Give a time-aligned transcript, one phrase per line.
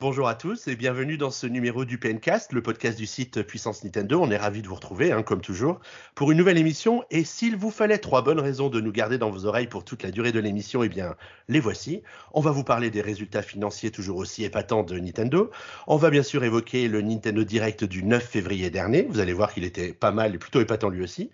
[0.00, 3.84] Bonjour à tous et bienvenue dans ce numéro du PNcast, le podcast du site Puissance
[3.84, 4.18] Nintendo.
[4.18, 5.78] On est ravis de vous retrouver, hein, comme toujours,
[6.14, 7.04] pour une nouvelle émission.
[7.10, 10.02] Et s'il vous fallait trois bonnes raisons de nous garder dans vos oreilles pour toute
[10.02, 11.16] la durée de l'émission, eh bien,
[11.48, 12.02] les voici.
[12.32, 15.50] On va vous parler des résultats financiers toujours aussi épatants de Nintendo.
[15.86, 19.02] On va bien sûr évoquer le Nintendo Direct du 9 février dernier.
[19.02, 21.30] Vous allez voir qu'il était pas mal et plutôt épatant lui aussi.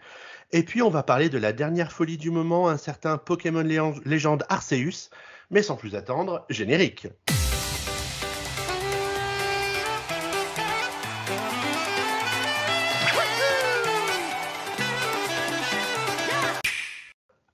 [0.51, 3.63] Et puis, on va parler de la dernière folie du moment, un certain Pokémon
[4.05, 5.11] légende Arceus.
[5.53, 7.07] Mais sans plus attendre, générique.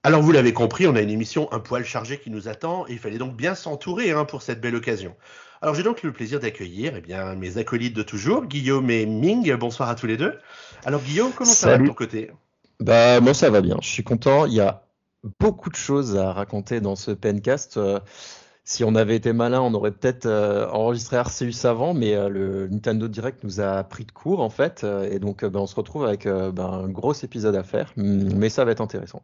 [0.05, 2.95] Alors vous l'avez compris, on a une émission un poil chargée qui nous attend et
[2.95, 5.15] il fallait donc bien s'entourer hein, pour cette belle occasion.
[5.61, 9.55] Alors j'ai donc le plaisir d'accueillir eh bien mes acolytes de toujours, Guillaume et Ming.
[9.55, 10.37] Bonsoir à tous les deux.
[10.85, 12.33] Alors Guillaume, comment ça va de ton côté?
[12.81, 14.47] Bah moi ça va bien, je suis content.
[14.47, 14.83] Il y a
[15.39, 17.77] beaucoup de choses à raconter dans ce pencast.
[17.77, 18.01] Euh,
[18.65, 22.67] si on avait été malin, on aurait peut-être euh, enregistré Arceus avant, mais euh, le
[22.67, 26.05] Nintendo Direct nous a pris de court en fait, et donc ben, on se retrouve
[26.05, 29.23] avec ben, un gros épisode à faire, mais ça va être intéressant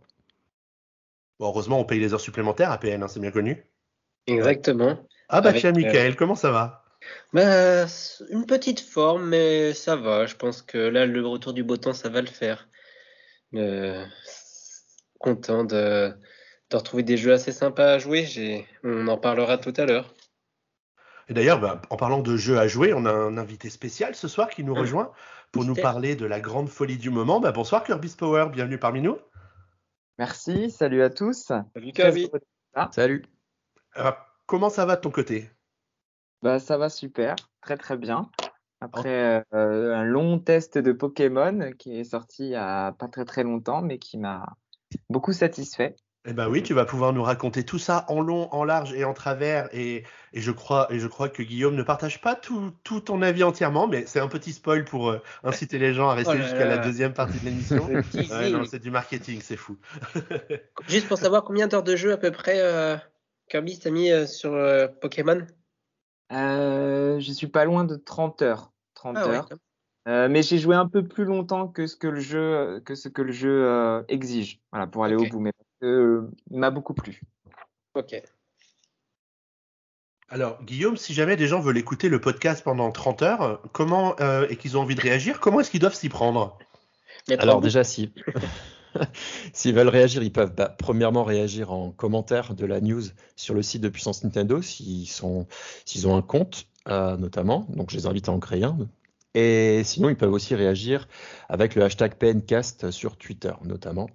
[1.40, 3.64] heureusement, on paye les heures supplémentaires à PN, hein, c'est bien connu.
[4.26, 4.98] Exactement.
[5.28, 6.84] Ah bah tiens, euh, Michael, comment ça va?
[7.32, 7.86] Bah,
[8.30, 10.26] Une petite forme, mais ça va.
[10.26, 12.68] Je pense que là, le retour du beau temps, ça va le faire.
[13.54, 14.04] Euh,
[15.18, 16.12] content de,
[16.72, 18.66] retrouver des jeux assez sympas à jouer.
[18.84, 20.14] On en parlera tout à l'heure.
[21.28, 24.28] Et d'ailleurs, bah, en parlant de jeux à jouer, on a un invité spécial ce
[24.28, 24.80] soir qui nous ah.
[24.80, 25.12] rejoint
[25.52, 27.40] pour nous parler de la grande folie du moment.
[27.40, 29.18] Bah, bonsoir Kirby's Power, bienvenue parmi nous.
[30.18, 31.52] Merci, salut à tous.
[31.74, 32.28] Salut Kavi.
[32.90, 33.24] Salut.
[34.46, 35.48] comment ça va de ton côté?
[36.42, 38.28] Bah, Ça va super, très très bien.
[38.80, 43.24] Après euh, un long test de Pokémon qui est sorti il n'y a pas très
[43.24, 44.56] très longtemps, mais qui m'a
[45.08, 45.96] beaucoup satisfait.
[46.30, 49.04] Eh ben oui, tu vas pouvoir nous raconter tout ça en long, en large et
[49.04, 49.70] en travers.
[49.72, 53.88] Et, je, crois, et je crois que Guillaume ne partage pas tout, ton avis entièrement,
[53.88, 56.76] mais c'est un petit spoil pour euh, inciter les gens à rester oh jusqu'à la
[56.76, 57.88] deuxième partie de l'émission.
[58.66, 59.78] c'est du marketing, c'est fou.
[60.88, 62.98] Juste pour savoir combien d'heures de jeu à peu près euh,
[63.48, 64.50] Kirby t'as mis euh, sur
[65.00, 65.46] Pokémon?
[66.30, 68.72] Je suis pas loin de 30 heures.
[68.96, 70.28] 30 ah heures.
[70.28, 73.22] mais j'ai joué un peu plus longtemps que ce que le jeu, que ce que
[73.22, 75.40] le jeu exige, voilà, pour aller au bout.
[75.40, 75.52] Mais
[75.82, 77.20] il m'a beaucoup plu.
[77.94, 78.20] Ok.
[80.30, 84.46] Alors, Guillaume, si jamais des gens veulent écouter le podcast pendant 30 heures, comment euh,
[84.50, 86.58] et qu'ils ont envie de réagir, comment est-ce qu'ils doivent s'y prendre?
[87.38, 88.12] Alors déjà, si
[89.54, 93.02] s'ils veulent réagir, ils peuvent bah, premièrement réagir en commentaire de la news
[93.36, 95.46] sur le site de Puissance Nintendo s'ils ont
[96.16, 97.66] un compte euh, notamment.
[97.70, 98.76] Donc, je les invite à en créer un.
[99.34, 101.08] Et sinon, ils peuvent aussi réagir
[101.48, 104.08] avec le hashtag PNCast sur Twitter notamment.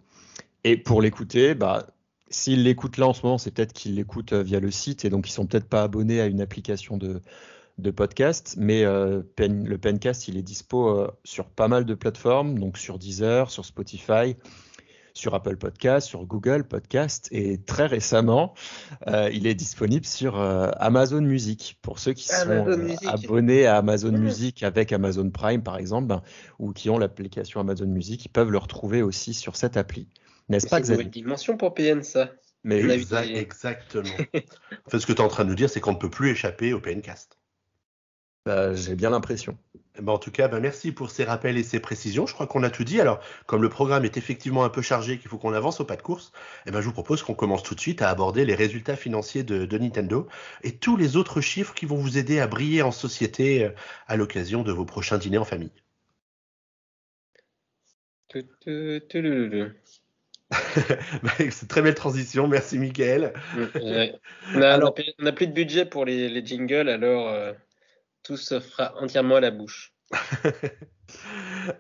[0.64, 1.88] Et pour l'écouter, bah,
[2.30, 5.10] s'ils l'écoutent là en ce moment, c'est peut-être qu'ils l'écoutent euh, via le site et
[5.10, 7.22] donc ils sont peut-être pas abonnés à une application de,
[7.78, 8.56] de podcast.
[8.58, 12.98] Mais euh, le Pencast, il est dispo euh, sur pas mal de plateformes, donc sur
[12.98, 14.36] Deezer, sur Spotify,
[15.14, 18.56] sur Apple Podcast, sur Google Podcast et très récemment,
[19.32, 22.66] il est disponible sur Amazon Music pour ceux qui sont
[23.06, 24.18] abonnés à Amazon mmh.
[24.18, 26.24] Music avec Amazon Prime par exemple, ben,
[26.58, 30.08] ou qui ont l'application Amazon Music, ils peuvent le retrouver aussi sur cette appli.
[30.50, 32.32] N'est-ce pas, C'est une dimension pour PN, ça.
[32.64, 34.10] Mais exactement.
[34.86, 36.10] en fait, ce que tu es en train de nous dire, c'est qu'on ne peut
[36.10, 37.38] plus échapper au PNcast.
[38.46, 39.58] Bah, j'ai bien l'impression.
[40.02, 42.26] Ben, en tout cas, bah, merci pour ces rappels et ces précisions.
[42.26, 43.00] Je crois qu'on a tout dit.
[43.00, 45.96] Alors, comme le programme est effectivement un peu chargé, qu'il faut qu'on avance au pas
[45.96, 46.34] de course,
[46.66, 49.44] eh ben, je vous propose qu'on commence tout de suite à aborder les résultats financiers
[49.44, 50.28] de, de, Nintendo
[50.64, 53.70] et tous les autres chiffres qui vont vous aider à briller en société euh,
[54.08, 55.72] à l'occasion de vos prochains dîners en famille.
[58.34, 59.70] Bah,
[61.52, 63.34] c'est très belle transition, merci Michael.
[63.76, 67.54] on n'a plus de budget pour les, jingles, alors euh,
[68.24, 69.94] tout se fera entièrement à la bouche.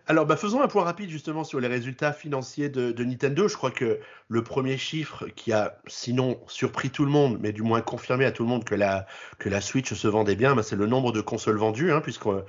[0.07, 3.47] alors bah, faisons un point rapide justement sur les résultats financiers de, Nintendo.
[3.47, 7.61] Je crois que le premier chiffre qui a sinon surpris tout le monde, mais du
[7.61, 9.05] moins confirmé à tout le monde que la,
[9.39, 12.43] que la Switch se vendait bien, bah, c'est le nombre de consoles vendues, hein, puisqu'on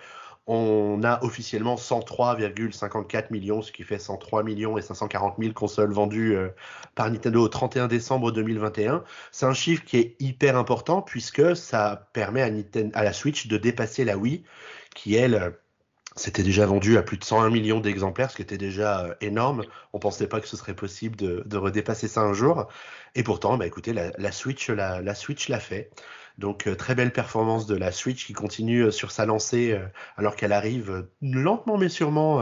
[0.46, 6.36] on a officiellement 103,54 millions, ce qui fait 103 millions et 540 000 consoles vendues
[6.36, 6.48] euh,
[6.94, 9.04] par Nintendo au 31 décembre 2021.
[9.32, 12.50] C'est un chiffre qui est hyper important puisque ça permet à,
[12.98, 14.44] à la Switch de dépasser la Wii,
[14.94, 15.56] qui elle
[16.16, 19.64] s'était déjà vendue à plus de 101 millions d'exemplaires, ce qui était déjà euh, énorme.
[19.92, 22.68] On pensait pas que ce serait possible de, redépasser ça un jour.
[23.14, 25.90] Et pourtant, bah écoutez, la, Switch, la Switch l'a fait.
[26.38, 29.78] Donc euh, très belle performance de la Switch qui continue euh, sur sa lancée
[30.16, 32.40] alors qu'elle arrive lentement mais sûrement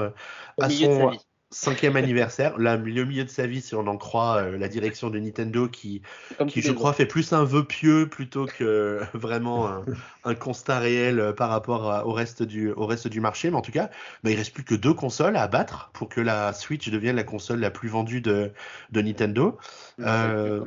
[0.58, 1.12] à, son,
[1.52, 5.10] cinquième anniversaire, là, le milieu de sa vie, si on en croit euh, la direction
[5.10, 6.02] de Nintendo, qui,
[6.48, 9.84] qui je crois, fait plus un vœu pieux plutôt que vraiment
[10.24, 13.50] un, constat réel euh, par rapport au, reste du, au reste du marché.
[13.50, 13.90] Mais en tout cas,
[14.24, 17.24] bah, il reste plus que deux consoles à abattre pour que la Switch devienne la
[17.24, 18.52] console la plus vendue de,
[18.90, 19.58] de Nintendo.
[20.00, 20.64] Euh,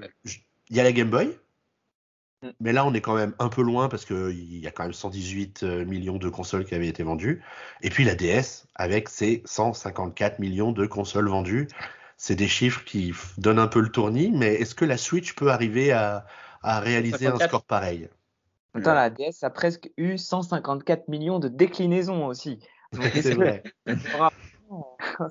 [0.69, 1.37] il y a la Game Boy.
[2.59, 4.93] Mais là, on est quand même un peu loin parce qu'il y a quand même
[4.93, 7.43] 118 euh, millions de consoles qui avaient été vendues.
[7.81, 11.67] Et puis la DS avec ses 154 millions de consoles vendues.
[12.17, 15.51] C'est des chiffres qui donnent un peu le tournis, mais est-ce que la Switch peut
[15.51, 16.25] arriver à,
[16.63, 18.07] réaliser un score pareil?
[18.73, 22.59] Attends, la DS a presque eu 154 millions de déclinaisons aussi.
[23.21, 23.63] C'est vrai.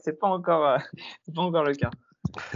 [0.03, 0.79] c'est pas encore,
[1.35, 1.91] pas encore le cas.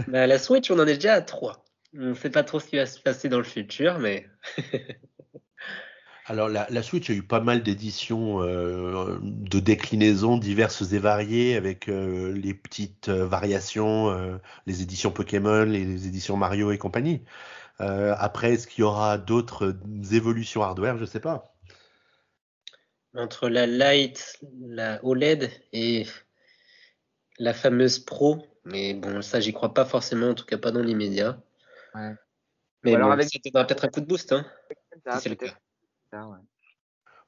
[0.07, 1.63] Bah, la Switch, on en est déjà à 3.
[1.93, 4.27] On ne sait pas trop ce qui va se passer dans le futur, mais.
[6.29, 11.89] Alors la, Switch a eu pas mal d'éditions euh, de déclinaisons diverses et variées avec
[11.89, 17.23] euh, les petites euh, variations, les éditions Pokémon, les, éditions Mario et compagnie.
[17.79, 19.75] après, est-ce qu'il y aura d'autres
[20.11, 20.97] évolutions hardware?
[20.97, 21.55] Je ne sais pas.
[23.15, 26.05] Entre la Lite, la OLED et
[27.39, 30.83] la fameuse Pro, mais bon, ça j'y crois pas forcément, en tout cas pas dans
[30.83, 31.41] l'immédiat.
[31.95, 32.13] Ouais.
[32.83, 33.29] Mais alors avec...
[33.29, 34.45] ça peut-être un coup de boost, hein,
[35.19, 35.53] c'est le cas.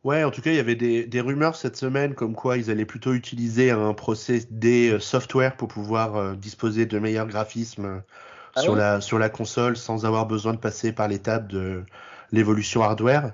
[0.03, 0.23] ouais.
[0.23, 3.13] en tout cas, il y avait des, rumeurs cette semaine comme quoi ils allaient plutôt
[3.13, 7.99] utiliser un procédé euh, software pour pouvoir euh, disposer de meilleurs graphismes euh,
[8.55, 11.83] ah sur, la, sur la console sans avoir besoin de passer par l'étape de
[12.31, 13.33] l'évolution hardware.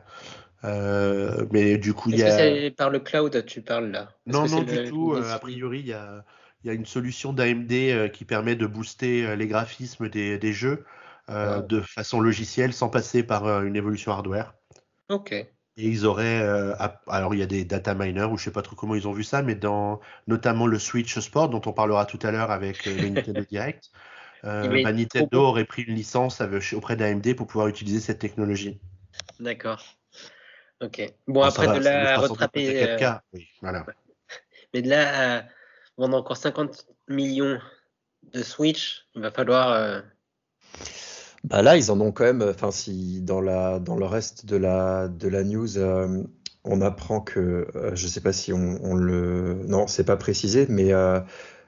[0.63, 2.35] mais du coup, il y a.
[2.35, 4.09] c'est par le cloud, tu parles là?
[4.25, 5.13] Non, non, du tout.
[5.15, 6.25] a priori, il y a,
[6.63, 10.83] y a, une solution d'AMD qui permet de booster les graphismes des, des jeux.
[11.29, 14.53] Euh, de façon logicielle sans passer par euh, une évolution hardware.
[15.09, 15.33] Ok.
[15.33, 16.73] Et ils auraient, euh,
[17.07, 19.11] alors il y a des data miners ou je sais pas trop comment ils ont
[19.11, 22.85] vu ça, mais dans notamment le Switch Sport dont on parlera tout à l'heure avec
[22.85, 23.91] le Nintendo Direct,
[24.41, 26.41] bah, Nintendo aurait pris une licence
[26.73, 28.79] auprès d'AMD pour pouvoir utiliser cette technologie.
[29.41, 29.83] D'accord.
[30.81, 31.13] Ok.
[31.27, 32.97] Bon, après de la rattraper.
[33.33, 33.85] Oui, voilà.
[34.73, 35.43] Mais de là à
[35.97, 37.59] vendre encore 50 millions
[38.33, 40.01] de Switch, il va falloir
[41.49, 42.41] bah là, ils en ont quand même.
[42.41, 46.23] Enfin, si dans la dans le reste de la de la news, euh,
[46.65, 50.17] on apprend que je euh, je sais pas si on, on le non, c'est pas
[50.17, 51.19] précisé, mais euh,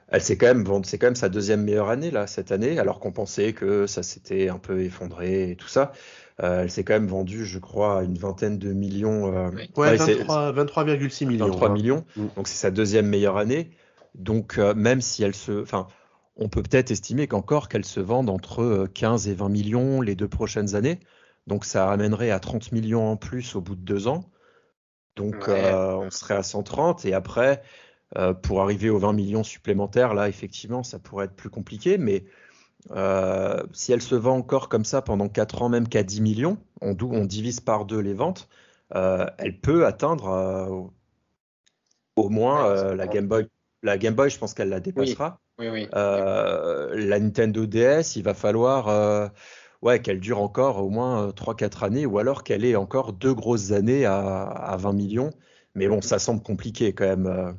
[0.08, 3.00] elle s'est quand même c'est quand même sa deuxième meilleure année là cette année, alors
[3.00, 5.92] qu'on pensait que ça s'était un peu effondré et tout ça.
[6.38, 9.30] elle s'est quand même vendue, je crois, à une vingtaine de millions.
[9.76, 11.46] ouais, 23,6 millions.
[11.46, 12.04] 23 millions.
[12.16, 12.26] Mm.
[12.36, 13.70] Donc c'est sa deuxième meilleure année.
[14.14, 15.86] Donc même si elle se, enfin
[16.40, 20.16] on peut peut-être estimer qu'encore qu'elles se vendent entre 15 euh, et 20 millions les
[20.16, 20.98] deux prochaines années.
[21.46, 24.24] Donc ça amènerait à 30 millions en plus au bout de deux ans.
[25.16, 27.62] Donc euh, on serait à 130 et après,
[28.16, 31.98] euh, pour arriver aux 20 millions supplémentaires, là effectivement, ça pourrait être plus compliqué.
[31.98, 32.24] Mais
[33.72, 36.96] si elle se vend encore comme ça pendant 4 ans, même qu'à 10 millions, on,
[37.02, 38.48] on, divise par deux les ventes,
[38.94, 40.90] elle peut atteindre
[42.16, 43.46] au moins la Game Boy.
[43.82, 45.40] La Game Boy, je pense qu'elle la dépassera.
[45.60, 49.28] Euh, la Nintendo DS, il va falloir euh,
[49.82, 53.34] ouais, qu'elle dure encore au moins 3-4 euh, années ou alors qu'elle ait encore deux
[53.34, 55.30] grosses années à, 20 millions.
[55.74, 57.56] Mais bon, ça semble compliqué quand même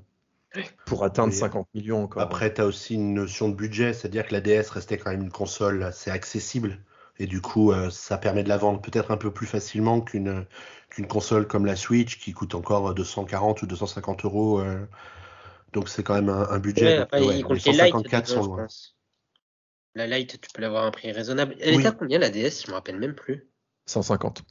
[0.86, 2.21] pour atteindre 50 millions encore.
[2.21, 5.24] Après, tu as aussi une notion de budget, c'est-à-dire que la DS restait quand même
[5.24, 6.80] une console assez accessible.
[7.19, 10.45] Et du coup, ça permet de la vendre peut-être un peu plus facilement qu'une
[10.89, 14.62] qu'une console comme la Switch qui coûte encore 240 ou 250 euros
[15.73, 17.07] donc c'est quand même un, budget.
[17.13, 18.67] Ouais, donc, 154 sont loin.
[19.95, 21.55] La Lite, tu peux l'avoir à un prix raisonnable.
[21.59, 22.63] Elle est à combien la DS?
[22.65, 23.49] Je me rappelle même plus.
[23.87, 24.43] 150.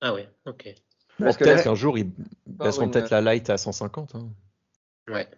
[0.00, 0.74] Ah ouais, ok.
[1.18, 2.10] peut-être qu'un jour, ils
[2.46, 4.14] baisseront peut-être la Lite à 150.
[4.14, 4.30] Hein.
[5.08, 5.28] Ouais.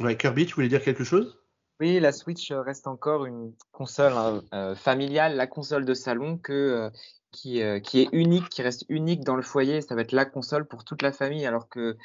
[0.00, 1.38] Ouais, Kirby, tu voulais dire quelque chose?
[1.80, 6.52] Oui, la Switch reste encore une console hein, euh, familiale, la console de salon que,
[6.52, 6.90] euh,
[7.32, 9.82] qui, euh, qui est unique, qui reste unique dans le foyer.
[9.82, 11.96] Ça va être la console pour toute la famille, alors que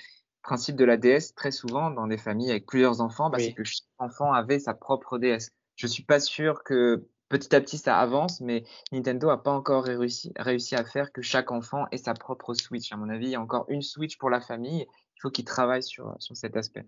[0.41, 3.63] principe de la DS, très souvent, dans des familles avec plusieurs enfants, bah, c'est que
[3.63, 5.51] chaque enfant avait sa propre DS.
[5.75, 9.85] Je suis pas sûr que petit à petit ça avance, mais Nintendo a pas encore
[9.85, 12.91] réussi, réussi à faire que chaque enfant ait sa propre Switch.
[12.91, 14.85] À mon avis, il y a encore une Switch pour la famille.
[15.15, 16.85] Il faut qu'ils travaillent sur, sur cet aspect.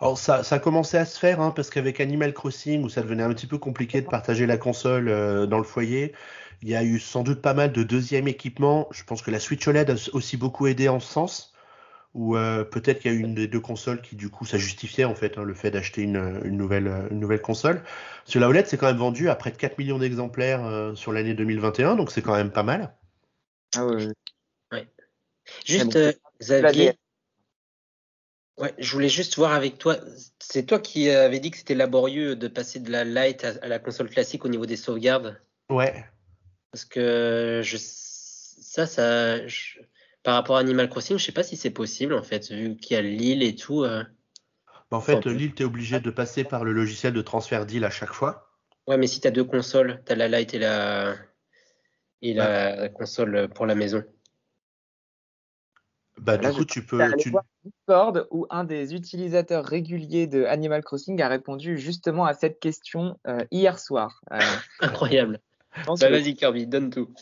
[0.00, 3.02] Alors ça, ça a commencé à se faire, hein, parce qu'avec Animal Crossing, où ça
[3.02, 6.14] devenait un petit peu compliqué de partager la console euh, dans le foyer,
[6.62, 8.88] il y a eu sans doute pas mal de deuxième équipement.
[8.90, 11.52] Je pense que la Switch OLED a aussi beaucoup aidé en ce sens
[12.14, 15.04] ou euh, peut-être qu'il y a une des deux consoles qui du coup ça justifiait
[15.04, 17.82] en fait hein, le fait d'acheter une, nouvelle, une nouvelle console.
[18.24, 21.12] Sur la OLED c'est quand même vendu à près de 4 millions d'exemplaires euh, sur
[21.12, 22.94] l'année 2021 donc c'est quand même pas mal.
[23.76, 24.08] Ah ouais.
[25.64, 26.92] Juste euh, Xavier,
[28.58, 29.96] Ouais, je voulais juste voir avec toi.
[30.40, 33.78] C'est toi qui avais dit que c'était laborieux de passer de la light à, la
[33.78, 35.40] console classique au niveau des sauvegardes?
[35.70, 36.04] Ouais.
[36.72, 39.46] Parce que je, ça, ça,
[40.28, 42.94] par rapport à Animal Crossing, je sais pas si c'est possible en fait, vu qu'il
[42.94, 43.84] y a l'île et tout.
[43.84, 44.04] Euh.
[44.90, 47.88] En fait, l'île, tu es obligé de passer par le logiciel de transfert d'île à
[47.88, 48.52] chaque fois.
[48.86, 51.14] Ouais, mais si tu as deux consoles, tu as la light et la,
[52.20, 54.04] et la console pour la maison.
[56.18, 57.00] Bah, du coup, tu peux.
[57.16, 57.30] Tu...
[57.30, 62.60] Voir Discord où un des utilisateurs réguliers de Animal Crossing a répondu justement à cette
[62.60, 64.20] question euh, hier soir.
[64.30, 64.38] Euh,
[64.80, 65.40] Incroyable.
[65.86, 67.14] Bah, vas-y, Kirby, donne tout.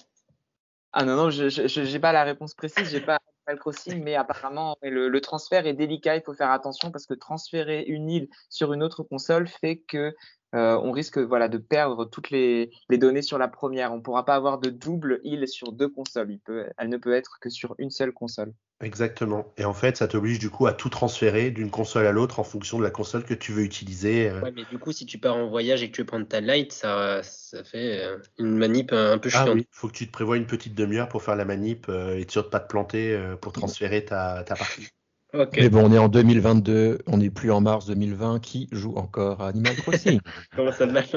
[0.99, 4.79] Ah non, non, je n'ai pas la réponse précise, j'ai pas Animal Crossing, mais apparemment,
[4.81, 8.73] le, le, transfert est délicat, il faut faire attention parce que transférer une île sur
[8.73, 10.15] une autre console fait que
[10.55, 13.93] euh, on risque voilà, de perdre toutes les, données sur la première.
[13.93, 16.39] On ne pourra pas avoir de double île sur deux consoles.
[16.79, 18.53] elle ne peut être que sur une seule console.
[18.83, 19.55] Exactement.
[19.57, 22.45] Et en fait, ça t'oblige du coup à tout transférer d'une console à l'autre en
[22.45, 24.29] fonction de la console que tu veux utiliser.
[24.29, 24.43] Euh.
[24.43, 26.43] Ouais, mais du coup, si tu pars en voyage et que tu veux prendre ta
[26.43, 29.49] light, ça, ça fait euh, une manip un peu ah chiante.
[29.51, 32.21] Ah oui, faut que tu te prévois une petite demi-heure pour faire la manip et
[32.21, 34.89] être sûr de pas te planter pour transférer ta, ta partie.
[35.33, 38.41] Mais bon, on est en 2022, on n'est plus en mars 2020.
[38.41, 40.21] Qui joue encore à Animal Crossing?
[40.57, 41.17] Comment ça marche?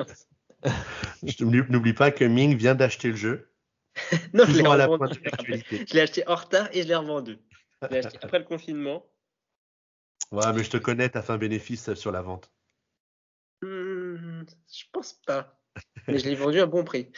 [1.39, 3.51] N'oublie pas que Ming vient d'acheter le jeu.
[4.33, 7.37] non, je l'ai Je l'ai acheté en retard et je l'ai revendu.
[7.81, 9.05] Je l'ai acheté après le confinement.
[10.31, 12.51] Ouais, mais je te connais, t'as fait un bénéfice sur la vente.
[13.61, 15.59] Hmm, je pense pas.
[16.07, 17.11] Mais je l'ai vendu à bon prix.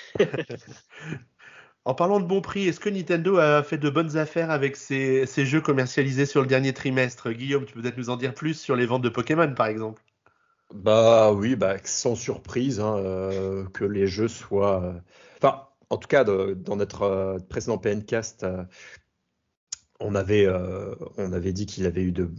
[1.84, 5.26] En parlant de bon prix, est-ce que Nintendo a fait de bonnes affaires avec ses,
[5.26, 7.32] jeux commercialisés sur le dernier trimestre?
[7.32, 10.04] Guillaume, tu peux peut-être nous en dire plus sur les ventes de Pokémon, par exemple
[10.76, 14.84] Bah oui, bah, sans surprise hein, euh, que les jeux soient.
[14.84, 14.94] Euh,
[15.38, 18.46] enfin, en tout cas, dans notre euh, précédent PNcast,
[20.00, 20.46] on, avait,
[21.52, 22.30] dit qu'il avait eu de.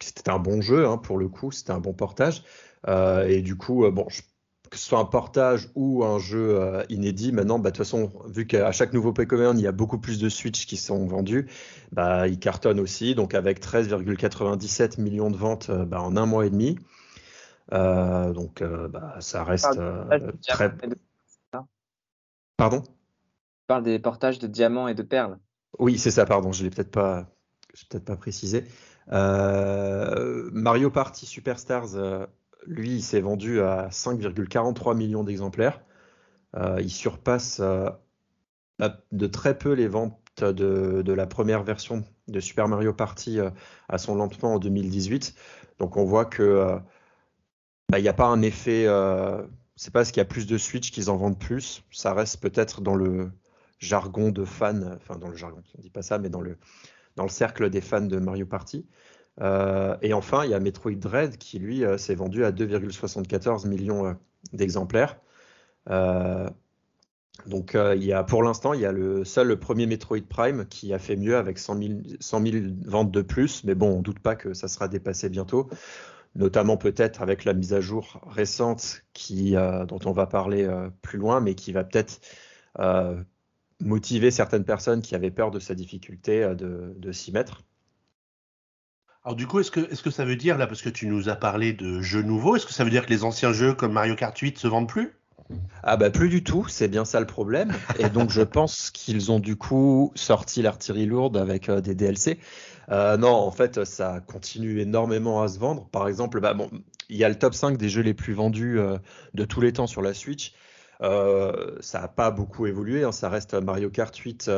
[0.00, 2.42] C'était un bon jeu hein, pour le coup, c'était un bon portage.
[2.86, 4.22] et du coup, bon, je
[4.70, 8.12] que ce soit un portage ou un jeu euh, inédit, maintenant, bah, de toute façon,
[8.26, 11.48] vu qu'à chaque nouveau Pokémon, il y a beaucoup plus de Switch qui sont vendus,
[11.92, 13.14] bah, il cartonne aussi.
[13.14, 16.78] Donc, avec 13,97 millions de ventes euh, bah, en un mois et demi.
[17.72, 18.62] Euh, donc,
[19.20, 19.78] ça reste
[20.46, 20.72] très.
[22.56, 22.80] Pardon?
[22.80, 22.90] Tu
[23.68, 25.38] parles des portages de diamants et de perles.
[25.78, 27.26] Oui, c'est ça, pardon, je ne l'ai peut-être pas,
[27.90, 28.64] peut pas précisé.
[29.10, 32.28] Mario Party Superstars
[32.68, 35.80] lui, il s'est vendu à 5,43 millions d'exemplaires.
[36.56, 37.90] Euh, il surpasse euh,
[39.12, 43.50] de très peu les ventes de, la première version de Super Mario Party euh,
[43.88, 45.34] à son lancement en 2018.
[45.78, 46.78] Donc on voit que
[47.88, 48.86] bah, il n'y a pas un effet.
[49.76, 51.82] c'est pas parce qu'il y a plus de Switch qu'ils en vendent plus.
[51.90, 53.30] Ça reste peut-être dans le
[53.78, 56.58] jargon de fans, enfin dans le jargon, on dit pas ça, mais dans le
[57.14, 58.86] dans le cercle des fans de Mario Party.
[59.40, 63.68] Euh, et enfin, il y a Metroid Dread qui, lui, euh, s'est vendu à 2,74
[63.68, 64.12] millions euh,
[64.52, 65.18] d'exemplaires.
[67.46, 70.66] donc, il y a, pour l'instant, il y a le seul le premier Metroid Prime
[70.66, 71.92] qui a fait mieux avec 100 000,
[72.84, 73.64] ventes de plus.
[73.64, 75.68] Mais bon, on ne doute pas que ça sera dépassé bientôt
[76.34, 79.02] notamment peut-être avec la mise à jour récente
[79.40, 80.68] dont on va parler
[81.02, 82.20] plus loin, mais qui va peut-être
[83.80, 87.64] motiver certaines personnes qui avaient peur de sa difficulté de s'y mettre.
[89.28, 91.74] Alors du coup, est-ce que, ça veut dire, là, parce que tu nous as parlé
[91.74, 94.34] de jeux nouveaux, est-ce que ça veut dire que les anciens jeux comme Mario Kart
[94.34, 95.12] 8 se vendent plus?
[95.82, 97.74] Ah bah plus du tout, c'est bien ça le problème.
[97.98, 102.38] Et donc je pense qu'ils ont du coup sorti l'artillerie lourde avec euh, des DLC.
[102.90, 105.86] Euh, non, en fait, ça continue énormément à se vendre.
[105.90, 106.56] Par exemple, bah,
[107.10, 108.96] il y a le top 5 des jeux les plus vendus euh,
[109.34, 110.54] de tous les temps sur la Switch.
[111.02, 113.04] ça n'a pas beaucoup évolué.
[113.04, 113.12] Hein.
[113.12, 114.50] Ça reste Mario Kart 8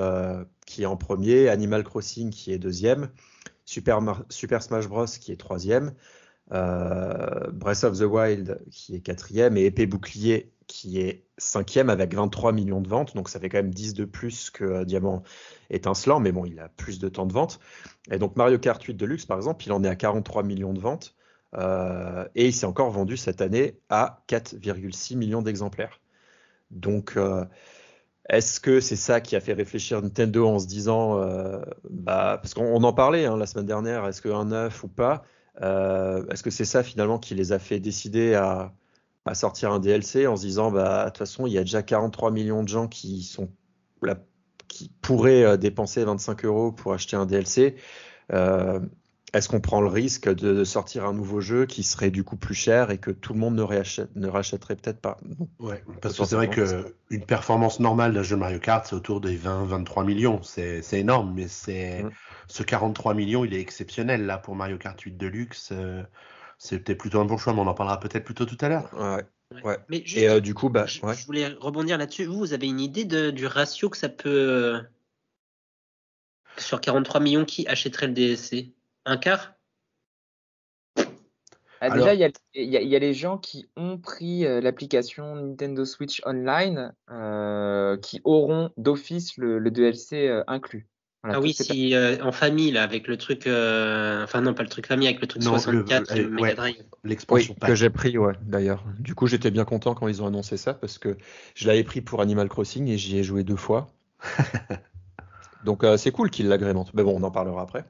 [0.64, 3.08] qui est en premier, Animal Crossing qui est deuxième,
[3.70, 5.06] Super, Smash Bros.
[5.06, 5.94] qui est troisième,
[6.52, 12.12] euh, Breath of the Wild qui est quatrième et Épée Bouclier qui est cinquième avec
[12.14, 13.14] 23 millions de ventes.
[13.14, 15.22] Donc ça fait quand même 10 de plus que euh, Diamant
[15.68, 17.60] étincelant, mais bon, il a plus de temps de vente.
[18.10, 20.80] Et donc Mario Kart 8 Deluxe, par exemple, il en est à 43 millions de
[20.80, 21.14] ventes.
[21.54, 26.00] Euh, et il s'est encore vendu cette année à 4,6 millions d'exemplaires.
[26.70, 27.16] Donc,
[28.30, 31.60] est-ce que c'est ça qui a fait réfléchir Nintendo en se disant, euh,
[31.90, 35.24] bah, parce qu'on en parlait hein, la semaine dernière, est-ce qu'un 9 ou pas
[35.62, 38.72] euh, Est-ce que c'est ça finalement qui les a fait décider à,
[39.32, 42.30] sortir un DLC en se disant, bah, de toute façon, il y a déjà 43
[42.30, 43.50] millions de gens qui sont
[44.68, 47.74] qui pourraient euh, dépenser 25 euros pour acheter un DLC.
[49.32, 52.54] Est-ce qu'on prend le risque de sortir un nouveau jeu qui serait du coup plus
[52.54, 55.18] cher et que tout le monde ne, ne rachèterait peut-être pas?
[55.58, 59.36] Ouais, parce que c'est vrai qu'une performance normale d'un jeu Mario Kart, c'est autour des
[59.38, 60.40] 20-23 millions.
[60.42, 62.10] C'est énorme, mais c'est mm.
[62.48, 65.70] ce 43 millions, il est exceptionnel là pour Mario Kart 8 Deluxe.
[65.72, 66.02] Euh,
[66.58, 68.90] C'était plutôt un bon choix, mais on en parlera peut-être plutôt tout à l'heure.
[68.94, 69.24] Ouais.
[69.64, 69.78] Ouais.
[69.88, 72.24] Mais et euh, du coup, bah, je, voulais rebondir là-dessus.
[72.24, 74.28] Vous, vous avez une idée de, du ratio que ça peut.
[74.28, 74.80] Euh,
[76.56, 78.72] sur 43 millions, qui achèterait le DSC
[79.10, 79.54] un quart?
[81.82, 82.20] Ah, déjà, il
[82.54, 88.70] y, a, les gens qui ont pris euh, l'application Nintendo Switch Online euh, qui auront
[88.76, 90.86] d'office le, DLC euh, inclus.
[91.22, 93.46] ah oui, si en famille, là, avec le truc.
[93.46, 96.84] Enfin, non, pas le truc famille, avec le truc 64 le, Mega Drive.
[97.02, 98.84] L'expansion que j'ai pris, ouais, d'ailleurs.
[98.98, 101.16] Du coup, j'étais bien content quand ils ont annoncé ça parce que
[101.54, 103.88] je l'avais pris pour Animal Crossing et j'y ai joué deux fois.
[105.64, 106.92] Donc, c'est cool qu'ils l'agrémentent.
[106.92, 107.86] Mais bon, on en parlera après.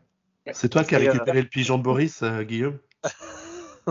[0.52, 2.78] C'est toi qui as récupéré le pigeon de Boris, euh, Guillaume?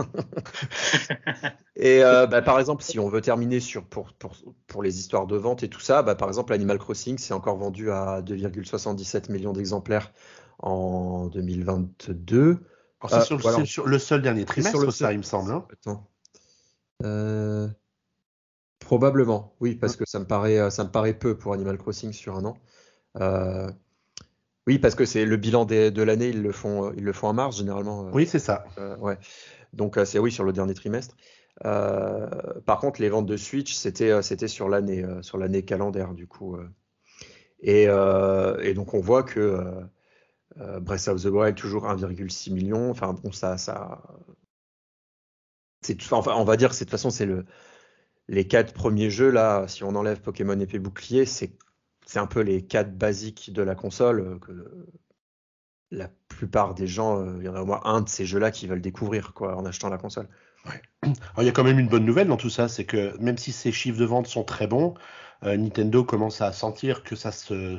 [1.76, 5.26] Et euh, bah, par exemple, si on veut terminer sur, pour, pour, pour, les histoires
[5.26, 9.30] de vente et tout ça, bah, par exemple, Animal Crossing, c'est encore vendu à 2,77
[9.32, 10.12] millions d'exemplaires
[10.58, 12.58] en 2022.
[13.08, 15.52] c'est euh, sur, le seul dernier trimestre, sur le ça, il me semble.
[15.52, 15.66] Hein?
[18.78, 22.36] probablement, oui, parce que ça me, paraît, ça me paraît peu pour Animal Crossing sur
[22.36, 22.56] un an.
[24.70, 27.32] Oui, parce que c'est le bilan de l'année, ils le font, ils le font en
[27.32, 28.08] mars généralement.
[28.12, 28.64] Oui, c'est ça.
[28.78, 29.18] Euh, ouais.
[29.72, 31.16] Donc c'est oui sur le dernier trimestre.
[31.64, 32.28] Euh,
[32.66, 36.56] par contre, les ventes de Switch, c'était c'était sur l'année sur l'année calendaire du coup.
[37.58, 39.58] Et, et, donc on voit que
[40.56, 42.90] Breath of the Wild toujours 1,6 million.
[42.90, 44.02] Enfin bon, ça ça.
[46.12, 47.44] Enfin, on va dire que de toute façon c'est le
[48.28, 49.66] les quatre premiers jeux là.
[49.66, 51.58] Si on enlève Pokémon épée bouclier, c'est
[52.10, 54.88] c'est un peu les quatre basiques de la console euh, que
[55.92, 58.50] la plupart des gens, euh, il y en a au moins un de ces jeux-là
[58.50, 60.26] qui veulent découvrir en achetant la console.
[61.02, 63.38] Alors, il y a quand même une bonne nouvelle dans tout ça, c'est que même
[63.38, 64.94] si ces chiffres de vente sont très bons,
[65.44, 67.30] euh, Nintendo commence à sentir que ça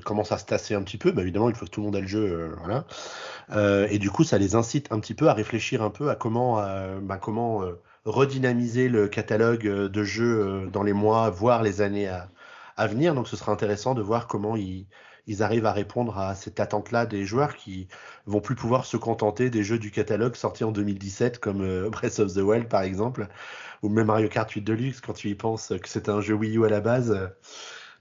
[0.06, 1.12] commence à se tasser un petit peu.
[1.12, 2.86] Bah, évidemment, il faut que tout le monde ait le jeu, voilà.
[3.90, 6.56] et du coup, ça les incite un petit peu à réfléchir un peu à comment,
[7.02, 7.66] bah, comment
[8.06, 12.30] redynamiser le catalogue de jeux dans les mois, voire les années à,
[12.82, 13.14] à venir.
[13.14, 14.88] Donc ce sera intéressant de voir comment ils,
[15.40, 17.88] arrivent à répondre à cette attente-là des joueurs qui
[18.26, 22.20] vont plus pouvoir se contenter des jeux du catalogue sortis en 2017 comme euh, Breath
[22.20, 23.28] of the Wild par exemple,
[23.84, 26.58] ou même Mario Kart 8 Deluxe quand tu y penses que c'était un jeu Wii
[26.58, 27.12] U à la base.
[27.12, 27.28] Euh,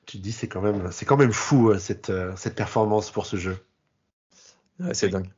[0.07, 3.27] tu te dis c'est quand même c'est quand même fou euh, cette, cette performance pour
[3.27, 3.59] ce jeu.
[4.93, 5.31] c'est dingue.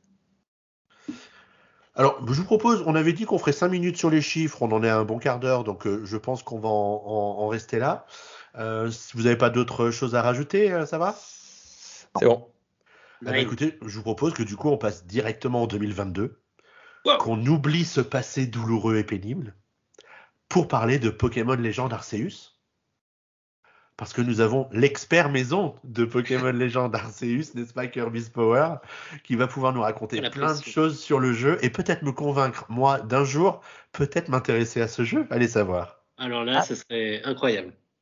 [1.95, 4.71] Alors, je vous propose, on avait dit qu'on ferait 5 minutes sur les chiffres, on
[4.71, 8.07] en est à un bon quart d'heure, donc je pense qu'on va en, rester là.
[8.55, 12.47] Euh, si vous n'avez pas d'autres choses à rajouter, euh, ça va C'est bon.
[13.21, 16.41] Eh ben, écoutez, je vous propose que du coup on passe directement en 2022,
[17.19, 19.55] qu'on oublie ce passé douloureux et pénible,
[20.49, 22.51] pour parler de Pokémon Légende Arceus.
[23.95, 28.75] Parce que nous avons l'expert maison de Pokémon Légende Arceus, n'est-ce pas, Kirby's Power,
[29.23, 32.65] qui va pouvoir nous raconter plein de choses sur le jeu et peut-être me convaincre,
[32.69, 33.61] moi, d'un jour,
[33.93, 35.27] peut-être m'intéresser à ce jeu.
[35.29, 36.03] Allez savoir.
[36.17, 37.73] Alors là, ce serait incroyable.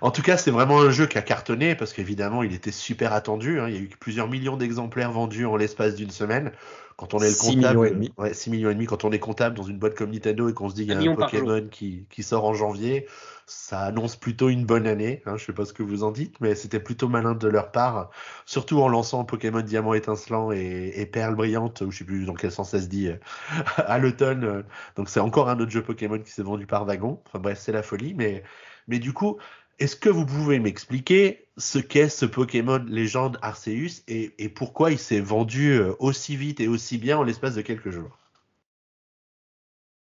[0.00, 3.12] en tout cas, c'est vraiment un jeu qui a cartonné parce qu'évidemment, il était super
[3.12, 3.60] attendu.
[3.60, 3.68] Hein.
[3.68, 6.52] Il y a eu plusieurs millions d'exemplaires vendus en l'espace d'une semaine.
[6.96, 8.86] Quand on est le comptable, millions et 6 millions et demi.
[8.86, 11.08] Quand on est comptable dans une boîte comme Nintendo et qu'on se dit qu'il y
[11.08, 13.06] a un, Pokémon qui, qui, sort en janvier,
[13.46, 15.22] ça annonce plutôt une bonne année.
[15.24, 17.70] Hein, je sais pas ce que vous en dites, mais c'était plutôt malin de leur
[17.70, 18.10] part,
[18.46, 22.34] surtout en lançant Pokémon Diamant étincelant et, et Perle brillante, ou je sais plus dans
[22.34, 23.16] quel sens ça se dit, euh,
[23.76, 24.64] à l'automne.
[24.96, 27.20] Donc c'est encore un autre jeu Pokémon qui s'est vendu par wagon.
[27.28, 28.42] Enfin bref, c'est la folie, mais
[28.88, 29.38] mais du coup,
[29.78, 34.98] est-ce que vous pouvez m'expliquer ce qu'est ce Pokémon légende Arceus et, et pourquoi il
[34.98, 38.18] s'est vendu euh, aussi vite et aussi bien en l'espace de quelques jours?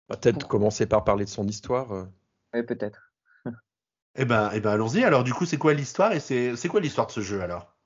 [0.09, 1.93] Peut-être commencer par parler de son histoire.
[1.93, 2.05] Euh.
[2.55, 3.13] Oui, peut-être.
[4.19, 5.05] Eh ben, eh ben allons-y.
[5.05, 7.77] Alors, du coup, c'est quoi l'histoire et c'est quoi l'histoire de ce jeu alors?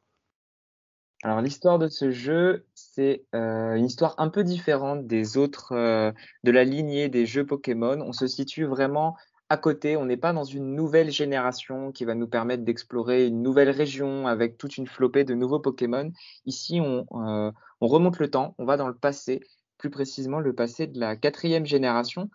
[1.23, 6.13] Alors l'histoire de ce jeu, c'est euh, une histoire un peu différente des autres euh,
[6.45, 8.01] de la lignée des jeux Pokémon.
[8.01, 9.17] On se situe vraiment
[9.51, 9.97] à côté.
[9.97, 14.27] On n'est pas dans une nouvelle génération qui va nous permettre d'explorer une nouvelle région
[14.27, 16.11] avec toute une flopée de nouveaux Pokémon.
[16.47, 19.41] Ici, on, euh, on remonte le temps, on va dans le passé,
[19.77, 22.31] plus précisément le passé de la quatrième génération.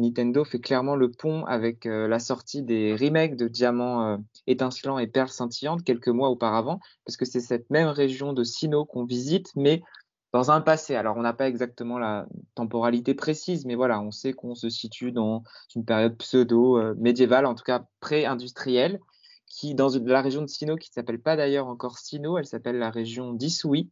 [0.00, 4.16] Nintendo fait clairement le pont avec euh, la sortie des remakes de Diamant euh,
[4.46, 8.84] étincelant et Perle scintillante quelques mois auparavant, parce que c'est cette même région de Sinnoh
[8.84, 9.82] qu'on visite, mais
[10.32, 10.94] dans un passé.
[10.94, 15.12] Alors, on n'a pas exactement la temporalité précise, mais voilà, on sait qu'on se situe
[15.12, 15.42] dans
[15.74, 19.00] une période pseudo-médiévale, en tout cas pré-industrielle,
[19.46, 22.78] qui dans la région de Sinnoh, qui ne s'appelle pas d'ailleurs encore Sinnoh, elle s'appelle
[22.78, 23.90] la région d'Isui.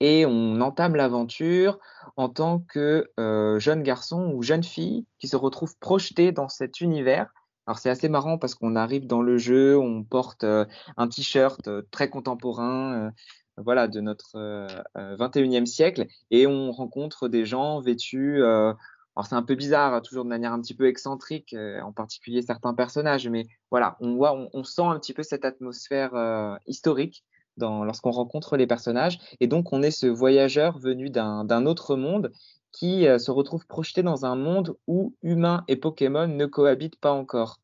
[0.00, 1.78] et on entame l'aventure
[2.16, 6.80] en tant que euh, jeune garçon ou jeune fille qui se retrouve projeté dans cet
[6.80, 7.30] univers.
[7.66, 10.64] Alors c'est assez marrant parce qu'on arrive dans le jeu, on porte euh,
[10.96, 13.12] un t-shirt euh, très contemporain,
[13.62, 18.42] voilà, de notre 21e siècle, et on rencontre des gens vêtus.
[18.42, 18.76] alors
[19.26, 23.28] c'est un peu bizarre, toujours de manière un petit peu excentrique, en particulier certains personnages,
[23.28, 27.24] mais voilà, on voit, on sent un petit peu cette atmosphère historique
[27.58, 29.18] lorsqu'on rencontre les personnages.
[29.40, 32.32] Et donc, on est ce voyageur venu d'un autre monde
[32.72, 37.12] qui euh, se retrouve projeté dans un monde où humains et Pokémon ne cohabitent pas
[37.12, 37.60] encore.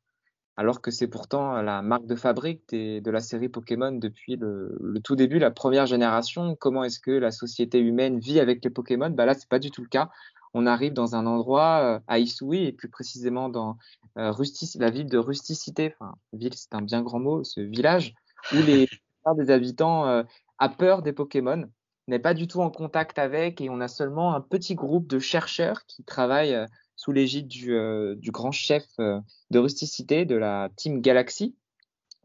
[0.59, 5.15] Alors que c'est pourtant la marque de fabrique de la série Pokémon depuis le, tout
[5.15, 6.57] début, la première génération.
[6.57, 9.09] Comment est-ce que la société humaine vit avec les Pokémon?
[9.09, 10.11] Bah Là, c'est pas du tout le cas.
[10.55, 13.79] On arrive dans un endroit, euh, à Isui, et plus précisément dans
[14.19, 14.33] euh,
[14.81, 15.95] la ville de Rusticité.
[16.01, 18.15] Enfin, ville, c'est un bien grand mot, ce village,
[18.53, 18.89] où les,
[19.37, 20.25] des habitants euh,
[20.59, 21.69] a peur des Pokémon,
[22.09, 25.19] n'est pas du tout en contact avec et on a seulement un petit groupe de
[25.19, 26.67] chercheurs qui travaillent euh,
[26.99, 31.57] sous l'égide du, euh, grand chef de rusticité de la Team Galaxy,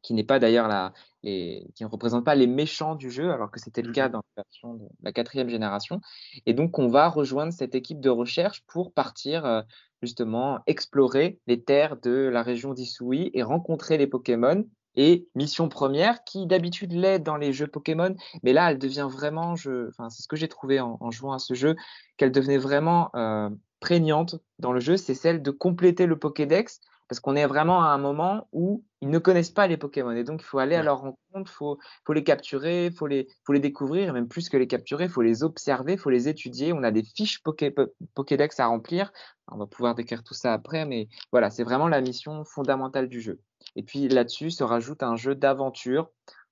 [0.01, 3.59] qui n'est pas d'ailleurs la, qui ne représente pas les méchants du jeu, alors que
[3.61, 6.01] c'était le cas dans la version de la quatrième génération.
[6.45, 9.63] Et donc, on va rejoindre cette équipe de recherche pour partir
[10.01, 16.23] justement explorer les terres de la région d'Isui et rencontrer les Pokémon et mission première,
[16.23, 20.21] qui d'habitude l'est dans les jeux Pokémon, mais là, elle devient vraiment, je, enfin, c'est
[20.21, 21.75] ce que j'ai trouvé en, jouant à ce jeu,
[22.17, 23.49] qu'elle devenait vraiment euh,
[23.83, 27.87] prégnante dans le jeu, c'est celle de compléter le Pokédex, parce qu'on est vraiment à
[27.87, 30.83] un moment où ils ne connaissent pas les Pokémon, et donc il faut aller à
[30.83, 34.29] leur rencontre, il faut, faut les capturer, il faut les, faut les découvrir, et même
[34.29, 37.03] plus que les capturer, il faut les observer, il faut les étudier, on a des
[37.03, 37.75] fiches Poké,
[38.15, 39.11] Pokédex à remplir,
[39.51, 43.19] on va pouvoir décrire tout ça après, mais voilà, c'est vraiment la mission fondamentale du
[43.19, 43.41] jeu.
[43.75, 46.09] Et puis là-dessus se rajoute un jeu d'aventure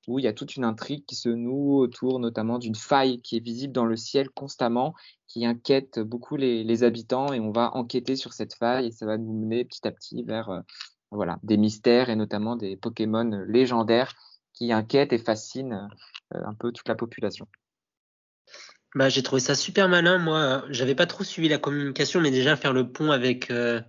[0.07, 3.37] où il y a toute une intrigue qui se noue autour notamment d'une faille qui
[3.37, 4.93] est visible dans le ciel constamment,
[5.27, 9.17] qui inquiète beaucoup les, habitants et on va enquêter sur cette faille et ça va
[9.17, 10.61] nous mener petit à petit vers euh,
[11.11, 14.15] voilà, des mystères et notamment des Pokémon légendaires
[14.53, 15.89] qui inquiètent et fascinent
[16.33, 17.47] euh, un peu toute la population.
[18.93, 20.17] Bah, j'ai trouvé ça super malin.
[20.17, 23.81] Moi, j'avais pas trop suivi la communication, mais déjà faire le pont avec euh,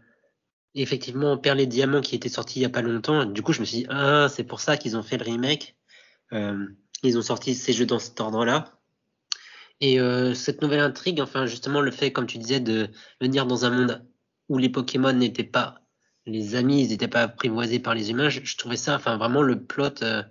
[0.75, 3.25] effectivement Père les Diamants qui était sorti il y a pas longtemps.
[3.25, 5.77] Du coup, je me suis dit, ah, c'est pour ça qu'ils ont fait le remake.
[6.33, 6.67] Euh,
[7.03, 8.79] ils ont sorti ces jeux dans cet ordre-là.
[9.81, 12.89] Et euh, cette nouvelle intrigue, enfin justement le fait, comme tu disais, de
[13.21, 14.07] venir dans un monde
[14.49, 15.81] où les Pokémon n'étaient pas
[16.27, 19.65] les amis, ils n'étaient pas apprivoisés par les humains, je, trouvais ça, enfin vraiment le
[19.65, 20.23] plot euh,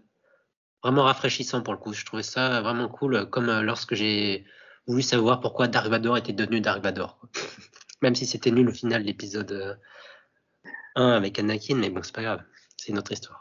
[0.82, 1.92] vraiment rafraîchissant pour le coup.
[1.92, 4.46] Je trouvais ça vraiment cool, comme lorsque j'ai
[4.88, 7.20] voulu savoir pourquoi Dark Vador était devenu Dark Vador.
[8.02, 9.80] Même si c'était nul au final l'épisode
[10.96, 12.44] un avec Anakin, mais bon, c'est pas grave,
[12.78, 13.40] c'est une autre histoire.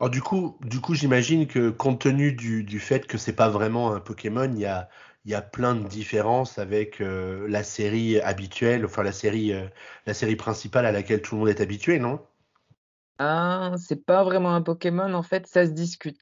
[0.00, 3.48] Alors du coup, du coup, j'imagine que compte tenu du, du fait que c'est pas
[3.48, 4.88] vraiment un Pokémon, il y a,
[5.24, 9.68] y a plein de différences avec euh, la série habituelle, enfin la série, euh,
[10.06, 12.20] la série principale à laquelle tout le monde est habitué, non?
[13.20, 16.20] Ah, c'est pas vraiment un Pokémon, en fait, ça se discute.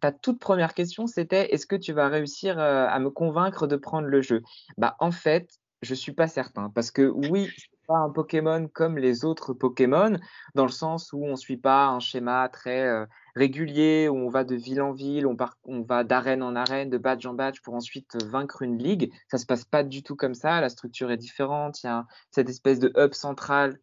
[0.00, 3.76] Ta toute première question, c'était est-ce que tu vas réussir euh, à me convaincre de
[3.76, 4.42] prendre le jeu?
[4.76, 5.48] Bah, en fait,
[5.80, 7.54] je suis pas certain parce que oui,
[7.86, 10.16] pas un Pokémon comme les autres Pokémon,
[10.54, 14.28] dans le sens où on ne suit pas un schéma très euh, régulier, où on
[14.28, 17.74] va de ville en ville, on, va d'arène en arène, de badge en badge pour
[17.74, 19.12] ensuite vaincre une ligue.
[19.28, 22.06] Ça se passe pas du tout comme ça, la structure est différente, il y a
[22.30, 23.78] cette espèce de hub central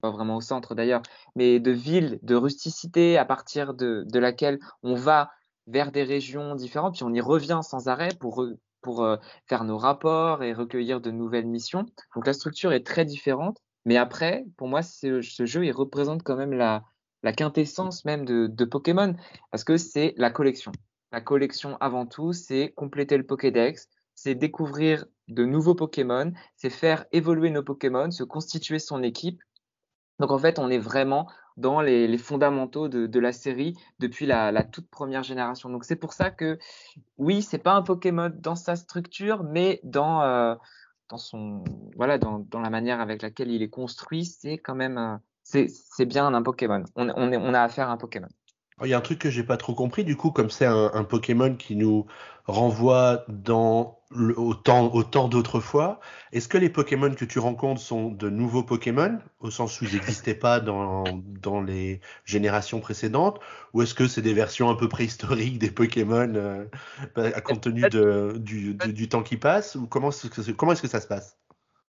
[0.00, 1.02] pas vraiment au centre d'ailleurs,
[1.36, 5.30] mais de ville, de rusticité à partir de, de laquelle on va
[5.66, 8.44] vers des régions différentes, puis on y revient sans arrêt pour
[8.82, 9.16] pour euh,
[9.48, 11.86] faire nos rapports et recueillir de nouvelles missions.
[12.14, 13.58] Donc la structure est très différente.
[13.84, 16.84] Mais après, pour moi, ce jeu, il représente quand même la,
[17.36, 19.16] quintessence même de Pokémon,
[19.50, 20.72] parce que c'est la collection.
[21.12, 27.04] La collection, avant tout, c'est compléter le Pokédex, c'est découvrir de nouveaux Pokémon, c'est faire
[27.12, 29.42] évoluer nos Pokémon, se constituer son équipe.
[30.20, 34.88] Donc en fait, on est vraiment dans les, fondamentaux de, la série depuis la, toute
[34.88, 35.68] première génération.
[35.70, 36.58] Donc c'est pour ça que
[37.18, 40.54] oui, c'est pas un Pokémon dans sa structure, mais dans euh,
[41.08, 41.64] dans son
[41.96, 46.42] voilà dans, la manière avec laquelle il est construit, c'est quand même c'est bien un
[46.42, 46.84] Pokémon.
[46.96, 48.28] On, on, on a affaire à un Pokémon.
[48.82, 51.04] Il y a un truc que j'ai pas trop compris, du coup, comme c'est un,
[51.04, 52.06] Pokémon qui nous
[52.46, 56.00] renvoie dans le, au temps, d'autrefois,
[56.32, 59.94] est-ce que les Pokémon que tu rencontres sont de nouveaux Pokémon, au sens où ils
[59.94, 61.04] n'existaient pas dans,
[61.40, 63.40] dans les générations précédentes,
[63.72, 66.64] ou est-ce que c'est des versions un peu préhistoriques des Pokémon euh,
[67.44, 67.82] compte tenu
[68.38, 70.10] du, temps qui passe, ou comment,
[70.56, 71.38] comment est-ce que ça se passe?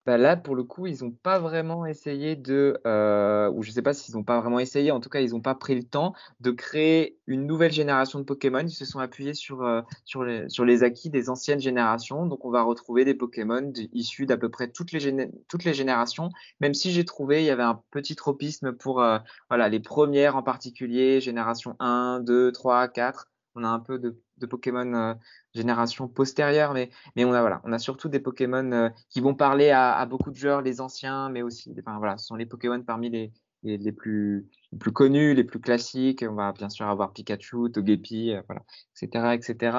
[0.05, 3.73] Bah là, pour le coup, ils n'ont pas vraiment essayé de, euh, ou je ne
[3.73, 5.83] sais pas s'ils n'ont pas vraiment essayé, en tout cas, ils n'ont pas pris le
[5.83, 8.59] temps de créer une nouvelle génération de Pokémon.
[8.59, 12.25] Ils se sont appuyés sur, euh, sur, les, sur les acquis des anciennes générations.
[12.25, 16.29] Donc, on va retrouver des Pokémon issus d'à peu près toutes les, toutes les générations,
[16.59, 20.35] même si j'ai trouvé, il y avait un petit tropisme pour euh, voilà, les premières
[20.35, 23.29] en particulier, génération 1, 2, 3, 4.
[23.55, 25.15] On a un peu de, Pokémon
[25.53, 29.35] génération postérieure, mais, mais on, a, voilà, on a surtout des Pokémon euh, qui vont
[29.35, 32.81] parler à, beaucoup de joueurs, les anciens, mais aussi, enfin, voilà, ce sont les Pokémon
[32.81, 33.31] parmi les,
[33.63, 36.25] les, plus, plus connus, les plus classiques.
[36.27, 38.63] On va bien sûr avoir Pikachu, Togepi, euh, voilà,
[39.01, 39.77] etc., etc.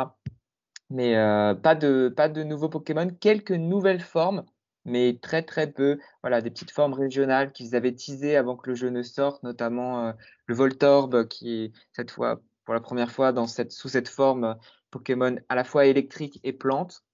[0.90, 4.44] Mais euh, pas, de, pas de nouveaux Pokémon, quelques nouvelles formes,
[4.84, 5.98] mais très très peu.
[6.22, 10.12] Voilà, des petites formes régionales qu'ils avaient teasées avant que le jeu ne sorte, notamment
[10.46, 14.56] le Voltorb qui cette fois pour la première fois dans cette, sous cette forme
[14.90, 17.04] Pokémon à la fois électrique et plante,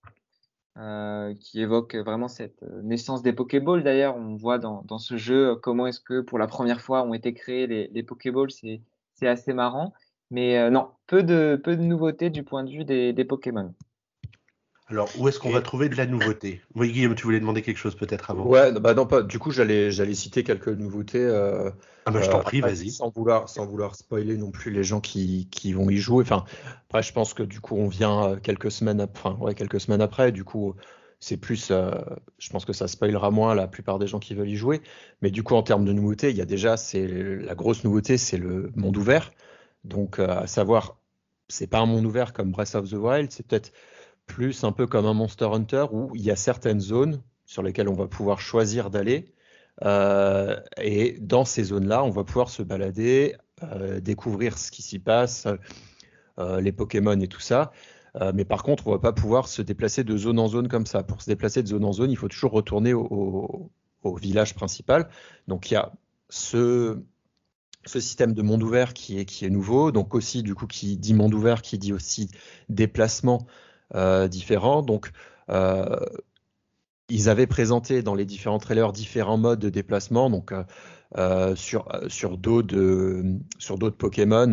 [0.78, 3.82] euh, qui évoque vraiment cette euh, naissance des Pokéballs.
[3.82, 7.12] D'ailleurs, on voit dans, dans, ce jeu comment est-ce que pour la première fois ont
[7.12, 8.50] été créés les, les Pokéballs.
[8.50, 9.92] C'est assez marrant.
[10.30, 13.74] Mais euh, non, peu de, peu de nouveautés du point de vue des, des Pokémon.
[14.90, 16.62] Alors, où est-ce qu'on va trouver de la nouveauté?
[16.74, 18.44] Oui, Guillaume, tu voulais demander quelque chose peut-être avant.
[18.44, 19.22] Ouais, bah non, pas.
[19.22, 21.22] Du coup, j'allais, j'allais citer quelques nouveautés.
[21.22, 21.70] Euh,
[22.06, 22.90] ah bah, je t'en euh, prie, vas-y.
[22.90, 26.24] Sans vouloir, sans vouloir spoiler non plus les gens qui, qui vont y jouer.
[26.24, 26.44] Enfin,
[26.88, 30.00] après, je pense que du coup, on vient euh, quelques semaines, enfin, ouais, quelques semaines
[30.00, 30.32] après.
[30.32, 30.74] Du coup,
[31.20, 34.56] c'est plus, je pense que ça spoilera moins la plupart des gens qui veulent y
[34.56, 34.80] jouer.
[35.22, 38.18] Mais du coup, en termes de nouveautés, il y a déjà, c'est la grosse nouveauté,
[38.18, 39.30] c'est le monde ouvert.
[39.84, 40.96] Donc, à savoir,
[41.46, 43.70] c'est pas un monde ouvert comme Breath of the Wild, c'est peut-être
[44.30, 47.88] plus un peu comme un Monster Hunter où il y a certaines zones sur lesquelles
[47.88, 49.34] on va pouvoir choisir d'aller.
[49.82, 55.00] Euh, et dans ces zones-là, on va pouvoir se balader, euh, découvrir ce qui s'y
[55.00, 55.48] passe,
[56.38, 57.72] euh, les Pokémon et tout ça.
[58.34, 61.02] mais par contre, on va pas pouvoir se déplacer de zone en zone comme ça.
[61.02, 63.70] Pour se déplacer de zone en zone, il faut toujours retourner au,
[64.04, 65.08] village principal.
[65.48, 65.92] Donc il y a
[66.28, 67.02] ce,
[67.84, 69.92] ce système de monde ouvert qui est, qui est nouveau.
[69.92, 72.30] Donc aussi, du coup, qui dit monde ouvert, qui dit aussi
[72.68, 73.46] déplacement.
[73.94, 74.82] Euh, différents.
[74.82, 75.10] Donc,
[75.50, 75.96] euh,
[77.08, 80.30] ils avaient présenté dans les différents trailers différents modes de déplacement.
[80.30, 80.52] Donc,
[81.18, 83.24] euh, sur, sur d'autres
[83.58, 84.46] sur d'autres Pokémon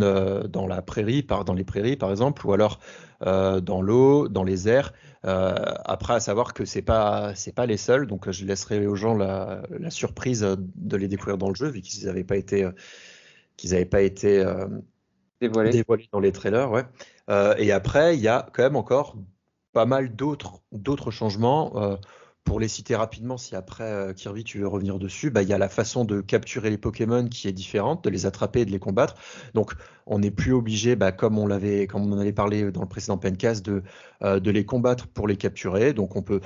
[0.49, 2.79] dans la prairie, par, dans les prairies par exemple, ou alors
[3.21, 4.91] dans l'eau, dans les airs.
[5.21, 9.13] après, à savoir que c'est pas c'est pas les seuls, donc je laisserai aux gens
[9.13, 10.41] la, la surprise
[10.75, 12.67] de les découvrir dans le jeu vu qu'ils n'avaient pas été
[13.55, 14.43] qu'ils n'avaient pas été
[15.39, 15.83] dévoilés.
[16.11, 16.85] dans les trailers, ouais.
[17.29, 19.15] Euh, et après, il y a quand même encore
[19.73, 21.73] pas mal d'autres changements.
[21.75, 21.95] Euh,
[22.43, 25.53] pour les citer rapidement, si après euh, Kirby tu veux revenir dessus, bah, il y
[25.53, 28.71] a la façon de capturer les Pokémon qui est différente, de les attraper et de
[28.71, 29.15] les combattre.
[29.53, 29.73] Donc
[30.05, 32.87] on n'est plus obligé, bah, comme on l'avait, comme on en avait parlé dans le
[32.87, 33.83] précédent Pencast, de,
[34.21, 35.91] de les combattre pour les capturer.
[35.91, 36.39] Donc on peut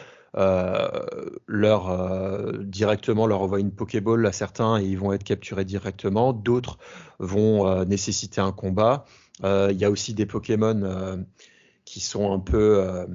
[1.45, 6.33] leur directement leur envoyer une Pokéball à certains et ils vont être capturés directement.
[6.33, 6.79] D'autres
[7.19, 9.05] vont nécessiter un combat.
[9.43, 11.17] Euh, il y a aussi des Pokémon euh,
[11.85, 13.05] qui sont un peu euh,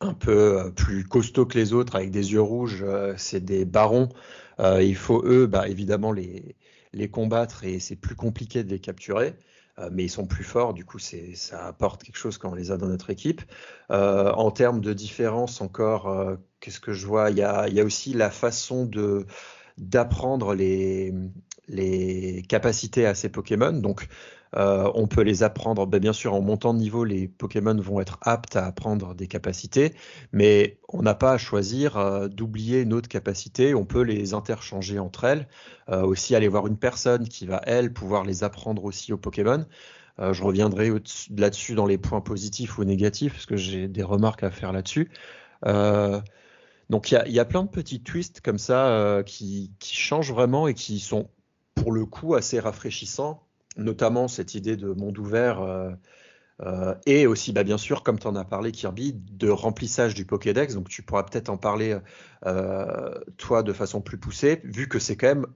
[0.00, 2.84] un peu plus costauds que les autres avec des yeux rouges,
[3.16, 4.10] c'est des barons.
[4.58, 6.56] il faut eux, bah, évidemment, les,
[6.92, 9.36] les combattre et c'est plus compliqué de les capturer.
[9.92, 12.76] mais ils sont plus forts, du coup, ça apporte quelque chose quand on les a
[12.76, 13.40] dans notre équipe.
[13.88, 17.30] en termes de différence, encore, qu'est-ce que je vois?
[17.30, 18.90] Il y, a, il y a, aussi la façon
[19.78, 21.14] d'apprendre les,
[21.68, 23.72] les capacités à ces Pokémon.
[23.72, 24.08] Donc,
[24.54, 28.00] euh, on peut les apprendre, ben, bien sûr, en montant de niveau, les Pokémon vont
[28.00, 29.94] être aptes à apprendre des capacités,
[30.32, 34.98] mais on n'a pas à choisir euh, d'oublier une autre capacité, on peut les interchanger
[34.98, 35.48] entre elles,
[35.88, 39.66] euh, aussi aller voir une personne qui va, elle, pouvoir les apprendre aussi aux Pokémon.
[40.18, 40.90] je reviendrai
[41.36, 45.10] là-dessus dans les points positifs ou négatifs, parce que j'ai des remarques à faire là-dessus.
[46.90, 50.74] donc il y a, plein de petits twists comme ça qui, qui changent vraiment et
[50.74, 51.28] qui sont
[51.74, 53.45] pour le coup assez rafraîchissants
[53.76, 55.90] notamment cette idée de monde ouvert euh,
[56.62, 60.24] euh, et aussi, bah, bien sûr, comme tu en as parlé, Kirby, de remplissage du
[60.24, 60.74] Pokédex.
[60.74, 61.98] Donc, tu pourras peut-être en parler,
[62.46, 65.46] euh, toi, de façon plus poussée, vu que c'est quand même,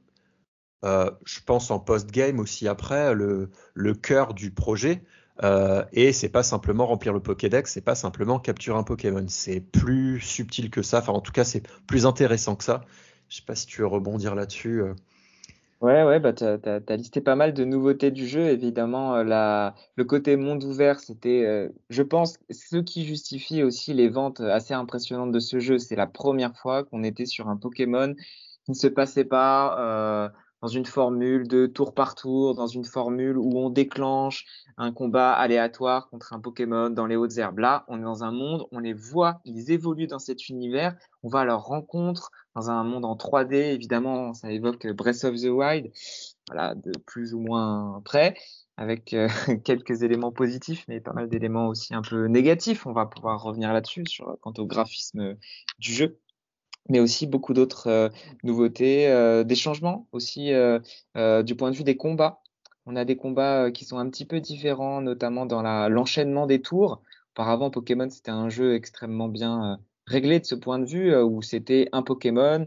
[0.82, 5.02] je pense, en post-game aussi après, le, le cœur du projet.
[5.92, 9.24] et c'est pas simplement remplir le Pokédex, c'est pas simplement capturer un Pokémon.
[9.28, 10.98] C'est plus subtil que ça.
[10.98, 12.84] Enfin, en tout cas, c'est plus intéressant que ça.
[13.30, 14.82] Je sais pas si tu veux rebondir là-dessus.
[15.80, 18.48] Ouais, ouais, bah, tu as, listé pas mal de nouveautés du jeu.
[18.48, 23.94] Évidemment, euh, la, le côté monde ouvert, c'était, euh, je pense, ce qui justifie aussi
[23.94, 25.78] les ventes assez impressionnantes de ce jeu.
[25.78, 28.14] C'est la première fois qu'on était sur un Pokémon
[28.64, 30.28] qui ne se passait pas euh,
[30.62, 34.44] dans une formule de tour par tour, dans une formule où on déclenche
[34.76, 37.58] un combat aléatoire contre un Pokémon dans les hautes herbes.
[37.58, 41.28] Là, on est dans un monde, on les voit, ils évoluent dans cet univers, on
[41.28, 45.46] va à leur rencontre dans un monde en 3D, évidemment, ça évoque Breath of the
[45.46, 45.90] Wild,
[46.48, 48.34] voilà, de plus ou moins près,
[48.76, 49.28] avec euh,
[49.64, 52.86] quelques éléments positifs, mais pas mal d'éléments aussi un peu négatifs.
[52.86, 55.36] On va pouvoir revenir là-dessus sur quant au graphisme
[55.78, 56.18] du jeu
[56.88, 58.08] mais aussi beaucoup d'autres euh,
[58.42, 62.40] nouveautés, euh, des changements aussi du point de vue des combats.
[62.86, 67.02] On a des combats qui sont un petit peu différents, notamment dans l'enchaînement des tours.
[67.34, 71.88] Auparavant, Pokémon, c'était un jeu extrêmement bien réglé de ce point de vue, où c'était
[71.92, 72.66] un Pokémon,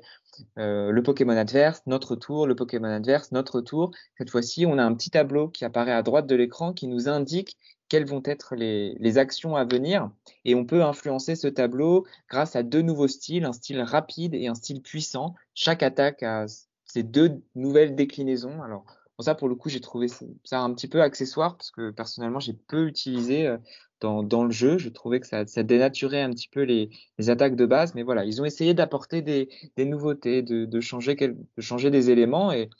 [0.57, 3.91] euh, le Pokémon adverse, notre tour, le Pokémon adverse, notre tour.
[4.17, 7.07] Cette fois-ci, on a un petit tableau qui apparaît à droite de l'écran qui nous
[7.09, 7.57] indique
[7.93, 10.09] quelles vont être les, actions à venir.
[10.45, 14.47] Et on peut influencer ce tableau grâce à deux nouveaux styles, un style rapide et
[14.47, 15.35] un style puissant.
[15.53, 16.47] Chaque attaque a
[16.85, 18.63] ces deux nouvelles déclinaisons.
[18.63, 18.83] Alors,
[19.19, 20.07] ça, pour le coup, j'ai trouvé
[20.43, 23.59] ça un petit peu accessoire parce que personnellement, j'ai peu utilisé euh,
[24.01, 24.79] dans, le jeu.
[24.79, 26.89] Je trouvais que ça, dénaturait un petit peu les,
[27.29, 27.93] attaques de base.
[27.93, 32.51] Mais voilà, ils ont essayé d'apporter des, nouveautés, de, changer de changer des éléments.
[32.51, 32.71] Et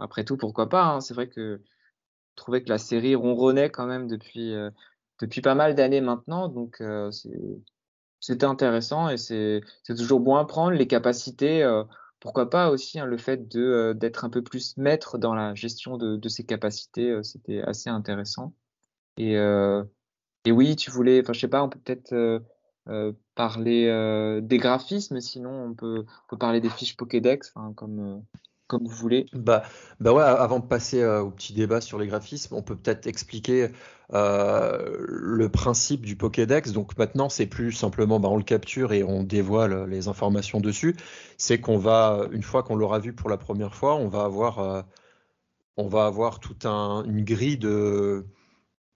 [0.00, 1.00] après tout, pourquoi pas hein.
[1.00, 1.60] C'est vrai que
[2.38, 4.70] trouvais que la série ronronnait quand même depuis, euh,
[5.20, 6.48] depuis pas mal d'années maintenant.
[6.48, 7.10] Donc, euh,
[8.20, 10.72] c'était intéressant et c'est toujours bon à prendre.
[10.72, 11.84] Les capacités, euh,
[12.20, 16.16] pourquoi pas aussi hein, le fait d'être un peu plus maître dans la gestion de,
[16.16, 18.54] de ces capacités, c'était assez intéressant.
[19.16, 22.42] Et, et oui, tu voulais, enfin, je sais pas, on peut peut-être
[23.36, 26.04] parler des graphismes, sinon on peut,
[26.40, 28.24] parler des fiches Pokédex, comme,
[28.68, 29.26] comme vous voulez.
[29.32, 29.62] Bah,
[30.00, 33.68] bah ouais, avant de passer au petit débat sur les graphismes, on peut peut-être expliquer
[34.12, 36.72] le principe du Pokédex.
[36.72, 40.96] Donc maintenant, c'est plus simplement, bah, on le capture et on dévoile les informations dessus.
[41.38, 44.84] C'est qu'on va, une fois qu'on l'aura vu pour la première fois, on va avoir,
[45.76, 48.26] on va avoir toute un, une grille de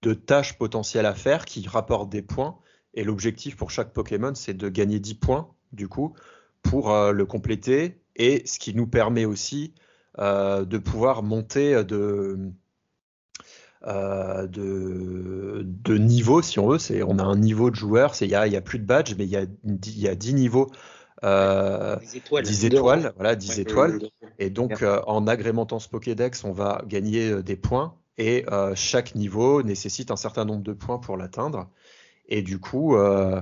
[0.03, 2.59] de tâches potentielles à faire qui rapportent des points.
[2.93, 6.13] Et l'objectif pour chaque Pokémon, c'est de gagner 10 points, du coup,
[6.61, 8.02] pour euh, le compléter.
[8.15, 9.73] Et ce qui nous permet aussi
[10.19, 12.37] euh, de pouvoir monter de,
[13.85, 16.79] euh, de, niveau, si on veut.
[16.79, 19.15] C'est, on a un niveau de joueur, il n'y a, y a, plus de badge,
[19.17, 19.45] mais il y a,
[19.95, 20.69] y a 10 niveaux.
[21.21, 23.99] 10 étoiles, 10 étoiles, voilà, 10 étoiles.
[24.39, 29.63] Et donc, en agrémentant ce Pokédex, on va gagner des points et euh, chaque niveau
[29.63, 31.69] nécessite un certain nombre de points pour l'atteindre.
[32.27, 33.41] Et du coup, euh,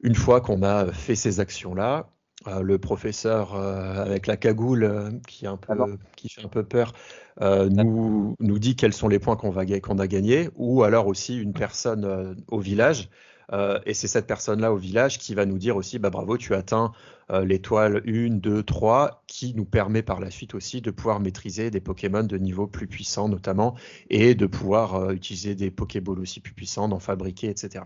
[0.00, 2.10] une fois qu'on a fait ces actions-là,
[2.46, 5.74] euh, le professeur avec la cagoule qui, un peu,
[6.16, 6.92] qui fait un peu peur
[7.40, 11.54] nous, nous dit quels sont les points qu'on qu'on a gagnés, ou alors aussi une
[11.54, 13.08] personne au village
[13.52, 16.54] euh, et c'est cette personne-là au village qui va nous dire aussi, bah, bravo, tu
[16.54, 16.92] atteins
[17.30, 21.70] euh, l'étoile 1, 2, 3, qui nous permet par la suite aussi de pouvoir maîtriser
[21.70, 23.76] des Pokémon de niveau plus puissant notamment,
[24.08, 27.84] et de pouvoir euh, utiliser des Pokéballs aussi plus puissants, d'en fabriquer, etc.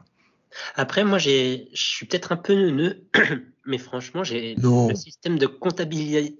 [0.76, 3.04] Après, moi, je suis peut-être un peu neuneux,
[3.66, 6.38] mais franchement, j'ai le système de comptabilité,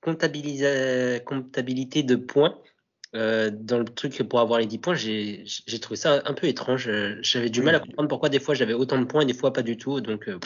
[0.00, 2.58] comptabilité de points
[3.14, 5.44] euh, dans le truc pour avoir les 10 points, j'ai
[5.80, 6.90] trouvé ça un peu étrange.
[7.22, 9.52] J'avais du mal à comprendre pourquoi des fois j'avais autant de points et des fois
[9.52, 10.00] pas du tout.
[10.00, 10.38] Donc, euh,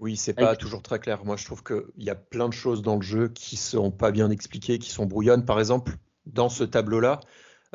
[0.00, 1.24] oui, c'est pas toujours très clair.
[1.24, 4.10] Moi, je trouve qu'il y a plein de choses dans le jeu qui sont pas
[4.10, 5.44] bien expliquées, qui sont brouillonnes.
[5.44, 5.92] Par exemple,
[6.26, 7.20] dans ce tableau-là,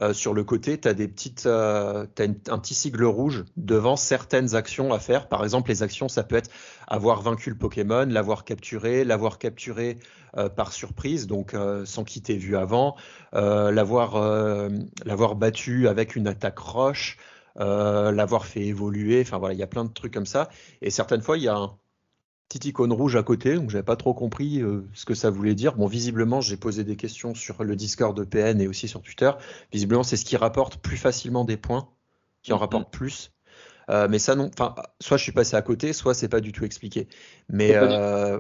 [0.02, 4.56] euh, sur le côté, tu as, des petites, euh, un petit sigle rouge devant certaines
[4.56, 5.28] actions à faire.
[5.28, 6.50] Par exemple, les actions, ça peut être
[6.88, 10.00] avoir vaincu le Pokémon, l'avoir capturé, l'avoir capturé
[10.38, 12.96] euh, par surprise, donc sans qu'il t'ait vu avant,
[13.34, 14.70] l'avoir
[15.06, 17.18] l'avoir battu avec une attaque roche,
[17.56, 19.22] l'avoir fait évoluer.
[19.22, 20.50] Enfin voilà, il y a plein de trucs comme ça.
[20.82, 21.78] Et certaines fois, il y a un
[22.50, 25.54] petite icône rouge à côté, donc j'avais pas trop compris euh, ce que ça voulait
[25.54, 25.76] dire.
[25.76, 29.32] Bon, visiblement, j'ai posé des questions sur le Discord de PN et aussi sur Twitter.
[29.72, 31.88] Visiblement, c'est ce qui rapporte plus facilement des points,
[32.42, 32.62] qui en mhm.
[32.62, 33.32] rapporte plus.
[33.92, 34.50] Euh, mais ça, non.
[34.52, 37.08] Enfin, soit je suis passé à côté, soit c'est pas du tout expliqué.
[37.50, 38.40] Mais euh,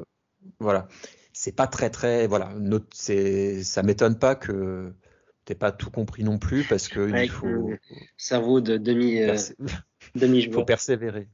[0.59, 0.87] voilà,
[1.31, 2.25] c'est pas très très.
[2.25, 2.51] Voilà,
[2.91, 4.91] c'est ça m'étonne pas que
[5.45, 7.73] t'aies pas tout compris non plus parce que il faut.
[8.17, 9.19] Cerveau de demi.
[10.15, 11.27] demi Il faut persévérer.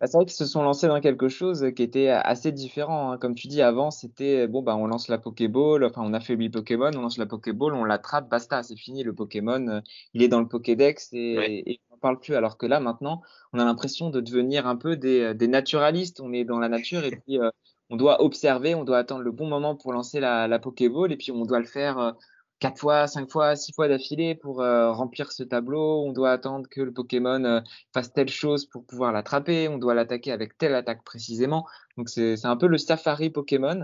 [0.00, 3.12] Bah, c'est vrai qu'ils se sont lancés dans quelque chose qui était assez différent.
[3.12, 3.18] Hein.
[3.18, 6.90] Comme tu dis, avant, c'était bon, bah, on lance la Pokéball, enfin, on affaiblit Pokémon,
[6.94, 9.02] on lance la Pokéball, on l'attrape, basta, c'est fini.
[9.02, 9.80] Le Pokémon, euh,
[10.12, 12.34] il est dans le Pokédex et, on n'en parle plus.
[12.34, 16.20] Alors que là, maintenant, on a l'impression de devenir un peu des, des, naturalistes.
[16.20, 17.50] On est dans la nature et puis euh,
[17.90, 21.16] on doit observer, on doit attendre le bon moment pour lancer la, la Pokéball et
[21.16, 21.98] puis on doit le faire.
[21.98, 22.12] Euh,
[22.58, 26.04] quatre fois, cinq fois, six fois d'affilée pour euh, remplir ce tableau.
[26.04, 27.60] On doit attendre que le Pokémon euh,
[27.92, 29.68] fasse telle chose pour pouvoir l'attraper.
[29.68, 31.66] On doit l'attaquer avec telle attaque précisément.
[31.96, 33.82] Donc c'est un peu le safari Pokémon.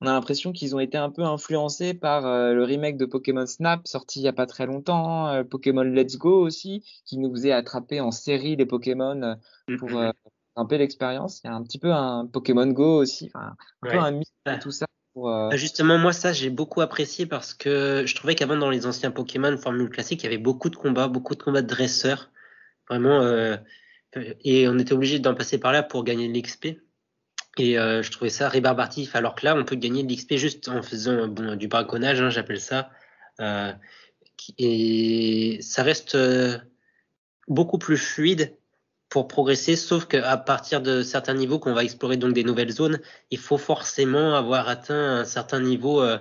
[0.00, 3.46] on a l'impression qu'ils ont été un peu influencés par euh, le remake de Pokémon
[3.46, 7.52] Snap sorti il y a pas très longtemps, Pokémon Let's Go aussi, qui nous faisait
[7.52, 9.34] attraper en série les Pokémon euh,
[9.68, 9.90] mm, pour
[10.56, 11.40] un peu l'expérience.
[11.44, 14.60] Il y a un petit peu un Pokémon Go aussi, un peu un mix de
[14.60, 14.86] tout ça.
[15.14, 19.10] Bah, justement, moi, ça, j'ai beaucoup apprécié parce que je trouvais qu'avant, dans les anciens
[19.10, 22.30] Pokémon Formule classique, il y avait beaucoup de combats, beaucoup de combats de dresseurs.
[22.88, 23.22] Vraiment,
[24.14, 26.78] et on était obligé d'en passer par là pour gagner de l'XP.
[27.58, 30.68] Et euh, je trouvais ça rébarbatif, alors que là, on peut gagner de l'XP juste
[30.68, 32.90] en faisant bon, du braconnage, hein, j'appelle ça.
[33.40, 33.72] Euh,
[34.58, 36.58] et ça reste euh,
[37.48, 38.56] beaucoup plus fluide
[39.12, 42.98] pour progresser, sauf qu'à partir de certains niveaux qu'on va explorer donc des nouvelles zones,
[43.30, 46.16] il faut forcément avoir atteint un certain niveau euh,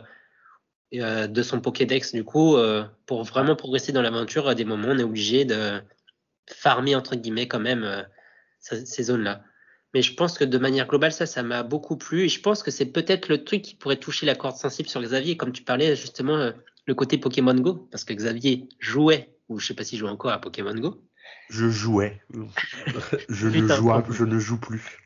[0.96, 2.14] euh de son Pokédex.
[2.14, 5.82] Du coup, euh, pour vraiment progresser dans l'aventure, à des moments, on est obligé de
[6.54, 8.06] farmer entre guillemets quand même
[8.60, 9.42] ces zones-là.
[9.94, 12.26] Mais je pense que de manière globale, ça, ça m'a beaucoup plu.
[12.26, 15.02] Et je pense que c'est peut-être le truc qui pourrait toucher la corde sensible sur
[15.02, 16.52] Xavier, comme tu parlais justement,
[16.86, 17.88] le côté Pokémon Go.
[17.90, 21.02] Parce que Xavier jouait, ou je sais pas s'il joue encore à Pokémon Go.
[21.50, 22.22] Je jouais.
[23.30, 25.00] je, ne joue, je ne joue plus.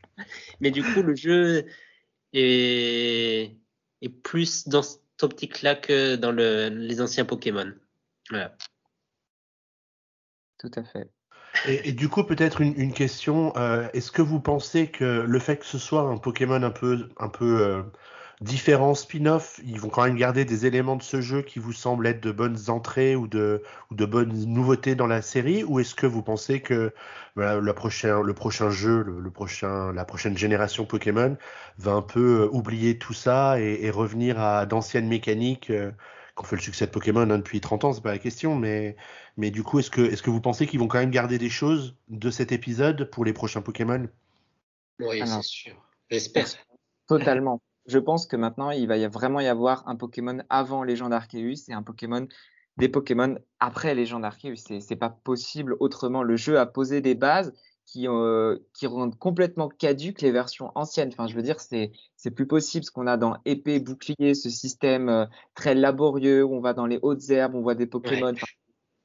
[0.59, 1.65] Mais du coup, le jeu
[2.33, 3.55] est,
[4.01, 7.73] est plus dans cette optique-là que dans le, les anciens Pokémon.
[8.29, 8.55] Voilà.
[10.59, 11.09] Tout à fait.
[11.67, 13.55] Et, du coup, peut-être une, question.
[13.57, 17.09] Euh, est-ce que vous pensez que le fait que ce soit un Pokémon un peu,
[17.17, 17.83] un peu euh,
[18.41, 22.07] différent, spin-off, ils vont quand même garder des éléments de ce jeu qui vous semblent
[22.07, 25.95] être de bonnes entrées ou de, ou de bonnes nouveautés dans la série Ou est-ce
[25.95, 26.93] que vous pensez que
[27.35, 31.37] le, prochain, le prochain jeu, le, prochain, la prochaine génération Pokémon
[31.77, 35.71] va un peu euh, oublier tout ça et, revenir à d'anciennes mécaniques
[36.35, 38.97] qu'on fait le succès de Pokémon hein, depuis 30 ans, c'est pas la question, mais,
[39.37, 41.49] mais du coup, est-ce que, est que vous pensez qu'ils vont quand même garder des
[41.49, 44.07] choses de cet épisode pour les prochains Pokémon?
[44.99, 45.73] Oui, c'est sûr.
[46.09, 46.45] J'espère.
[47.07, 47.61] Totalement.
[47.87, 51.69] Je pense que maintenant, il va y vraiment y avoir un Pokémon avant Légende Arceus
[51.69, 52.27] et un Pokémon
[52.77, 54.79] des Pokémon après Légende Arceus.
[54.79, 56.23] C'est pas possible autrement.
[56.23, 57.53] Le jeu a posé des bases
[57.85, 61.09] qui, euh, qui rendent complètement caduques les versions anciennes.
[61.09, 64.49] Enfin, je veux dire, c'est c'est plus possible ce qu'on a dans épée, bouclier, ce
[64.49, 68.33] système euh, très laborieux où on va dans les hautes herbes, on voit des Pokémon.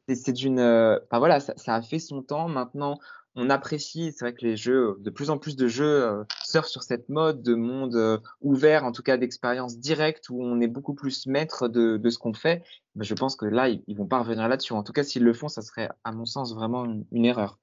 [0.09, 2.49] c'est d'une, euh, enfin voilà, ça, ça, a fait son temps.
[2.49, 2.99] Maintenant,
[3.35, 4.12] on apprécie.
[4.12, 7.09] C'est vrai que les jeux, de plus en plus de jeux euh, surfent sur cette
[7.09, 11.68] mode de monde ouvert, en tout cas d'expérience directe où on est beaucoup plus maître
[11.68, 12.62] de, ce qu'on fait.
[12.97, 14.72] Mais je pense que là, ils, ils vont pas revenir là-dessus.
[14.72, 17.59] En tout cas, s'ils le font, ça serait, à mon sens, vraiment une erreur.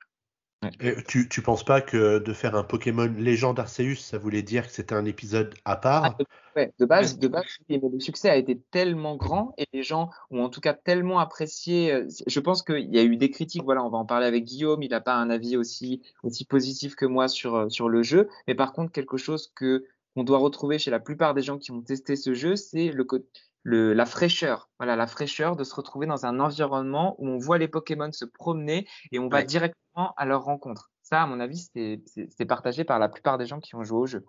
[1.08, 4.74] Tu, tu penses pas que de faire un Pokémon Légende Arceus, ça voulait dire que
[4.74, 6.16] c'était un épisode à part
[6.56, 10.10] ah, De base, de base, mais le succès a été tellement grand et les gens
[10.32, 11.94] ont en tout cas tellement apprécié.
[11.94, 13.64] Euh, je pense qu'il y a eu des critiques.
[13.64, 14.82] Voilà, on va en parler avec Guillaume.
[14.82, 18.28] Il n'a pas un avis aussi aussi positif que moi sur euh, sur le jeu,
[18.48, 19.86] mais par contre quelque chose que
[20.16, 23.04] qu'on doit retrouver chez la plupart des gens qui ont testé ce jeu, c'est le
[23.04, 23.28] côté
[23.64, 27.58] le, la fraîcheur, voilà, la fraîcheur de se retrouver dans un environnement où on voit
[27.58, 30.92] les Pokémon se promener et on va directement à leur rencontre.
[31.04, 34.06] Ça, à mon avis, c'est partagé par la plupart des gens qui ont joué au
[34.08, 34.26] jeu.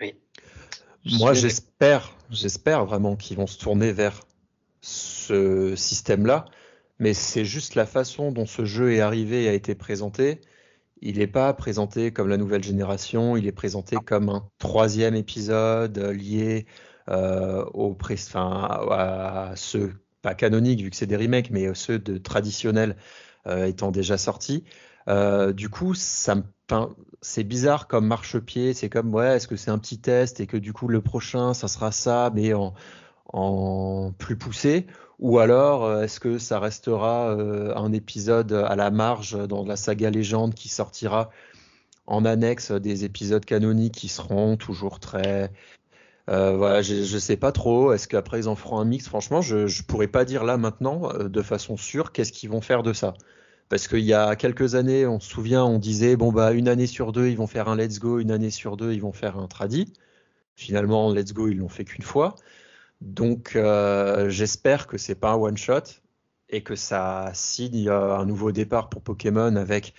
[0.00, 0.14] Oui.
[1.18, 4.20] Moi, j'espère, j'espère vraiment qu'ils vont se tourner vers
[4.80, 6.46] ce système-là,
[6.98, 10.40] mais c'est juste la façon dont ce jeu est arrivé et a été présenté.
[11.00, 15.98] Il n'est pas présenté comme la nouvelle génération, il est présenté comme un troisième épisode
[15.98, 16.66] lié
[17.08, 17.96] euh, au
[18.90, 19.92] à ceux
[20.22, 22.96] pas canoniques vu que c'est des remakes, mais ceux de traditionnels
[23.46, 24.64] euh, étant déjà sortis.
[25.08, 28.72] Euh, du coup, c'est bizarre comme marchepied.
[28.72, 31.52] C'est comme ouais, est-ce que c'est un petit test et que du coup le prochain
[31.52, 32.72] ça sera ça, mais en,
[33.32, 34.86] en plus poussé,
[35.18, 40.54] ou alors est-ce que ça restera un épisode à la marge dans la saga légende
[40.54, 41.30] qui sortira
[42.06, 45.50] en annexe des épisodes canoniques qui seront toujours très
[46.30, 47.92] euh, voilà, je, je sais pas trop.
[47.92, 49.08] Est-ce qu'après ils en feront un mix?
[49.08, 52.60] Franchement, je, je pourrais pas dire là maintenant euh, de façon sûre qu'est-ce qu'ils vont
[52.60, 53.14] faire de ça.
[53.68, 56.86] Parce qu'il y a quelques années, on se souvient, on disait bon bah une année
[56.86, 59.38] sur deux ils vont faire un Let's Go, une année sur deux ils vont faire
[59.38, 59.92] un Tradi.
[60.56, 62.36] Finalement, Let's Go ils l'ont fait qu'une fois.
[63.00, 65.80] Donc euh, j'espère que c'est pas un one shot
[66.50, 69.94] et que ça signe un nouveau départ pour Pokémon avec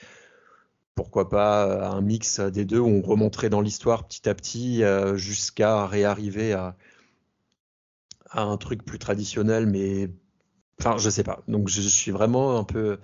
[0.96, 4.84] pourquoi pas euh, un mix des deux où on remonterait dans l'histoire petit à petit
[4.84, 6.76] euh, jusqu'à réarriver à,
[8.30, 10.10] à, un truc plus traditionnel, mais
[10.80, 11.44] enfin, je sais pas.
[11.48, 12.98] Donc, je, suis vraiment un peu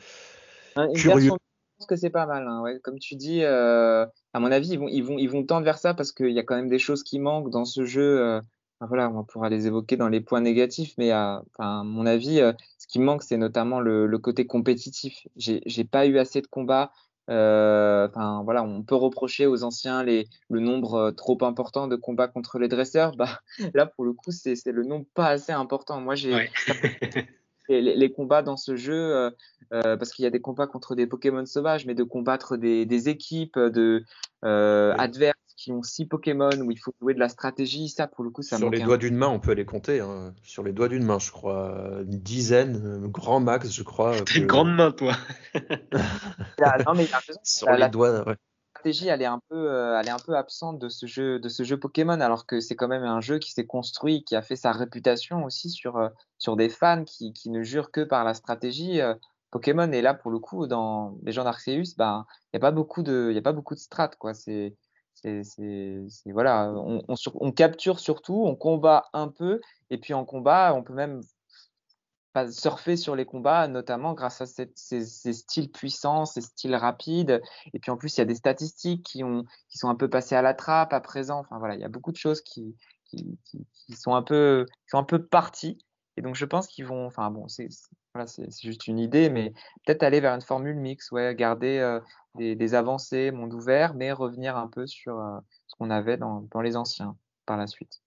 [0.95, 1.25] curieux.
[1.25, 2.47] je pense que c'est pas mal.
[2.47, 2.79] Hein, ouais.
[2.79, 5.77] Comme tu dis, euh, à mon avis, ils vont, ils vont, ils vont tendre vers
[5.77, 8.21] ça parce qu'il y a quand même des choses qui manquent dans ce jeu.
[8.21, 8.41] Euh,
[8.79, 12.41] voilà, on pourra les évoquer dans les points négatifs, mais à, à mon avis,
[12.79, 15.27] ce qui manque, c'est notamment le, le côté compétitif.
[15.35, 16.91] J'ai pas eu assez de combats
[17.31, 22.59] Enfin voilà, on peut reprocher aux anciens les, le nombre trop important de combats contre
[22.59, 23.15] les dresseurs.
[23.15, 23.39] Bah
[23.73, 26.01] là pour le coup c'est le nombre pas assez important.
[26.01, 26.49] Moi j'ai
[27.79, 29.31] les, combats dans ce jeu, euh,
[29.73, 33.09] euh, parce qu'il y a des combats contre des Pokémon sauvages, mais de combattre des,
[33.09, 34.03] équipes de
[34.43, 38.23] euh, adverses qui ont six Pokémon où il faut jouer de la stratégie, ça pour
[38.23, 39.99] le coup ça Sur les doigts d'une main, on peut les compter.
[39.99, 40.33] Hein.
[40.43, 44.15] Sur les doigts d'une main, je crois, une dizaine, grand max, je crois.
[44.21, 45.13] T'as une grande main, toi.
[45.53, 47.39] non mais il a raison.
[47.43, 48.35] Sur les doigts, ouais
[48.81, 51.49] stratégie, elle est un peu, euh, elle est un peu absente de ce jeu, de
[51.49, 54.41] ce jeu Pokémon, alors que c'est quand même un jeu qui s'est construit, qui a
[54.41, 56.09] fait sa réputation aussi sur, euh,
[56.39, 58.99] sur des fans qui, qui ne jurent que par la stratégie.
[59.01, 59.13] Euh,
[59.51, 62.71] Pokémon et là pour le coup dans les gens d'Arceus, ben il y a pas
[62.71, 64.33] beaucoup de, il y a pas beaucoup de strat quoi.
[64.33, 64.77] C'est,
[65.21, 70.93] c'est, voilà, on, capture surtout, on combat un peu et puis en combat on peut
[70.93, 71.21] même
[72.51, 77.41] surfer sur les combats, notamment grâce à ces, styles puissants, ces styles rapides.
[77.73, 80.09] Et puis en plus, il y a des statistiques qui, ont, qui sont un peu
[80.09, 81.39] passées à la trappe à présent.
[81.39, 83.37] Enfin voilà, il y a beaucoup de choses qui, qui,
[83.93, 85.77] sont, un peu, qui sont un peu parties.
[86.17, 87.69] Et donc je pense qu'ils vont, enfin bon, c'est
[88.13, 88.29] voilà,
[88.61, 89.53] juste une idée, mais
[89.85, 91.99] peut-être aller vers une formule mix, ouais, garder euh,
[92.35, 96.47] des, des, avancées, monde ouvert, mais revenir un peu sur euh, ce qu'on avait dans,
[96.51, 97.15] dans les anciens
[97.45, 98.01] par la suite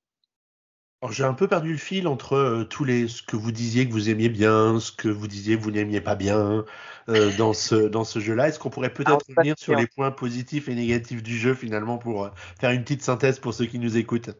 [1.10, 3.92] j'ai un peu perdu le fil entre euh, tous les ce que vous disiez que
[3.92, 6.64] vous aimiez bien, ce que vous disiez que vous n'aimiez pas bien
[7.08, 8.48] euh, dans ce dans ce jeu-là.
[8.48, 12.30] Est-ce qu'on pourrait peut-être revenir sur les points positifs et négatifs du jeu finalement pour
[12.58, 14.30] faire une petite synthèse pour ceux qui nous écoutent?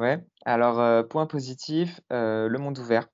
[0.00, 0.24] Ouais.
[0.44, 3.08] Alors point positif, le monde ouvert.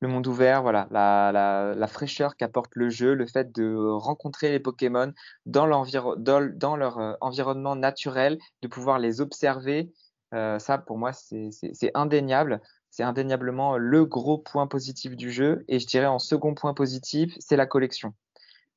[0.00, 4.60] Le monde ouvert, voilà, la, la, fraîcheur qu'apporte le jeu, le fait de rencontrer les
[4.60, 5.12] Pokémon
[5.44, 9.90] dans, leur environnement naturel, de pouvoir les observer
[10.34, 12.60] euh, ça, pour moi, c'est indéniable.
[12.90, 15.64] C'est indéniablement le gros point positif du jeu.
[15.68, 18.14] Et je dirais en second point positif, c'est la collection.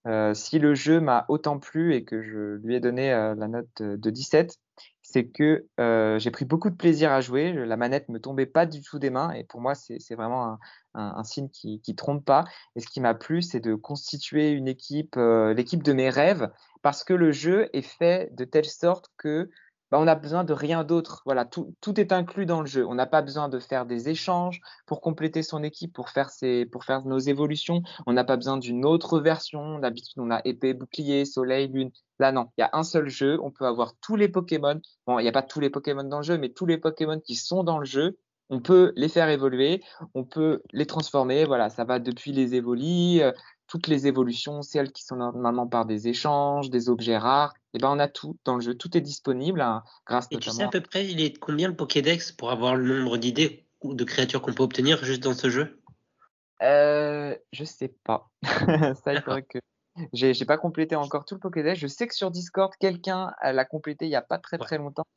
[0.08, 3.48] Euh, si le jeu m'a autant plu et que je lui ai donné euh, la
[3.48, 4.58] note de 17,
[5.12, 5.68] c'est que
[6.20, 7.54] j'ai pris beaucoup de plaisir à jouer.
[7.54, 10.58] La manette me tombait pas du tout des mains et pour moi c'est vraiment
[10.94, 12.46] un, signe qui, qui trompe pas.
[12.76, 16.50] Et ce qui m'a plu, c'est de constituer une équipe, l'équipe de mes rêves,
[16.82, 19.50] parce que le jeu est fait de telle sorte que
[19.92, 21.22] bah, on a besoin de rien d'autre.
[21.26, 22.86] Voilà, tout, est inclus dans le jeu.
[22.88, 26.30] On n'a pas besoin de faire des échanges pour compléter son équipe, pour faire,
[27.06, 27.82] nos évolutions.
[28.08, 29.80] On n'a pas besoin d'une autre version.
[29.80, 31.92] D'habitude, on a épée, bouclier, soleil, lune.
[32.20, 33.38] Là, non, il y a un seul jeu.
[33.44, 34.80] On peut avoir tous les Pokémon.
[35.06, 37.20] Bon, il n'y a pas tous les Pokémon dans le jeu, mais tous les Pokémon
[37.20, 38.18] qui sont dans le jeu,
[38.50, 39.82] on peut les faire évoluer,
[40.14, 41.46] on peut les transformer.
[41.46, 43.32] Voilà, ça va depuis les évolis, euh,
[43.72, 47.80] toutes les évolutions, celles qui sont normalement par des échanges, des objets rares, et eh
[47.80, 50.64] ben on a tout dans le jeu, tout est disponible hein, grâce et Tu sais
[50.64, 54.04] à peu près il est combien le Pokédex pour avoir le nombre d'idées ou de
[54.04, 55.82] créatures qu'on peut obtenir juste dans ce jeu?
[56.62, 58.30] Euh, Je sais pas.
[59.06, 59.60] Ça il faudrait que
[60.12, 61.80] j'ai pas complété encore tout le Pokédex.
[61.80, 65.08] Je sais que sur Discord quelqu'un l'a complété il y a pas très très longtemps.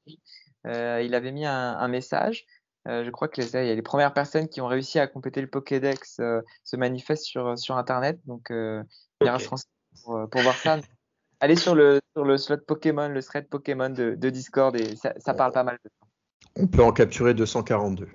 [0.69, 2.47] Euh, il avait mis un message.
[2.87, 6.18] Euh, je crois que les, les premières personnes qui ont réussi à compléter le Pokédex
[6.20, 8.20] euh, se manifestent sur, sur Internet.
[8.26, 8.82] Donc, euh,
[9.22, 9.47] il okay.
[9.47, 10.78] pour, pour, voir ça.
[11.41, 15.14] Allez sur le, sur le slot Pokémon, le thread Pokémon de, de Discord et ça,
[15.18, 16.07] ça, parle pas mal de ça.
[16.57, 18.09] On peut en capturer 242.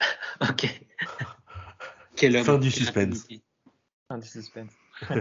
[0.40, 0.80] ok.
[2.44, 3.26] fin du suspense.
[4.08, 4.70] Fin du suspense.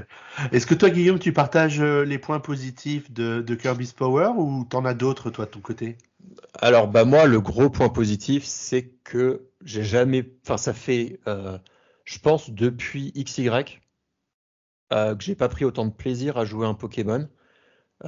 [0.51, 4.85] Est-ce que toi, Guillaume, tu partages les points positifs de, de Kirby's Power ou t'en
[4.85, 5.97] as d'autres, toi, de ton côté?
[6.61, 11.57] Alors, bah moi, le gros point positif, c'est que j'ai jamais, enfin, ça fait, euh,
[12.05, 13.49] je pense, depuis XY,
[14.91, 17.29] euh, que j'ai pas pris autant de plaisir à jouer un Pokémon,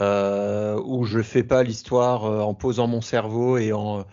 [0.01, 4.05] euh, où je fais pas l'histoire en posant mon cerveau et en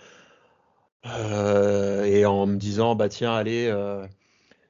[1.05, 3.71] et en me disant, bah tiens, allez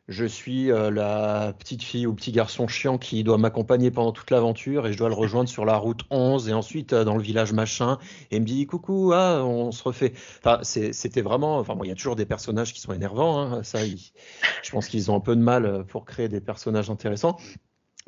[0.09, 4.31] je suis euh, la petite fille ou petit garçon chiant qui doit m'accompagner pendant toute
[4.31, 7.23] l'aventure et je dois le rejoindre sur la route 11 et ensuite euh, dans le
[7.23, 7.99] village machin
[8.31, 10.15] et me dit coucou ah on se refait.
[10.39, 13.81] Enfin c'était vraiment enfin il y a toujours des personnages qui sont énervants hein, ça
[13.85, 17.37] je pense qu'ils ont un peu de mal euh, pour créer des personnages intéressants.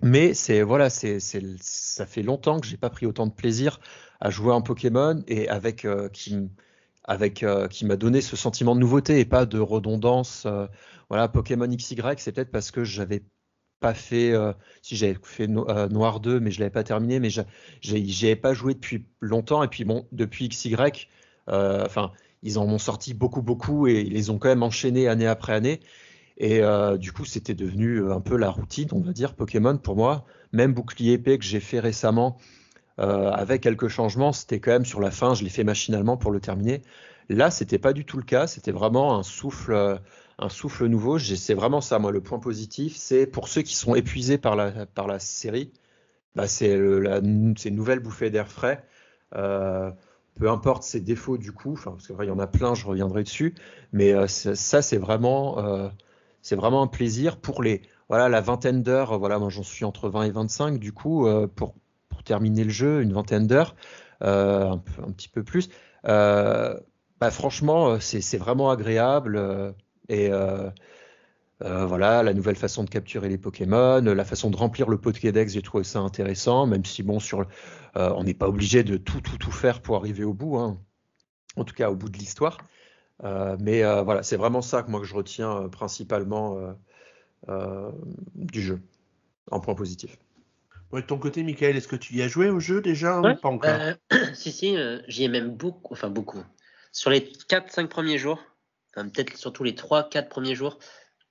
[0.03, 3.78] Mais c'est voilà c'est ça fait longtemps que j'ai pas pris autant de plaisir
[4.20, 6.48] à jouer un Pokémon et avec qui
[7.05, 10.46] avec qui m'a donné ce sentiment de nouveauté et pas de redondance
[11.11, 13.24] voilà, Pokémon XY, c'est peut-être parce que j'avais
[13.80, 17.30] pas fait, euh, si j'avais fait euh, Noir 2, mais je l'avais pas terminé, mais
[17.80, 19.64] j'y avais pas joué depuis longtemps.
[19.64, 20.76] Et puis bon, depuis XY,
[21.48, 22.12] euh, enfin,
[22.44, 25.53] ils en ont sorti beaucoup, beaucoup et ils les ont quand même enchaînés année après
[25.53, 25.80] année.
[26.42, 26.62] Et
[26.98, 30.24] du coup, c'était devenu un peu la routine, on va dire, Pokémon pour moi.
[30.53, 32.38] Même bouclier épée que j'ai fait récemment,
[33.01, 36.40] avec quelques changements, c'était quand même sur la fin, je l'ai fait machinalement pour le
[36.40, 36.82] terminer.
[37.28, 38.46] Là, c'était pas du tout le cas.
[38.46, 40.01] C'était vraiment un souffle
[40.40, 41.18] un souffle nouveau.
[41.18, 42.96] C'est vraiment ça, moi, le point positif.
[42.96, 45.70] C'est pour ceux qui sont épuisés par la, par la série,
[46.34, 48.84] bah, c'est une nouvelle bouffée d'air frais.
[49.32, 53.55] peu importe ses défauts du coup, parce qu'il y en a plein, je reviendrai dessus,
[53.92, 55.90] mais ça c'est vraiment,
[56.51, 59.18] vraiment un plaisir pour les, voilà, la vingtaine d'heures.
[59.18, 61.74] Voilà, moi j'en suis entre 20 et 25 du coup pour,
[62.20, 63.74] pour terminer le jeu, une vingtaine d'heures,
[64.20, 65.70] un, un, petit peu plus.
[66.04, 69.74] Bah, franchement, c'est vraiment agréable
[70.08, 70.30] et
[71.62, 75.52] euh, voilà, la nouvelle façon de capturer les Pokémon, la façon de remplir le Pokédex,
[75.52, 79.20] j'ai trouvé ça intéressant, même si bon, sur, euh, on n'est pas obligé de tout,
[79.20, 80.80] tout, tout faire pour arriver au bout, hein.
[81.56, 82.58] en tout cas au bout de l'histoire.
[83.24, 86.56] Euh, mais voilà, c'est vraiment ça que moi que je retiens principalement
[88.34, 88.80] du jeu,
[89.50, 90.16] en point positif.
[90.93, 93.49] De ton côté, Michael, est-ce que tu y as joué au jeu déjà ou pas
[93.49, 93.78] encore?
[94.34, 94.76] Si, si,
[95.09, 96.43] j'y ai même beaucoup, enfin beaucoup.
[96.93, 98.43] Sur les 4-5 premiers jours,
[98.95, 100.78] peut-être surtout les 3-4 premiers jours,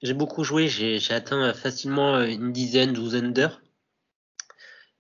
[0.02, 3.62] j'ai beaucoup joué, j'ai atteint facilement une dizaine, douzaine d'heures.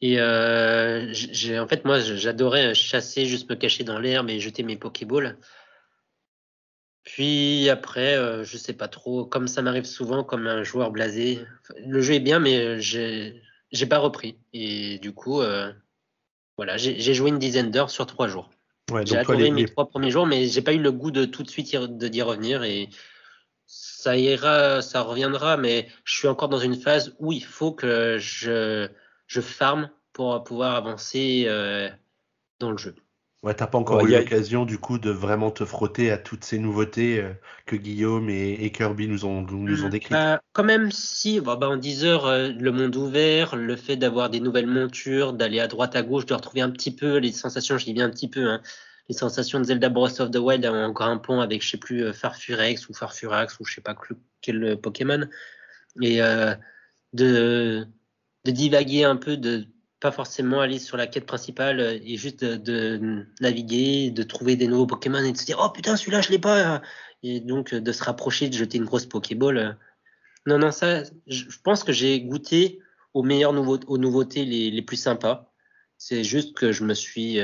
[0.01, 4.63] Et euh, j'ai en fait moi j'adorais chasser, juste me cacher dans l'herbe et jeter
[4.63, 5.37] mes Pokéballs.
[7.03, 11.39] Puis après, euh, je sais pas trop, comme ça m'arrive souvent comme un joueur blasé.
[11.85, 13.41] Le jeu est bien, mais j'ai
[13.71, 14.37] j'ai pas repris.
[14.53, 15.71] Et du coup, euh,
[16.57, 18.49] voilà, j'ai joué une dizaine d'heures sur trois jours.
[18.91, 21.43] Ouais, j'ai adoré mes trois premiers jours, mais j'ai pas eu le goût de tout
[21.43, 22.63] de suite d'y revenir.
[22.63, 22.89] Et
[23.65, 28.17] ça ira, ça reviendra, mais je suis encore dans une phase où il faut que
[28.19, 28.89] je,
[29.27, 31.89] je farme pour pouvoir avancer euh,
[32.59, 32.95] dans le jeu.
[33.41, 36.59] Ouais, t'as pas encore eu l'occasion du coup de vraiment te frotter à toutes ces
[36.59, 37.31] nouveautés euh,
[37.65, 40.11] que Guillaume et, Kirby nous ont, nous ont décrites.
[40.11, 44.29] Bah, quand même, si, bah, en 10 heures, euh, le monde ouvert, le fait d'avoir
[44.29, 47.77] des nouvelles montures, d'aller à droite à gauche, de retrouver un petit peu les sensations,
[47.77, 48.61] je dis bien un petit peu, hein,
[49.07, 52.11] les sensations de Zelda Breath of the Wild en grimpant avec, je sais plus, euh,
[52.11, 53.95] Farfurex ou Farfurax ou je sais pas
[54.41, 55.29] quel euh, Pokémon.
[56.01, 56.19] Et
[57.13, 57.87] de,
[58.45, 59.65] de divaguer un peu, de
[59.99, 64.87] pas forcément aller sur la quête principale et juste de, naviguer, de trouver des nouveaux
[64.87, 66.81] Pokémon et de se dire oh putain celui-là je l'ai pas
[67.21, 69.77] et donc de se rapprocher, de jeter une grosse Pokéball.
[70.45, 72.79] Non non ça, je pense que j'ai goûté
[73.13, 75.51] aux meilleures nouveautés, aux nouveautés les, plus sympas.
[75.97, 77.39] C'est juste que je me suis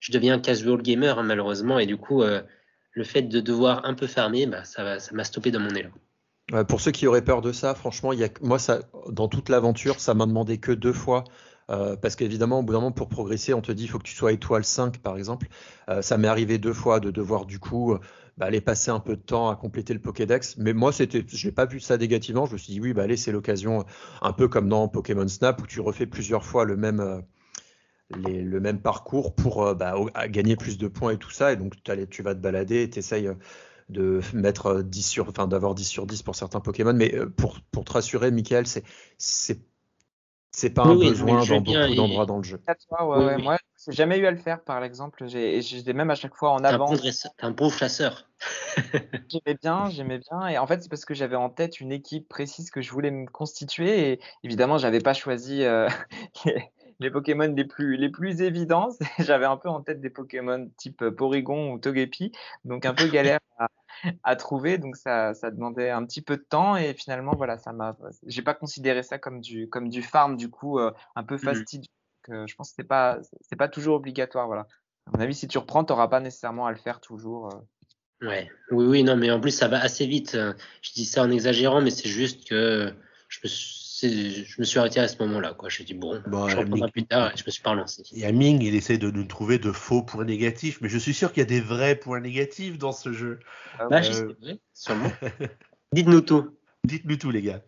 [0.00, 2.42] je deviens casual gamer hein, malheureusement et du coup euh,
[2.92, 5.90] le fait de devoir un peu fermer, bah, ça ça m'a stoppé dans mon élan.
[6.68, 8.10] Pour ceux qui auraient peur de ça, franchement,
[8.42, 8.58] moi,
[9.10, 11.24] dans toute l'aventure, ça m'a demandé que deux fois.
[11.70, 14.04] Euh, parce qu'évidemment, au bout d'un moment, pour progresser, on te dit il faut que
[14.04, 15.46] tu sois étoile 5, par exemple.
[15.88, 17.96] Euh, ça m'est arrivé deux fois de devoir, du coup,
[18.36, 20.56] bah, aller passer un peu de temps à compléter le Pokédex.
[20.58, 21.04] Mais moi, je
[21.46, 22.46] n'ai pas vu ça négativement.
[22.46, 23.84] Je me suis dit, oui, bah, allez, c'est l'occasion,
[24.20, 27.22] un peu comme dans Pokémon Snap, où tu refais plusieurs fois le même,
[28.16, 29.94] le même parcours pour euh, bah,
[30.28, 31.52] gagner plus de points et tout ça.
[31.52, 31.74] Et donc,
[32.10, 33.34] tu vas te balader et tu essayes euh,
[33.88, 36.92] de mettre 10 sur, enfin, d'avoir 10 sur 10 pour certains Pokémon.
[36.94, 38.84] Mais euh, pour, pour te rassurer, Michael, c'est,
[39.18, 39.60] c'est,
[40.50, 42.60] c'est pas un besoin dans beaucoup d'endroits dans le jeu.
[43.00, 45.26] Ouais, Moi, j'ai jamais eu à le faire, par exemple.
[45.26, 46.92] J'étais même à chaque fois en avant.
[47.40, 48.28] Un bon chasseur.
[49.28, 50.48] j'aimais bien, j'aimais bien.
[50.48, 53.10] Et en fait, c'est parce que j'avais en tête une équipe précise que je voulais
[53.10, 54.12] me constituer.
[54.12, 55.58] Et évidemment, j'avais pas choisi
[56.44, 56.70] les
[57.10, 58.90] Pokémon les plus, les plus évidents.
[59.18, 62.32] J'avais un peu en tête des Pokémon type Porygon ou Togepi,
[62.64, 63.38] donc un peu galère
[64.22, 64.78] à, trouver.
[64.78, 67.96] Donc ça, ça, demandait un petit peu de temps et finalement, voilà, ça m'a.
[68.26, 71.40] J'ai pas considéré ça comme du, comme du farm, du coup, euh, un peu mmh
[71.40, 71.90] fastidieux.
[72.28, 74.46] je pense que c'est pas, c'est pas toujours obligatoire.
[74.46, 74.66] Voilà.
[75.06, 77.48] À mon avis, si tu reprends, tu n'auras pas nécessairement à le faire toujours.
[77.48, 78.26] Euh.
[78.26, 80.36] Ouais, oui, oui, non, mais en plus, ça va assez vite.
[80.80, 82.94] Je dis ça en exagérant, mais c'est juste que
[83.28, 85.54] je me suis je me suis arrêté à ce moment-là.
[85.54, 85.68] Quoi.
[85.68, 88.02] Je dit bon, bon je reprendrai plus tard et je me suis pas relancé.
[88.14, 91.32] Et Ming, il essaie de nous trouver de faux points négatifs, mais je suis sûr
[91.32, 93.40] qu'il y a des vrais points négatifs dans ce jeu.
[93.78, 94.34] Ah, bah, euh...
[94.72, 95.10] sûrement.
[95.92, 96.56] Dites-nous tout.
[96.84, 97.60] Dites-nous tout, les gars.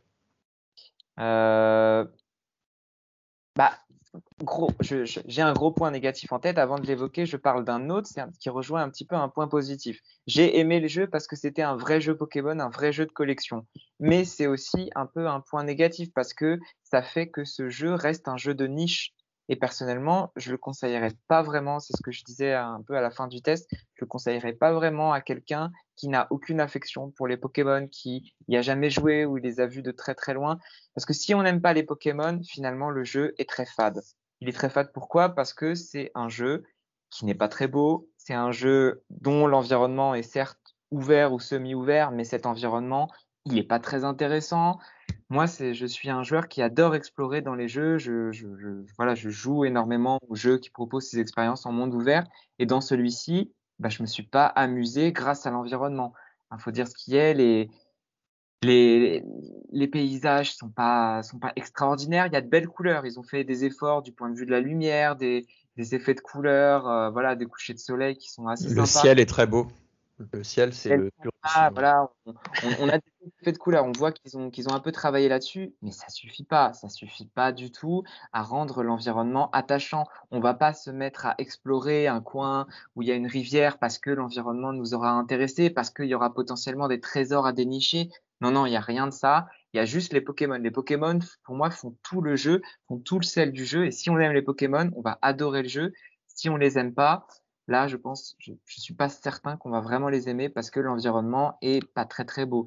[1.20, 2.04] Euh...
[3.56, 3.78] Bah,
[4.80, 6.58] j'ai un gros point négatif en tête.
[6.58, 8.08] Avant de l'évoquer, je parle d'un autre
[8.38, 10.00] qui rejoint un petit peu un point positif.
[10.26, 13.12] J'ai aimé le jeu parce que c'était un vrai jeu Pokémon, un vrai jeu de
[13.12, 13.66] collection.
[14.00, 17.94] Mais c'est aussi un peu un point négatif parce que ça fait que ce jeu
[17.94, 19.12] reste un jeu de niche.
[19.48, 23.00] Et personnellement, je le conseillerais pas vraiment, c'est ce que je disais un peu à
[23.00, 27.10] la fin du test, je le conseillerais pas vraiment à quelqu'un qui n'a aucune affection
[27.10, 30.34] pour les Pokémon, qui n'y a jamais joué ou les a vus de très très
[30.34, 30.58] loin.
[30.94, 34.00] Parce que si on n'aime pas les Pokémon, finalement, le jeu est très fade.
[34.40, 35.30] Il est très fade pourquoi?
[35.30, 36.64] Parce que c'est un jeu
[37.10, 42.10] qui n'est pas très beau, c'est un jeu dont l'environnement est certes ouvert ou semi-ouvert,
[42.10, 43.10] mais cet environnement,
[43.44, 44.78] il n'est pas très intéressant.
[45.30, 47.98] Moi, c'est, je suis un joueur qui adore explorer dans les jeux.
[47.98, 48.46] Je, je,
[48.96, 52.26] voilà, je joue énormément aux jeux qui proposent ces expériences en monde ouvert.
[52.58, 56.12] Et dans celui-ci, bah, je me suis pas amusé grâce à l'environnement.
[56.52, 57.34] Il faut dire ce qui est.
[57.34, 57.70] Les,
[58.62, 59.24] les,
[59.72, 62.26] les paysages sont pas sont pas extraordinaires.
[62.26, 63.06] Il y a de belles couleurs.
[63.06, 65.46] Ils ont fait des efforts du point de vue de la lumière, des,
[65.76, 69.18] des effets de couleurs, euh, voilà, des couchers de soleil qui sont assez Le ciel
[69.18, 69.66] est très beau.
[70.18, 71.32] Le ciel, c'est le pur.
[71.42, 72.08] Ah, voilà,
[72.80, 73.84] on, a des effets de couleurs.
[73.84, 76.72] On voit qu'ils ont, qu'ils ont un peu travaillé là-dessus, mais ça suffit pas.
[76.72, 80.06] Ça suffit pas du tout à rendre l'environnement attachant.
[80.30, 83.78] On va pas se mettre à explorer un coin où il y a une rivière
[83.78, 88.08] parce que l'environnement nous aura intéressé, parce qu'il y aura potentiellement des trésors à dénicher.
[88.40, 89.48] Non, non, il n'y a rien de ça.
[89.72, 90.58] Il y a juste les Pokémon.
[90.58, 93.86] Les Pokémon, pour moi, font tout le jeu, font tout le sel du jeu.
[93.86, 95.92] Et si on aime les Pokémon, on va adorer le jeu.
[96.28, 97.26] Si on les aime pas,
[97.68, 100.80] là, je pense, je, je suis pas certain qu'on va vraiment les aimer parce que
[100.80, 102.66] l'environnement est pas très très beau.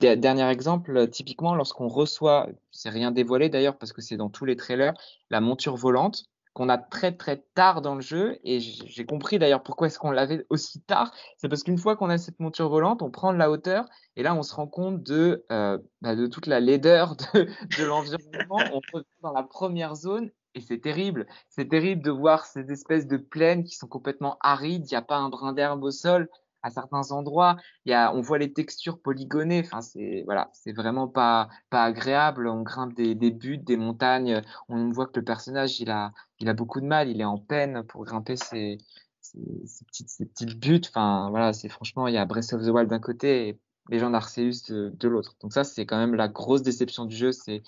[0.00, 4.56] Dernier exemple, typiquement, lorsqu'on reçoit, c'est rien dévoilé d'ailleurs parce que c'est dans tous les
[4.56, 4.94] trailers,
[5.30, 9.62] la monture volante qu'on a très très tard dans le jeu et j'ai compris d'ailleurs
[9.62, 11.12] pourquoi est-ce qu'on l'avait aussi tard.
[11.38, 13.86] C'est parce qu'une fois qu'on a cette monture volante, on prend de la hauteur
[14.16, 17.44] et là on se rend compte de, euh, bah, de toute la laideur de,
[17.78, 18.58] de l'environnement.
[18.74, 21.26] on revient dans la première zone et c'est terrible.
[21.48, 24.84] C'est terrible de voir ces espèces de plaines qui sont complètement arides.
[24.86, 26.28] Il n'y a pas un brin d'herbe au sol
[26.62, 27.56] à certains endroits.
[27.86, 29.62] Y a, on voit les textures polygonées.
[29.64, 32.46] Enfin, c'est voilà, c'est vraiment pas pas agréable.
[32.48, 34.42] On grimpe des, des buttes, des montagnes.
[34.68, 37.08] On voit que le personnage, il a il a beaucoup de mal.
[37.08, 38.78] Il est en peine pour grimper ces,
[39.20, 40.88] ces, petites petites buttes.
[40.90, 43.58] Enfin, voilà, c'est franchement, il y a Breath of the Wild d'un côté et
[43.90, 45.36] les gens d'Arceus de l'autre.
[45.40, 47.62] Donc ça, c'est quand même la grosse déception du jeu, c'est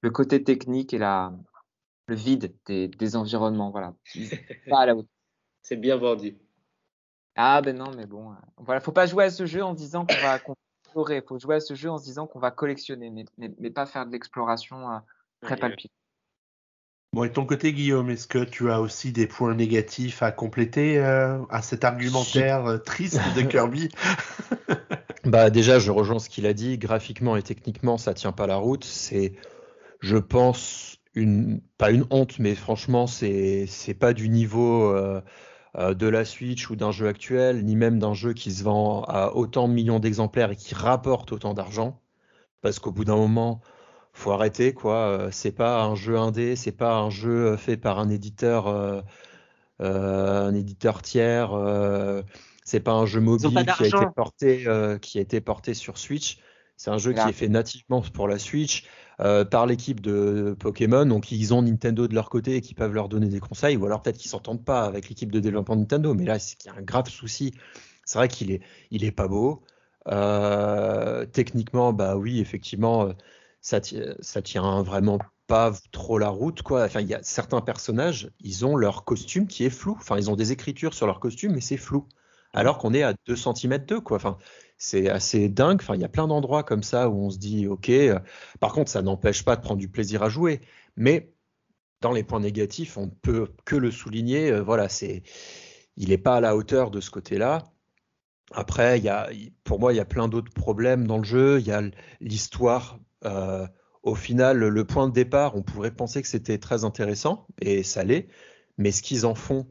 [0.00, 1.32] le côté technique et la
[2.08, 3.70] le vide des, des environnements.
[3.70, 3.94] Voilà,
[4.68, 5.08] pas à la hauteur.
[5.62, 6.36] C'est bien vendu.
[7.36, 10.06] Ah ben non, mais bon, euh, voilà, faut pas jouer à ce jeu en disant
[10.06, 10.40] qu'on va
[10.84, 11.22] explorer.
[11.26, 13.86] Faut jouer à ce jeu en se disant qu'on va collectionner, mais, mais, mais, pas
[13.86, 14.98] faire de l'exploration euh,
[15.42, 15.60] très Ouais.
[15.60, 15.92] palpitante.
[17.14, 20.30] Bon, et de ton côté, Guillaume, est-ce que tu as aussi des points négatifs à
[20.30, 23.88] compléter euh, à cet argumentaire euh, triste de Kirby?
[25.24, 26.78] Bah déjà, je rejoins ce qu'il a dit.
[26.78, 28.84] Graphiquement et techniquement, ça tient pas la route.
[28.84, 29.34] C'est,
[30.00, 30.87] je pense,
[31.18, 35.20] une pas une honte, mais franchement, c'est c'est pas du niveau euh,
[35.76, 39.02] euh, de la Switch ou d'un jeu actuel, ni même d'un jeu qui se vend
[39.04, 42.00] à autant de millions d'exemplaires et qui rapporte autant d'argent.
[42.62, 43.60] Parce qu'au bout d'un moment,
[44.12, 44.96] faut arrêter quoi.
[44.96, 49.02] Euh, C'est pas un jeu indé, c'est pas un jeu fait par un éditeur, euh,
[49.80, 51.50] un éditeur tiers.
[52.64, 54.66] c'est pas un jeu mobile qui a été porté,
[55.02, 56.38] qui a été porté sur Switch.
[56.76, 58.84] C'est un jeu qui est fait nativement pour la Switch
[59.20, 61.06] euh, par l'équipe de Pokémon.
[61.06, 63.86] Donc ils ont Nintendo de leur côté et qui peuvent leur donner des conseils, ou
[63.86, 66.14] alors peut-être qu'ils s'entendent pas avec l'équipe de développement de Nintendo.
[66.14, 67.54] Mais là, c'est qu'il y a un grave souci.
[68.04, 69.62] C'est vrai qu'il est, il est pas beau.
[70.08, 73.12] Euh, techniquement, bah oui, effectivement, euh,
[73.60, 73.80] ça,
[74.20, 76.84] ça tient vraiment pas trop la route, quoi.
[76.84, 79.96] Enfin, il y a certains personnages, ils ont leur costume qui est flou.
[79.98, 82.06] Enfin, ils ont des écritures sur leur costume, mais c'est flou.
[82.52, 84.16] Alors qu'on est à 2 cm d'eux, quoi.
[84.16, 84.38] Enfin,
[84.78, 85.80] c'est assez dingue.
[85.82, 87.90] Enfin, il y a plein d'endroits comme ça où on se dit, OK.
[87.90, 88.18] euh,
[88.60, 90.60] Par contre, ça n'empêche pas de prendre du plaisir à jouer.
[90.96, 91.32] Mais
[92.00, 94.50] dans les points négatifs, on ne peut que le souligner.
[94.52, 95.22] euh, voilà, c'est,
[95.96, 97.64] il n'est pas à la hauteur de ce côté-là.
[98.52, 99.28] Après, il y a,
[99.64, 101.60] pour moi, il y a plein d'autres problèmes dans le jeu.
[101.60, 101.82] Il y a
[102.20, 102.98] l'histoire.
[103.24, 103.66] euh,
[104.02, 108.04] au final, le point de départ, on pourrait penser que c'était très intéressant, et ça
[108.04, 108.28] l'est.
[108.78, 109.66] Mais ce qu'ils en font,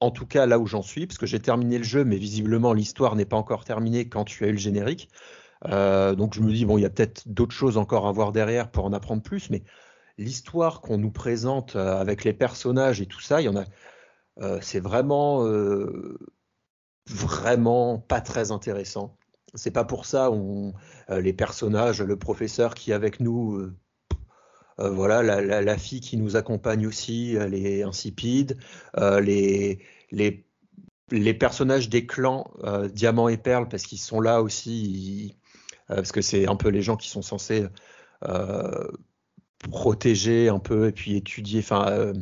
[0.00, 2.72] en tout cas là où j'en suis, parce que j'ai terminé le jeu, mais visiblement
[2.72, 5.08] l'histoire n'est pas encore terminée quand tu as eu le générique.
[5.66, 8.32] Euh, donc je me dis, bon, il y a peut-être d'autres choses encore à voir
[8.32, 9.62] derrière pour en apprendre plus, mais
[10.18, 13.64] l'histoire qu'on nous présente euh, avec les personnages et tout ça, il y en a,
[14.40, 15.44] euh, c'est vraiment,
[17.06, 19.16] vraiment pas très intéressant.
[19.54, 20.74] C'est pas pour ça on,
[21.08, 23.70] les personnages, le professeur qui est avec nous,
[24.78, 28.58] euh, voilà, la, fille qui nous accompagne aussi, elle est insipide.
[28.98, 30.46] Euh, les, les,
[31.10, 35.34] les personnages des clans euh, Diamant et Perle, parce qu'ils sont là aussi,
[35.90, 37.66] euh, parce que c'est un peu les gens qui sont censés
[39.70, 41.60] protéger un peu et puis étudier.
[41.60, 42.12] Enfin,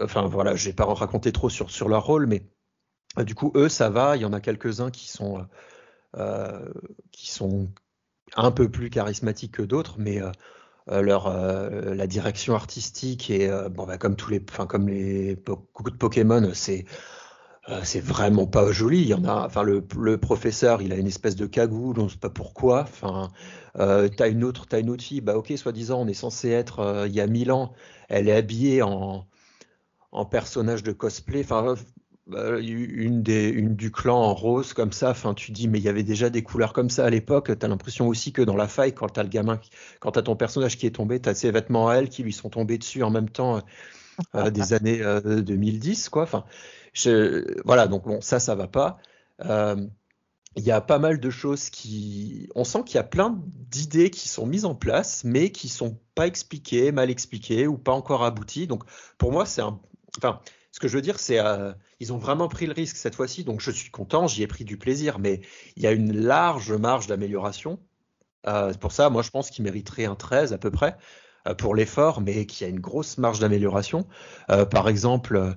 [0.00, 2.42] enfin voilà, je vais pas en raconter trop sur, sur leur rôle, mais
[3.24, 4.16] du coup, eux, ça va.
[4.16, 5.46] Il y en a quelques-uns qui sont,
[7.10, 7.68] qui sont
[8.36, 10.30] un peu plus charismatiques que d'autres, mais euh,
[10.90, 15.36] euh, leur, euh, la direction artistique et bon, bah, comme tous les, enfin comme les
[15.36, 16.84] beaucoup de Pokémon, c'est
[17.84, 19.02] c'est vraiment pas joli.
[19.02, 22.08] Il y en a, enfin le, le professeur, il a une espèce de cagoule, on
[22.08, 22.82] sait pas pourquoi.
[22.82, 23.30] Enfin,
[23.78, 27.04] euh, t'as une autre, t'as une autre fille, bah ok, soi-disant, on est censé être
[27.06, 27.72] il y a mille ans,
[28.08, 29.26] elle est habillée en
[30.12, 31.40] en personnage de cosplay.
[31.44, 31.74] Enfin,
[32.30, 35.10] une des, une du clan en rose comme ça.
[35.10, 37.50] Enfin, tu dis, mais il y avait déjà des couleurs comme ça à l'époque.
[37.58, 39.60] T'as l'impression aussi que dans la faille, quand t'as le gamin,
[40.00, 42.78] quand ton personnage qui est tombé, t'as ses vêtements à elle qui lui sont tombés
[42.78, 43.62] dessus en même temps
[44.34, 46.22] euh, des années euh, 2010, quoi.
[46.22, 46.44] Enfin,
[46.92, 47.86] je, voilà.
[47.86, 48.98] Donc bon, ça, ça va pas.
[49.44, 49.76] Euh,
[50.56, 52.48] il y a pas mal de choses qui.
[52.54, 55.98] On sent qu'il y a plein d'idées qui sont mises en place, mais qui sont
[56.14, 58.66] pas expliquées, mal expliquées ou pas encore abouties.
[58.66, 58.84] Donc,
[59.18, 59.80] pour moi, c'est un.
[60.18, 60.40] Enfin,
[60.72, 63.44] ce que je veux dire, c'est euh, ils ont vraiment pris le risque cette fois-ci,
[63.44, 65.40] donc je suis content, j'y ai pris du plaisir, mais
[65.76, 67.78] il y a une large marge d'amélioration.
[68.46, 70.96] Euh, pour ça, moi, je pense qu'ils mériteraient un 13 à peu près
[71.46, 74.06] euh, pour l'effort, mais qu'il y a une grosse marge d'amélioration.
[74.50, 75.54] Euh, par exemple,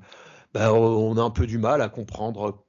[0.54, 2.66] bah, on a un peu du mal à comprendre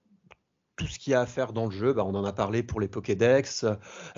[0.76, 2.62] tout ce qu'il y a à faire dans le jeu, bah, on en a parlé
[2.62, 3.64] pour les Pokédex.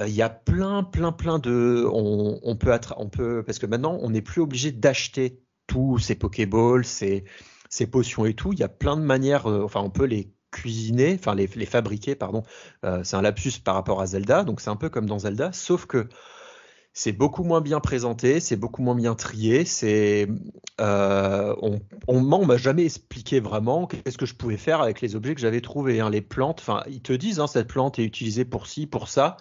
[0.00, 1.86] Il y a plein, plein, plein de.
[1.90, 7.24] On peut, parce que maintenant, on n'est plus obligé d'acheter tous ces Pokéballs, ces,
[7.68, 8.52] ces potions et tout.
[8.52, 9.46] Il y a plein de manières.
[9.46, 12.42] Euh, enfin, on peut les cuisiner, enfin les, fabriquer, pardon.
[12.84, 15.52] Euh, c'est un lapsus par rapport à Zelda, donc c'est un peu comme dans Zelda,
[15.52, 16.08] sauf que
[16.94, 19.66] c'est beaucoup moins bien présenté, c'est beaucoup moins bien trié.
[19.66, 20.26] C'est,
[20.80, 25.34] euh, on, on, m'a jamais expliqué vraiment qu'est-ce que je pouvais faire avec les objets
[25.34, 26.00] que j'avais trouvés.
[26.00, 26.10] Hein.
[26.10, 29.36] Les plantes, enfin, ils te disent hein, cette plante est utilisée pour ci, pour ça,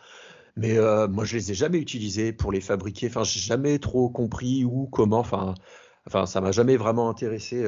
[0.57, 3.07] mais moi je les ai jamais utilisées pour les fabriquer.
[3.07, 5.19] Enfin, j'ai jamais trop compris où, comment.
[5.19, 5.55] Enfin,
[6.05, 7.65] enfin, ça m'a jamais vraiment intéressé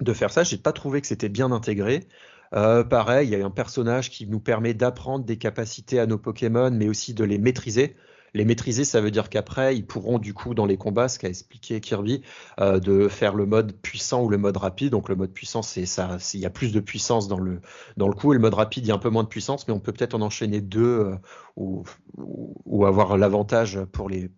[0.00, 0.42] de faire ça.
[0.42, 2.06] J'ai pas trouvé que c'était bien intégré.
[2.52, 6.70] pareil, il y a un personnage qui nous permet d'apprendre des capacités à nos Pokémon,
[6.70, 7.96] mais aussi de les maîtriser.
[8.34, 11.28] Les maîtriser, ça veut dire qu'après, ils pourront du coup dans les combats, ce qu'a
[11.28, 12.22] expliqué Kirby,
[12.60, 14.90] euh, de faire le mode puissant ou le mode rapide.
[14.90, 17.60] Donc le mode puissant, c'est ça, il y a plus de puissance dans le
[17.96, 19.66] dans le coup, et le mode rapide, il y a un peu moins de puissance,
[19.66, 21.16] mais on peut peut-être en enchaîner deux euh,
[21.56, 21.84] ou,
[22.16, 24.30] ou, avoir l'avantage pour les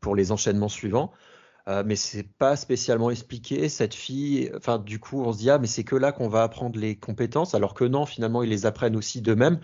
[0.00, 1.12] pour les enchaînements suivants.
[1.68, 3.68] Euh, mais c'est pas spécialement expliqué.
[3.68, 6.42] Cette fille, enfin, du coup, on se dit ah, mais c'est que là qu'on va
[6.42, 9.60] apprendre les compétences, alors que non, finalement, ils les apprennent aussi d'eux-mêmes.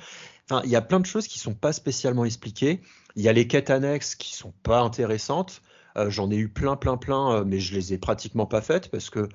[0.49, 2.80] Enfin, il y a plein de choses qui sont pas spécialement expliquées.
[3.16, 5.62] Il y a les quêtes annexes qui sont pas intéressantes.
[5.97, 8.90] Euh, j'en ai eu plein, plein, plein, euh, mais je les ai pratiquement pas faites
[8.90, 9.28] parce que,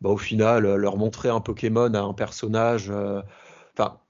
[0.00, 2.90] bah, au final, euh, leur montrer un Pokémon à un personnage,
[3.78, 4.00] enfin,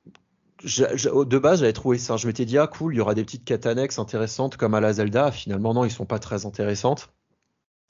[0.64, 2.16] de base, j'avais trouvé ça.
[2.16, 4.80] Je m'étais dit, ah cool, il y aura des petites quêtes annexes intéressantes comme à
[4.80, 5.30] la Zelda.
[5.32, 7.10] Finalement, non, ils sont pas très intéressantes.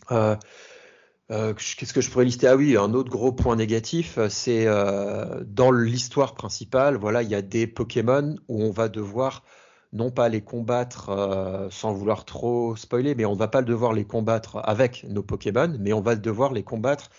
[0.08, 2.46] Qu'est-ce que je pourrais lister?
[2.46, 7.42] Ah oui, un autre gros point négatif, c'est dans l'histoire principale, voilà, il y a
[7.42, 9.44] des Pokémon où on va devoir
[9.92, 14.04] non pas les combattre euh, sans vouloir trop spoiler, mais on va pas devoir les
[14.04, 17.10] combattre avec nos Pokémon, mais on va devoir les combattre,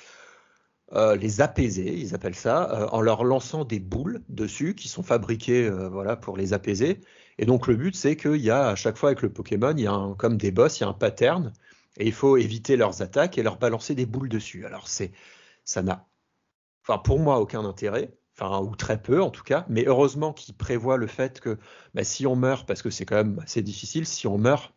[0.94, 5.04] euh, les apaiser, ils appellent ça, euh, en leur lançant des boules dessus qui sont
[5.04, 7.02] fabriquées voilà, pour les apaiser.
[7.38, 9.84] Et donc le but, c'est qu'il y a à chaque fois avec le Pokémon, il
[9.84, 11.54] y a comme des boss, il y a un pattern,
[11.98, 14.66] et il faut éviter leurs attaques et leur balancer des boules dessus.
[14.66, 15.12] Alors c'est,
[15.66, 16.08] ça n'a,
[16.84, 20.56] enfin pour moi, aucun intérêt enfin ou très peu en tout cas, mais heureusement qu'il
[20.56, 21.58] prévoit le fait que
[21.94, 24.74] bah, si on meurt, parce que c'est quand même assez difficile, si on meurt,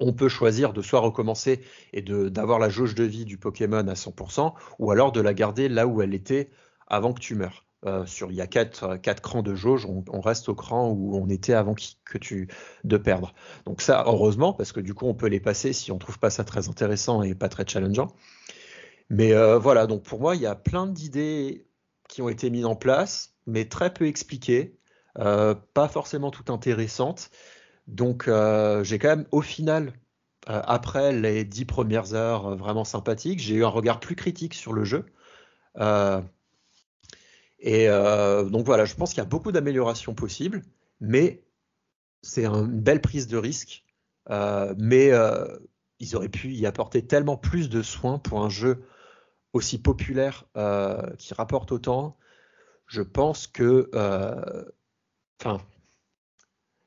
[0.00, 1.60] on peut choisir de soit recommencer
[1.92, 5.68] et d'avoir la jauge de vie du Pokémon à 100%, ou alors de la garder
[5.68, 6.50] là où elle était
[6.88, 7.64] avant que tu meurs.
[7.86, 11.16] Euh, sur, il y a quatre, quatre crans de jauge, on, reste au cran où
[11.16, 12.48] on était avant que tu
[12.82, 13.34] de perdre.
[13.66, 16.30] Donc ça, heureusement, parce que du coup, on peut les passer si on trouve pas
[16.30, 18.08] ça très intéressant et pas très challengeant.
[19.10, 21.66] Mais euh, voilà, donc pour moi, il y a plein d'idées
[22.08, 24.78] qui ont été mises en place, mais très peu expliquées,
[25.18, 27.30] euh, pas forcément tout intéressantes.
[27.86, 29.92] Donc euh, j'ai quand même, au final,
[30.48, 34.72] euh, après les dix premières heures vraiment sympathiques, j'ai eu un regard plus critique sur
[34.72, 35.06] le jeu.
[37.64, 40.62] Et donc voilà, je pense qu'il y a beaucoup d'améliorations possibles,
[41.00, 41.42] mais
[42.22, 43.84] c'est une belle prise de risque.
[44.78, 45.10] mais
[46.00, 48.84] ils auraient pu y apporter tellement plus de soins pour un jeu
[49.54, 52.18] aussi populaire, euh, qui rapporte autant,
[52.86, 54.64] je pense que, euh,
[55.40, 55.64] enfin,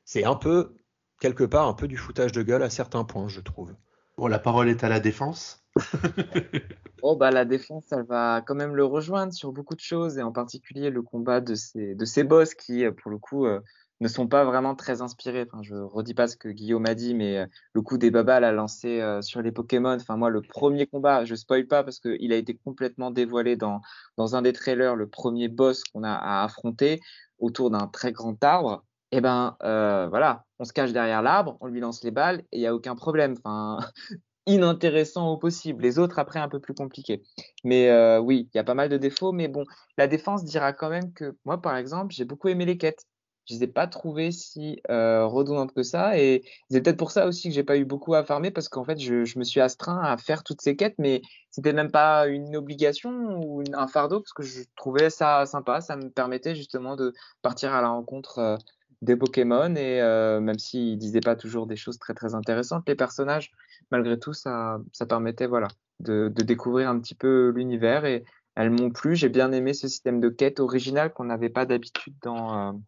[0.04, 0.76] c'est un peu
[1.20, 3.74] quelque part un peu du foutage de gueule à certains points, je trouve.
[4.18, 5.66] Bon, la parole est à la défense.
[7.02, 10.24] oh bah la défense, elle va quand même le rejoindre sur beaucoup de choses et
[10.24, 13.60] en particulier le combat de ces de ces boss qui, pour le coup, euh,
[14.00, 15.48] ne sont pas vraiment très inspirés.
[15.52, 18.40] Enfin, je redis pas ce que Guillaume a dit, mais euh, le coup des babas
[18.40, 19.96] l'a lancé euh, sur les Pokémon.
[19.96, 23.82] Enfin, moi, le premier combat, je spoil pas parce qu'il a été complètement dévoilé dans,
[24.18, 27.00] dans un des trailers, le premier boss qu'on a à affronter
[27.40, 28.84] autour d'un très grand arbre.
[29.12, 32.40] Et eh ben, euh, voilà, on se cache derrière l'arbre, on lui lance les balles
[32.52, 33.36] et il n'y a aucun problème.
[33.38, 33.80] Enfin,
[34.48, 35.84] inintéressant au possible.
[35.84, 37.24] Les autres, après, un peu plus compliqués.
[37.64, 39.32] Mais oui, il y a pas mal de défauts.
[39.32, 39.64] Mais bon,
[39.98, 43.06] la défense dira quand même que moi, par exemple, j'ai beaucoup aimé les quêtes
[43.48, 46.20] je les ai pas trouvées si euh, redondantes que ça.
[46.20, 48.84] Et c'est peut-être pour ça aussi que j'ai pas eu beaucoup à farmer parce qu'en
[48.84, 52.28] fait, je, je, me suis astreint à faire toutes ces quêtes, mais c'était même pas
[52.28, 55.82] une obligation ou un fardeau parce que je trouvais ça sympa.
[55.82, 58.58] Ça me permettait justement de partir à la rencontre euh,
[59.02, 62.96] des Pokémon et euh, même s'ils disaient pas toujours des choses très très intéressantes, les
[62.96, 63.52] personnages,
[63.92, 65.68] malgré tout, ça, ça permettait voilà
[66.00, 68.24] de, découvrir un petit peu l'univers et
[68.56, 69.16] elles m'ont plu.
[69.16, 72.82] J'ai bien aimé ce système de quête original qu'on n'avait pas d'habitude dans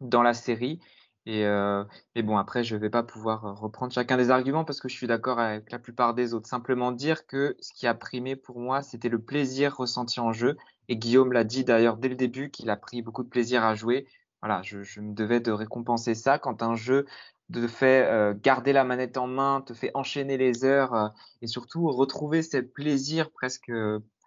[0.00, 0.80] dans la série.
[1.24, 1.84] Et, euh,
[2.16, 5.06] bon, après, je vais pas pouvoir euh, reprendre chacun des arguments parce que je suis
[5.06, 6.48] d'accord avec la plupart des autres.
[6.48, 10.56] Simplement dire que ce qui a primé pour moi, c'était le plaisir ressenti en jeu.
[10.88, 13.74] Et Guillaume l'a dit d'ailleurs dès le début qu'il a pris beaucoup de plaisir à
[13.74, 14.06] jouer.
[14.42, 17.06] Voilà, je, me devais de récompenser ça quand un jeu
[17.52, 21.08] te fait euh, garder la manette en main, te fait enchaîner les heures euh,
[21.42, 23.70] et surtout retrouver ce plaisir presque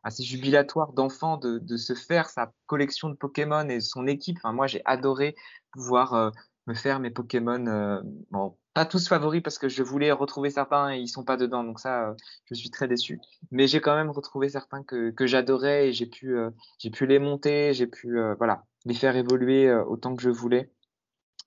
[0.03, 4.37] assez jubilatoire d'enfant de, de, se faire sa collection de Pokémon et son équipe.
[4.43, 5.35] Moi, j'ai adoré
[5.71, 6.31] pouvoir
[6.67, 7.65] me faire mes Pokémon.
[7.67, 8.01] Euh,
[8.31, 11.63] bon, pas tous favoris parce que je voulais retrouver certains et ils sont pas dedans,
[11.63, 12.13] donc ça, euh,
[12.45, 13.19] je suis très déçu.
[13.51, 16.49] Mais j'ai quand même retrouvé certains que, j'adorais et j'ai pu, euh,
[16.79, 20.71] j'ai pu les monter, j'ai pu, voilà, les faire évoluer autant que je voulais.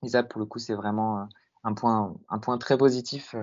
[0.04, 1.28] Et ça, pour le coup, c'est vraiment
[1.64, 3.34] un point, un point très positif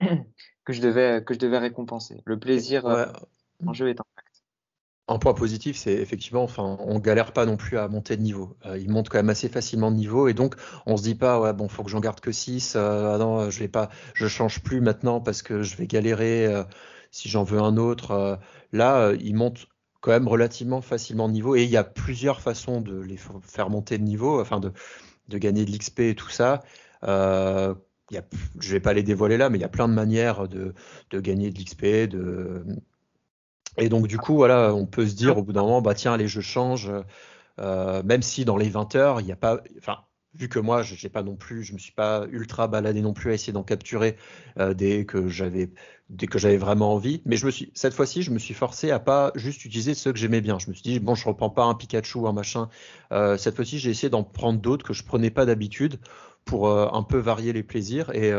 [0.00, 2.22] que je devais, que je devais récompenser.
[2.24, 2.84] Le plaisir
[3.66, 4.28] en jeu est impact.
[5.10, 8.58] Un point positif, c'est effectivement, enfin, on galère pas non plus à monter de niveau.
[8.66, 11.40] Euh, il monte quand même assez facilement de niveau et donc on se dit pas,
[11.40, 12.74] ouais, bon, faut que j'en garde que 6.
[12.76, 16.46] Euh, ah non, je vais pas, je change plus maintenant parce que je vais galérer
[16.46, 16.62] euh,
[17.10, 18.38] si j'en veux un autre.
[18.72, 19.66] là, il monte
[20.00, 23.70] quand même relativement facilement de niveau et il y a plusieurs façons de les faire
[23.70, 24.72] monter de niveau, enfin de,
[25.38, 26.62] gagner de l'XP et tout ça.
[27.04, 27.74] Euh,
[28.10, 28.22] y a,
[28.60, 30.74] je vais pas les dévoiler là, mais il y a plein de manières de,
[31.12, 31.84] gagner de l'XP,
[33.78, 36.12] et donc, du coup, voilà, on peut se dire au bout d'un moment, bah tiens,
[36.12, 36.90] allez, je change.
[37.60, 39.62] Euh, même si dans les 20 heures, il n'y a pas.
[39.78, 39.98] Enfin,
[40.38, 43.12] vu que moi, je n'ai pas non plus, je me suis pas ultra baladé non
[43.12, 44.16] plus à essayer d'en capturer
[44.58, 45.70] euh, dès que j'avais
[46.10, 47.22] dès que j'avais vraiment envie.
[47.26, 50.12] Mais je me suis cette fois-ci, je me suis forcé à pas juste utiliser ceux
[50.12, 50.58] que j'aimais bien.
[50.58, 52.68] Je me suis dit bon, je reprends pas un Pikachu ou un machin.
[53.12, 55.98] Euh, cette fois-ci, j'ai essayé d'en prendre d'autres que je prenais pas d'habitude
[56.44, 58.32] pour un peu varier les plaisirs et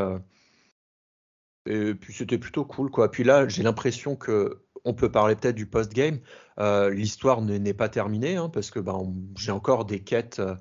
[1.93, 3.11] puis c'était plutôt cool quoi.
[3.11, 6.19] Puis là, j'ai l'impression que on peut parler peut-être du post-game.
[6.59, 10.39] Euh, l'histoire n'est pas terminée hein, parce que ben, j'ai encore des quêtes.
[10.39, 10.55] Euh,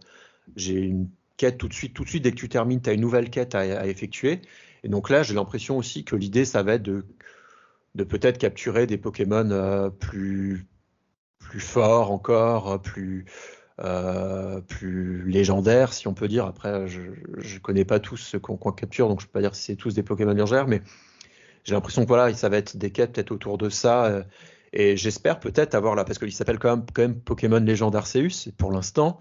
[0.57, 0.95] j'ai
[1.39, 3.31] quête tout de suite, tout de suite dès que tu termines, tu as une nouvelle
[3.31, 4.43] quête à, effectuer.
[4.85, 7.05] Et donc là, j'ai l'impression aussi que l'idée, ça va être de,
[8.05, 10.67] peut-être capturer des Pokémon euh, plus,
[11.39, 13.25] plus forts encore, plus,
[14.69, 16.45] plus légendaires, si on peut dire.
[16.45, 19.55] Après, je ne connais pas tous ceux qu'on capture, donc je ne peux pas dire
[19.55, 20.83] si c'est tous des Pokémon légendaires, mais
[21.69, 24.07] j'ai l'impression que voilà, ça va être des quêtes peut-être autour de ça.
[24.07, 24.23] Euh,
[24.73, 28.51] et j'espère peut-être avoir là, parce qu'il s'appelle quand même, quand même Pokémon Légende Arceus.
[28.57, 29.21] Pour l'instant,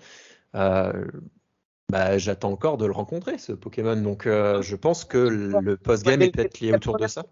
[0.55, 1.05] euh,
[1.89, 3.95] bah, j'attends encore de le rencontrer, ce Pokémon.
[3.95, 7.25] Donc euh, je pense que le post-game est peut-être lié autour de ça.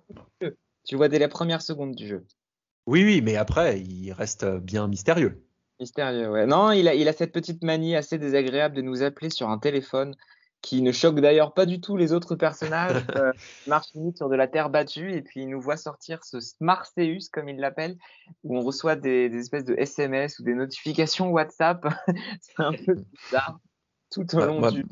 [0.85, 2.25] Tu vois dès les premières secondes du jeu.
[2.85, 5.43] Oui, oui, mais après, il reste bien mystérieux.
[5.79, 6.45] Mystérieux, ouais.
[6.45, 9.57] Non, il a, il a cette petite manie assez désagréable de nous appeler sur un
[9.57, 10.15] téléphone
[10.61, 13.31] qui ne choque d'ailleurs pas du tout les autres personnages, euh,
[13.67, 17.49] marche sur de la terre battue et puis il nous voit sortir ce Smarseus comme
[17.49, 17.97] il l'appelle,
[18.43, 21.85] où on reçoit des, espèces de SMS ou des notifications WhatsApp.
[22.41, 23.59] c'est un peu bizarre
[24.11, 24.85] tout au bah, long du.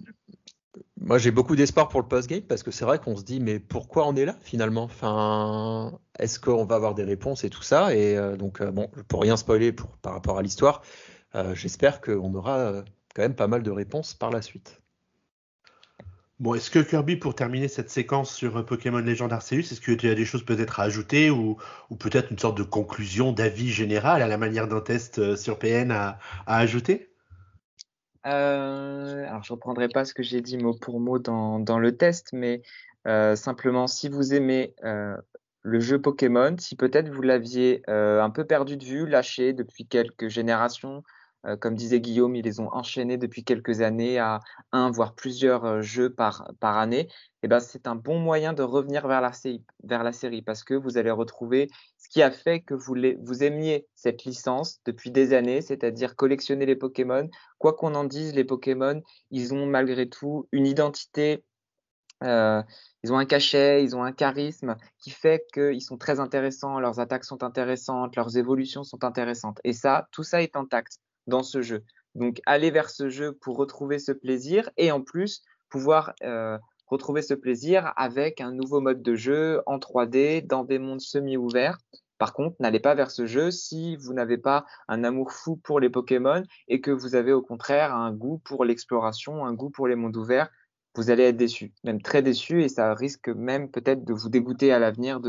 [1.00, 3.60] Moi, j'ai beaucoup d'espoir pour le post-game parce que c'est vrai qu'on se dit, mais
[3.60, 4.84] pourquoi on est là finalement?
[4.84, 7.94] Enfin, Est-ce qu'on va avoir des réponses et tout ça?
[7.94, 10.82] Et euh, donc, euh, bon, pour rien spoiler pour, par rapport à l'histoire,
[11.54, 12.84] j'espère qu'on aura
[13.16, 14.84] quand même pas mal de réponses par la suite.
[16.44, 19.92] Bon, est-ce que Kirby, pour terminer cette séquence sur euh, Pokémon Legend Arceus, est-ce que
[19.92, 21.58] tu as des choses peut-être à ajouter ou,
[22.00, 25.92] peut-être une sorte de conclusion, d'avis général à la manière d'un test euh, sur PN
[25.92, 27.13] à, ajouter?
[28.26, 32.30] Euh, alors, je reprendrai pas ce que j'ai dit mot pour mot dans, le test,
[32.34, 32.62] mais
[33.36, 38.86] simplement, si vous aimez le jeu Pokémon, si peut-être vous l'aviez un peu perdu de
[38.86, 41.04] vue, lâché depuis quelques générations,
[41.46, 44.40] euh, comme disait Guillaume, ils les ont enchaînés depuis quelques années à
[44.72, 47.02] un, voire plusieurs euh, jeux par, par année.
[47.02, 50.42] Et eh ben, c'est un bon moyen de revenir vers la, série, vers la série
[50.42, 54.80] parce que vous allez retrouver ce qui a fait que vous, vous aimiez cette licence
[54.86, 57.30] depuis des années, c'est-à-dire collectionner les Pokémon.
[57.58, 61.44] Quoi qu'on en dise, les Pokémon, ils ont malgré tout une identité
[62.24, 62.64] euh,
[63.04, 67.00] ils ont un cachet, ils ont un charisme qui fait qu'ils sont très intéressants, leurs
[67.00, 69.60] attaques sont intéressantes, leurs évolutions sont intéressantes.
[69.66, 71.84] Et ça, tout ça est intact dans ce jeu.
[72.16, 76.58] Donc, aller vers ce jeu pour retrouver ce plaisir et en plus pouvoir euh,
[76.88, 81.78] retrouver ce plaisir avec un nouveau mode de jeu en 3D dans des mondes semi-ouverts.
[82.20, 85.80] Par contre, n'allez pas vers ce jeu si vous n'avez pas un amour fou pour
[85.80, 89.88] les Pokémon et que vous avez au contraire un goût pour l'exploration, un goût pour
[89.88, 90.50] les mondes ouverts
[90.96, 94.72] vous allez être déçu, même très déçu, et ça risque même peut-être de vous dégoûter
[94.72, 95.20] à l'avenir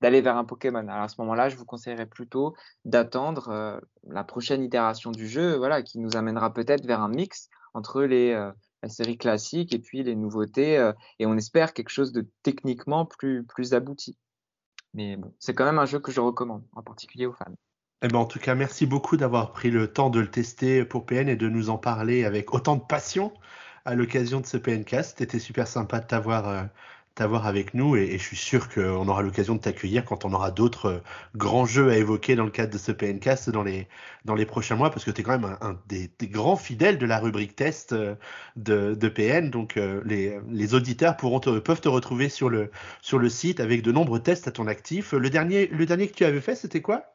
[0.00, 0.78] d'aller vers un Pokémon.
[0.78, 2.54] Alors à ce moment-là, je vous conseillerais plutôt
[2.84, 7.48] d'attendre euh, la prochaine itération du jeu, voilà, qui nous amènera peut-être vers un mix
[7.74, 8.50] entre les euh,
[8.82, 13.04] la série classique et puis les nouveautés, euh, et on espère quelque chose de techniquement
[13.04, 14.16] plus plus abouti.
[14.94, 17.54] Mais bon, c'est quand même un jeu que je recommande, en particulier aux fans.
[18.02, 21.04] Eh ben, en tout cas, merci beaucoup d'avoir pris le temps de le tester pour
[21.04, 23.32] PN et de nous en parler avec autant de passion.
[23.84, 25.18] À l'occasion de ce PNcast.
[25.18, 26.68] C'était super sympa de t'avoir
[27.14, 30.50] t'avoir avec nous et, je suis sûr qu'on aura l'occasion de t'accueillir quand on aura
[30.50, 30.98] d'autres euh,
[31.36, 33.88] grands jeux à évoquer dans le cadre de ce PNcast dans les,
[34.24, 37.06] dans les prochains mois parce que tu es quand même un, des, grands fidèles de
[37.06, 38.14] la rubrique test euh,
[38.56, 39.50] de, de PN.
[39.50, 42.70] Donc euh, les, les, auditeurs pourront peuvent te retrouver sur le,
[43.02, 45.12] sur le site avec de nombreux tests à ton actif.
[45.12, 47.09] Le dernier, le dernier que tu avais fait, c'était quoi?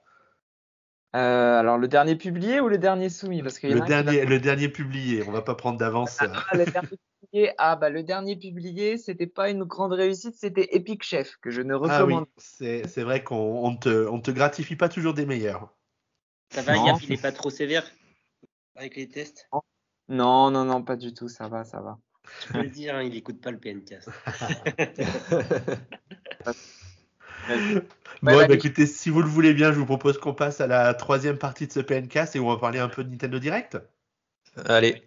[1.16, 3.42] Alors le dernier publié ou le dernier soumis?
[3.42, 6.18] Parce que le, dernier, le dernier publié, on va pas prendre d'avance.
[6.20, 6.98] Ah, le dernier
[7.58, 11.62] ah bah le dernier publié, c'était pas une grande réussite, c'était Epic Chef que je
[11.62, 12.26] ne recommande.
[12.28, 15.74] Ah oui, c'est vrai qu'on ne te, on te gratifie pas toujours des meilleurs.
[16.52, 17.90] Ça va, il n'est pas trop sévère
[18.76, 19.50] avec les tests?
[20.08, 21.98] Non, non, non, pas du tout, ça va, ça va.
[22.42, 24.10] Tu peux le dire, hein, il écoute pas le PNcast.
[28.22, 30.94] bon, bah, écoutez, si vous le voulez bien, je vous propose qu'on passe à la
[30.94, 33.78] troisième partie de ce PNcast et on va parler un peu de Nintendo Direct.
[34.66, 35.04] Allez.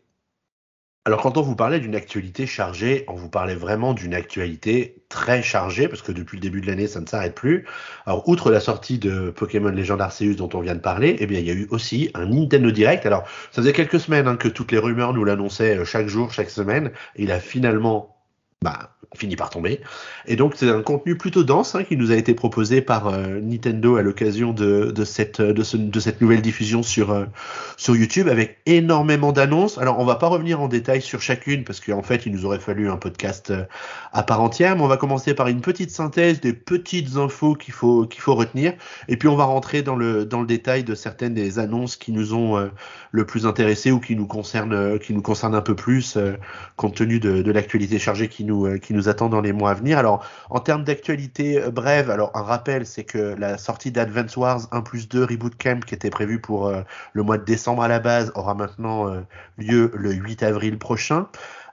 [1.08, 5.42] Alors quand on vous parlait d'une actualité chargée, on vous parlait vraiment d'une actualité très
[5.42, 7.66] chargée, parce que depuis le début de l'année, ça ne s'arrête plus.
[8.04, 11.38] Alors outre la sortie de Pokémon Legend Arceus dont on vient de parler, eh bien
[11.38, 13.06] il y a eu aussi un Nintendo Direct.
[13.06, 13.22] Alors
[13.52, 16.50] ça faisait quelques semaines hein, que toutes les rumeurs nous l'annonçaient euh, chaque jour, chaque
[16.50, 16.90] semaine.
[17.16, 18.17] il a finalement
[18.62, 19.80] bah, finit par tomber.
[20.26, 23.40] Et donc c'est un contenu plutôt dense hein, qui nous a été proposé par euh,
[23.40, 27.24] Nintendo à l'occasion de, de, cette, de, ce, de, cette nouvelle diffusion sur, euh,
[27.76, 29.78] sur YouTube avec énormément d'annonces.
[29.78, 32.58] Alors on va pas revenir en détail sur chacune parce qu'en fait il nous aurait
[32.58, 33.64] fallu un podcast euh,
[34.12, 37.74] à part entière, mais on va commencer par une petite synthèse des petites infos qu'il
[37.74, 38.74] faut, qu'il faut retenir
[39.08, 42.12] et puis on va rentrer dans le, dans le détail de certaines des annonces qui
[42.12, 42.70] nous ont
[43.10, 46.18] le plus intéressé ou qui nous concernent, qui nous concernent un peu plus
[46.76, 49.74] compte tenu de, de l'actualité chargée qui nous, qui nous attend dans les mois à
[49.74, 49.98] venir.
[49.98, 54.62] Alors, en termes d'actualité euh, brève, alors un rappel, c'est que la sortie d'Advance Wars
[54.72, 56.82] 1 plus 2 Reboot Camp, qui était prévue pour euh,
[57.12, 59.20] le mois de décembre à la base, aura maintenant euh,
[59.58, 61.28] lieu le 8 avril prochain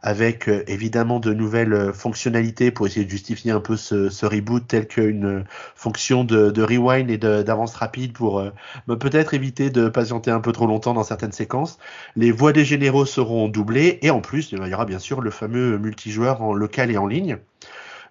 [0.06, 4.26] avec euh, évidemment de nouvelles euh, fonctionnalités pour essayer de justifier un peu ce, ce
[4.28, 5.44] reboot, tel qu'une
[5.76, 8.52] fonction de, rewind et d'avance rapide pour euh,
[8.88, 11.80] bah, peut-être éviter de patienter un peu trop longtemps dans certaines séquences.
[12.16, 15.32] Les voix des généraux seront doublées et en plus, il y aura bien sûr le
[15.32, 17.40] fameux multijoueur en local et en ligne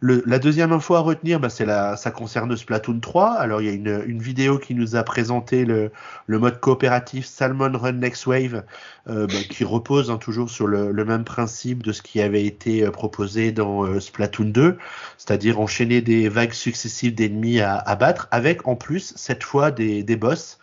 [0.04, 3.32] la deuxième info à retenir, bah, c'est la, ça concerne Splatoon 3.
[3.32, 5.90] Alors il y a une, vidéo qui nous a présenté le,
[6.28, 8.64] mode coopératif Salmon Run Next Wave,
[9.08, 12.84] euh, bah, qui repose hein, toujours sur le, même principe de ce qui avait été
[12.84, 14.76] euh, proposé dans euh, Splatoon 2,
[15.16, 20.02] c'est-à-dire enchaîner des vagues successives d'ennemis à, à, battre, avec en plus cette fois des,
[20.02, 20.58] des boss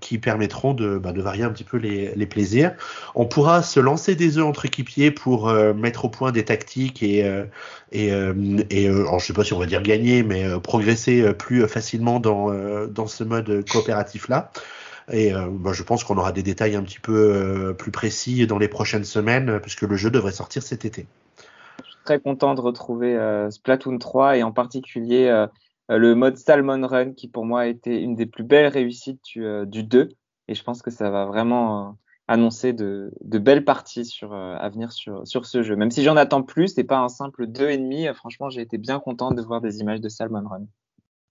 [0.00, 2.72] qui permettront de, bah, de, varier un petit peu les, plaisirs.
[3.14, 7.02] On pourra se lancer des œufs entre équipiers pour euh, mettre au point des tactiques
[7.02, 7.44] et, euh,
[7.92, 8.08] et,
[8.70, 13.06] et alors je sais pas si on va dire gagner, mais progresser plus facilement dans,
[13.06, 14.50] ce mode coopératif là.
[15.12, 18.68] Et bah, je pense qu'on aura des détails un petit peu plus précis dans les
[18.68, 21.06] prochaines semaines, puisque le jeu devrait sortir cet été.
[21.84, 23.18] Je suis très content de retrouver
[23.50, 25.46] Splatoon 3 et en particulier euh,
[25.98, 29.44] le mode Salmon Run qui pour moi a été une des plus belles réussites du,
[29.44, 30.08] euh, du 2
[30.48, 31.92] et je pense que ça va vraiment euh,
[32.28, 35.74] annoncer de, belles parties à venir sur, sur ce jeu.
[35.76, 38.14] Même si j'en attends plus, c'est pas un simple 2,5.
[38.14, 40.66] Franchement, j'ai été bien content de voir des images de Salmon Run.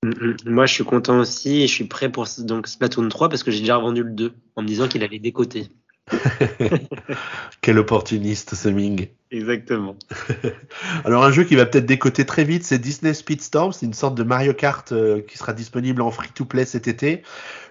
[0.04, 0.36] Mm, mm.
[0.46, 3.52] Moi, je suis content aussi et je suis prêt pour donc Splatoon 3 parce que
[3.52, 5.70] j'ai déjà revendu le 2 en me disant qu'il allait décoter.
[7.62, 9.08] Quel opportuniste ce Ming.
[9.32, 9.96] Exactement.
[11.06, 13.72] Alors un jeu qui va peut-être décoter très vite, c'est Disney Speedstorm.
[13.72, 17.22] C'est une sorte de Mario Kart euh, qui sera disponible en free-to-play cet été.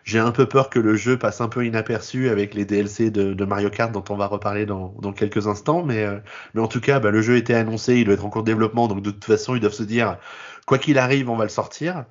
[0.05, 3.45] J'ai un peu peur que le jeu passe un peu inaperçu avec les DLC de,
[3.45, 5.83] Mario Kart dont on va reparler dans, quelques instants.
[5.83, 6.19] Mais, euh,
[6.55, 8.51] mais en tout cas, bah, le jeu était annoncé, il doit être en cours de
[8.51, 10.17] développement, donc de toute façon, ils doivent se dire,
[10.65, 12.05] quoi qu'il arrive, on va le sortir.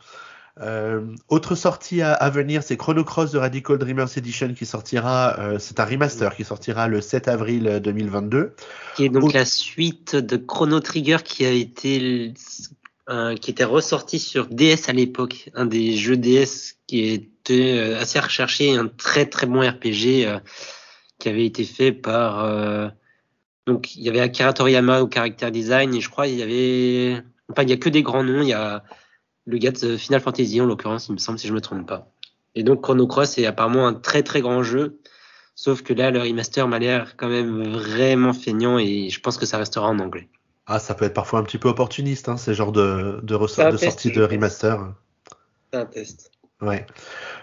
[0.61, 5.59] Euh, autre sortie à, venir, c'est Chrono Cross de Radical Dreamers Edition qui sortira, euh,
[5.59, 8.55] c'est un remaster qui sortira le 7 avril 2022.
[8.95, 12.33] Qui est donc la suite de Chrono Trigger qui a été
[13.39, 18.19] qui était ressorti sur DS à l'époque, un des jeux DS qui était euh, assez
[18.19, 20.39] recherché, un très très bon RPG euh,
[21.17, 22.91] qui avait été fait par
[23.65, 27.23] donc il y avait Akira Toriyama au character design et je crois il y avait
[27.49, 28.83] enfin il y a que des grands noms, il y a
[29.47, 32.07] le gars de Final Fantasy en l'occurrence, il me semble, si je me trompe pas.
[32.53, 34.99] Et donc Chrono Cross est apparemment un très très grand jeu,
[35.55, 39.45] sauf que là le remaster m'a l'air quand même vraiment feignant et je pense que
[39.45, 40.27] ça restera en anglais.
[40.65, 43.37] Ah, ça peut être parfois un petit peu opportuniste, hein, ces genres de, de,
[43.71, 44.93] de sortie de remaster.
[45.71, 46.31] C'est un test.
[46.59, 46.85] Ouais.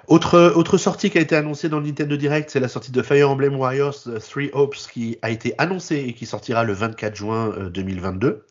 [0.08, 3.00] Autre, autre sortie qui a été annoncée dans le Nintendo Direct, c'est la sortie de
[3.00, 7.14] Fire Emblem Warriors 3 euh, Hopes qui a été annoncée et qui sortira le 24
[7.14, 8.44] juin 2022.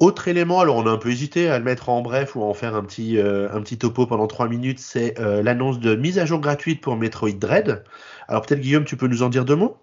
[0.00, 2.42] Euh, autre élément, alors on a un peu hésité à le mettre en bref ou
[2.42, 5.80] à en faire un petit, euh, un petit topo pendant trois minutes, c'est euh, l'annonce
[5.80, 7.84] de mise à jour gratuite pour Metroid Dread.
[8.28, 9.76] Alors peut-être Guillaume, tu peux nous en dire deux mots?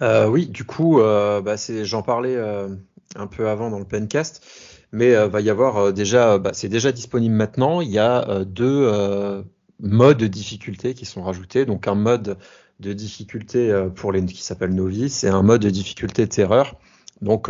[0.00, 4.44] Oui, du coup, bah, j'en parlais un peu avant dans le pencast,
[4.92, 7.80] mais va y avoir déjà, bah, c'est déjà disponible maintenant.
[7.80, 9.44] Il y a deux
[9.80, 11.64] modes de difficulté qui sont rajoutés.
[11.64, 12.36] Donc un mode
[12.80, 16.74] de difficulté pour les qui s'appelle novice et un mode de difficulté terreur.
[17.22, 17.48] Donc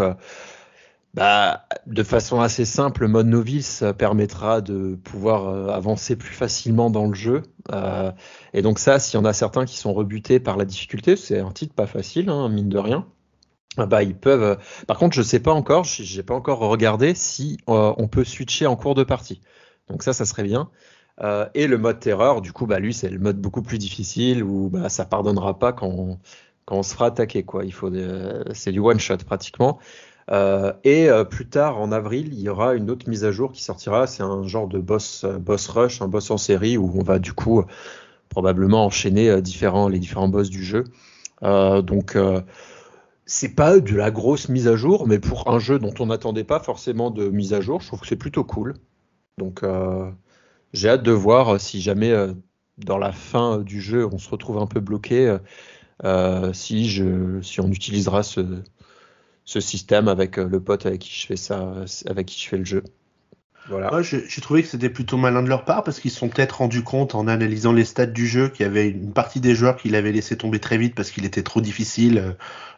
[1.14, 6.90] bah, de façon assez simple, le mode novice permettra de pouvoir euh, avancer plus facilement
[6.90, 7.42] dans le jeu.
[7.72, 8.10] Euh,
[8.52, 11.38] et donc ça, s'il y en a certains qui sont rebutés par la difficulté, c'est
[11.38, 13.06] un titre pas facile, hein, mine de rien.
[13.76, 14.42] Ah bah ils peuvent.
[14.42, 14.56] Euh,
[14.88, 18.74] par contre, je sais pas encore, j'ai pas encore regardé si on peut switcher en
[18.74, 19.40] cours de partie.
[19.88, 20.70] Donc ça, ça serait bien.
[21.54, 24.68] et le mode terreur, du coup, bah lui, c'est le mode beaucoup plus difficile où
[24.68, 26.18] bah ça pardonnera pas quand on,
[26.64, 27.64] quand on se fera attaquer quoi.
[27.64, 27.90] Il faut,
[28.52, 29.78] c'est du one shot pratiquement.
[30.30, 33.52] Euh, et euh, plus tard, en avril, il y aura une autre mise à jour
[33.52, 34.06] qui sortira.
[34.06, 35.38] C'est un genre de boss, euh,
[35.68, 37.62] rush, un boss en série où on va du coup
[38.30, 40.84] probablement enchaîner les différents boss du jeu.
[41.42, 42.16] donc
[43.26, 46.44] c'est pas de la grosse mise à jour, mais pour un jeu dont on n'attendait
[46.44, 48.74] pas forcément de mise à jour, je trouve que c'est plutôt cool.
[49.38, 49.62] Donc
[50.72, 52.12] j'ai hâte de voir si jamais
[52.78, 55.36] dans la fin du jeu on se retrouve un peu bloqué,
[56.52, 57.00] si
[57.60, 58.62] on utilisera ce,
[59.44, 61.74] ce système avec euh, le pote avec qui je fais ça,
[62.08, 62.82] avec qui je fais le jeu.
[63.70, 64.02] Voilà.
[64.02, 66.82] j'ai trouvé que c'était plutôt malin de leur part parce qu'ils se sont peut-être rendus
[66.82, 69.88] compte en analysant les stats du jeu qu'il y avait une partie des joueurs qui
[69.88, 72.32] l'avaient laissé tomber très vite parce qu'il était trop difficile, euh,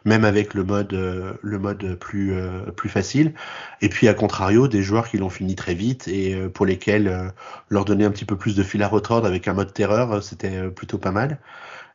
[0.05, 2.33] même avec le mode euh, le mode plus
[2.77, 3.33] plus facile.
[3.81, 7.33] Et puis à contrario, des joueurs qui l'ont fini très vite et pour lesquels
[7.69, 10.69] leur donner un petit peu plus de fil à retordre avec un mode terreur, c'était
[10.69, 11.39] plutôt pas mal.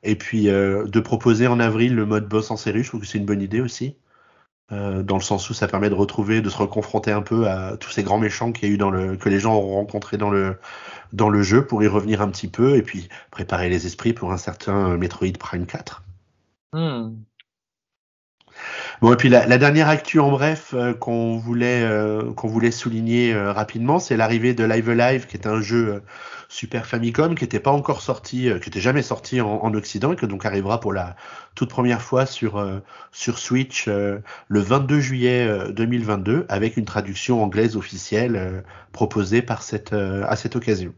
[0.03, 3.19] Et puis de proposer en avril le mode boss en série, je trouve que c'est
[3.19, 3.97] une bonne idée aussi.
[4.73, 7.77] Euh, dans le sens où ça permet de retrouver, de se reconfronter un peu à
[7.77, 10.17] tous ces grands méchants qu'il y a eu dans le, que les gens ont rencontrés
[10.17, 10.59] dans le,
[11.13, 14.33] dans le jeu pour y revenir un petit peu et puis préparer les esprits pour
[14.33, 16.03] un certain Metroid Prime 4.
[16.73, 17.17] Hmm.
[19.03, 23.35] Bon et puis la, dernière actu en bref euh, qu'on voulait euh, qu'on voulait souligner
[23.35, 26.01] rapidement, c'est l'arrivée de Live Alive qui est un jeu
[26.53, 30.17] Super Famicom qui n'était pas encore sorti, euh, qui n'était jamais sorti en, Occident et
[30.17, 31.17] que donc arrivera pour la
[31.55, 32.81] toute première fois sur euh,
[33.11, 34.19] sur Switch euh,
[34.49, 38.63] le 22 juillet 2022 avec une traduction anglaise officielle
[38.93, 40.93] proposée par cette à cette occasion.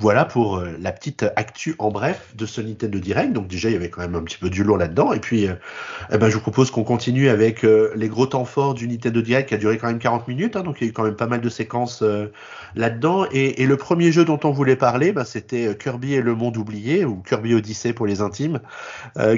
[0.00, 3.32] Voilà pour euh, la petite actu en bref de ce Nintendo Direct.
[3.32, 5.12] Donc déjà, il y avait quand même un petit peu du lourd là-dedans.
[5.12, 5.54] Et puis, euh,
[6.12, 9.22] eh ben, je vous propose qu'on continue avec euh, les gros temps forts du Nintendo
[9.22, 10.56] Direct qui a duré quand même 40 minutes.
[10.56, 10.64] Hein.
[10.64, 12.02] donc il y a eu quand même pas mal de séquences
[12.74, 13.26] là-dedans.
[13.30, 17.04] Et, le premier jeu dont on voulait parler, bah, c'était Kirby et le monde oublié,
[17.04, 18.60] ou Kirby Odyssey pour les intimes.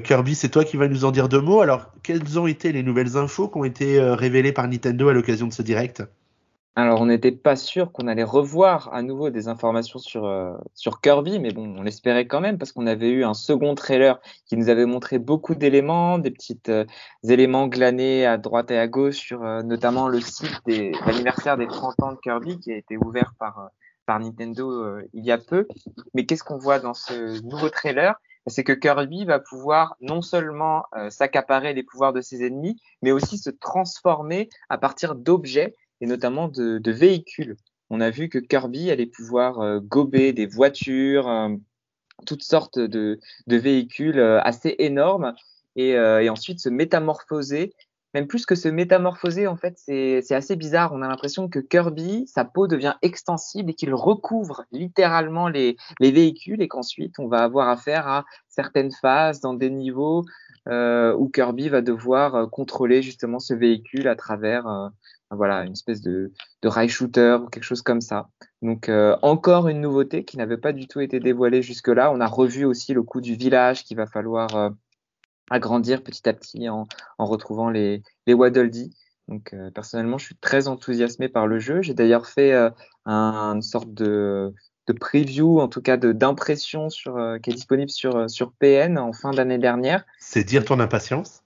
[0.05, 1.61] Kirby, c'est toi qui vas nous en dire deux mots.
[1.61, 5.47] Alors, quelles ont été les nouvelles infos qui ont été révélées par Nintendo à l'occasion
[5.47, 6.03] de ce Direct?
[6.79, 11.01] Alors, on n'était pas sûr qu'on allait revoir à nouveau des informations sur, euh, sur
[11.01, 14.59] Kirby, mais bon, on l'espérait quand même parce qu'on avait eu un second trailer qui
[14.59, 16.85] nous avait montré beaucoup d'éléments, des petits euh,
[17.27, 21.67] éléments glanés à droite et à gauche sur euh, notamment le site des l'anniversaire des
[21.67, 23.71] 30 ans de Kirby qui a été ouvert par,
[24.05, 25.67] par Nintendo il y a peu.
[26.13, 28.17] Mais qu'est-ce qu'on voit dans ce nouveau trailer?
[28.49, 33.39] C'est que Kirby va pouvoir non seulement s'accaparer les pouvoirs de ses ennemis, mais aussi
[33.39, 37.57] se transformer à partir d'objets et notamment de, véhicules.
[37.91, 41.51] On a vu que Kirby allait pouvoir euh, gober des voitures, euh,
[42.27, 45.35] toutes sortes de, de véhicules euh, assez énormes
[45.77, 47.75] et, et, ensuite se métamorphoser.
[48.15, 50.95] Même plus que se métamorphoser, en fait, c'est assez bizarre.
[50.95, 56.13] On a l'impression que Kirby, sa peau devient extensible et qu'il recouvre littéralement les, les
[56.13, 60.25] véhicules et qu'ensuite on va avoir affaire à certaines phases dans des niveaux
[60.67, 64.91] où Kirby va devoir contrôler justement ce véhicule à travers
[65.31, 66.33] voilà, une espèce de,
[66.63, 68.29] de rail shooter ou quelque chose comme ça.
[68.63, 72.13] Donc euh, encore une nouveauté qui n'avait pas du tout été dévoilée jusque-là.
[72.13, 74.71] On a revu aussi le coup du village qu'il va falloir euh,
[75.51, 76.87] agrandir petit à petit en,
[77.19, 78.95] retrouvant les, les Waddle Dee.
[79.29, 81.83] Donc euh, personnellement, je suis très enthousiasmé par le jeu.
[81.83, 82.53] J'ai d'ailleurs fait
[83.05, 84.55] un, une sorte de,
[84.87, 89.33] de preview, en tout cas d'impression sur qui est disponible sur sur PN en fin
[89.33, 90.05] d'année dernière.
[90.21, 91.43] C'est dire ton impatience?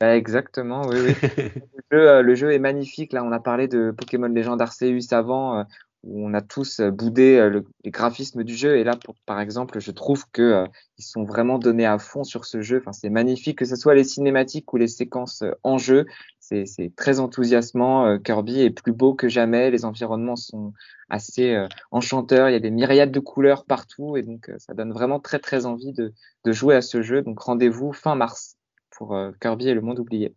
[0.00, 1.14] Bah, exactement, oui, oui.
[1.90, 3.14] le, jeu, euh, le, jeu, est magnifique.
[3.14, 5.64] Là, on a parlé de Pokémon Legend Arceus avant, euh,
[6.02, 7.48] où on a tous euh, boudé
[7.82, 8.76] les graphismes du jeu.
[8.76, 10.66] Et là, pour, par exemple, je trouve que
[10.98, 12.78] ils sont vraiment donnés à fond sur ce jeu.
[12.78, 16.04] Enfin, c'est magnifique, que ce soit les cinématiques ou les séquences en jeu.
[16.40, 18.18] C'est très enthousiasmant.
[18.18, 19.70] Kirby est plus beau que jamais.
[19.70, 20.74] Les environnements sont
[21.08, 21.56] assez
[21.90, 22.50] enchanteurs.
[22.50, 24.16] Il y a des myriades de couleurs partout.
[24.16, 26.12] Et donc, ça donne vraiment très, très envie de,
[26.44, 27.22] de jouer à ce jeu.
[27.22, 28.55] Donc, rendez-vous fin mars
[28.96, 30.34] pour euh, Kirby et le monde oublié.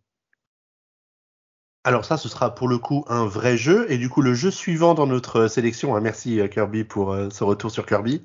[1.84, 3.90] alors ça, ce sera pour le coup un vrai jeu.
[3.90, 7.30] Et du coup, le jeu suivant dans notre sélection, hein, merci euh, Kirby pour euh,
[7.30, 8.22] ce retour sur Kirby,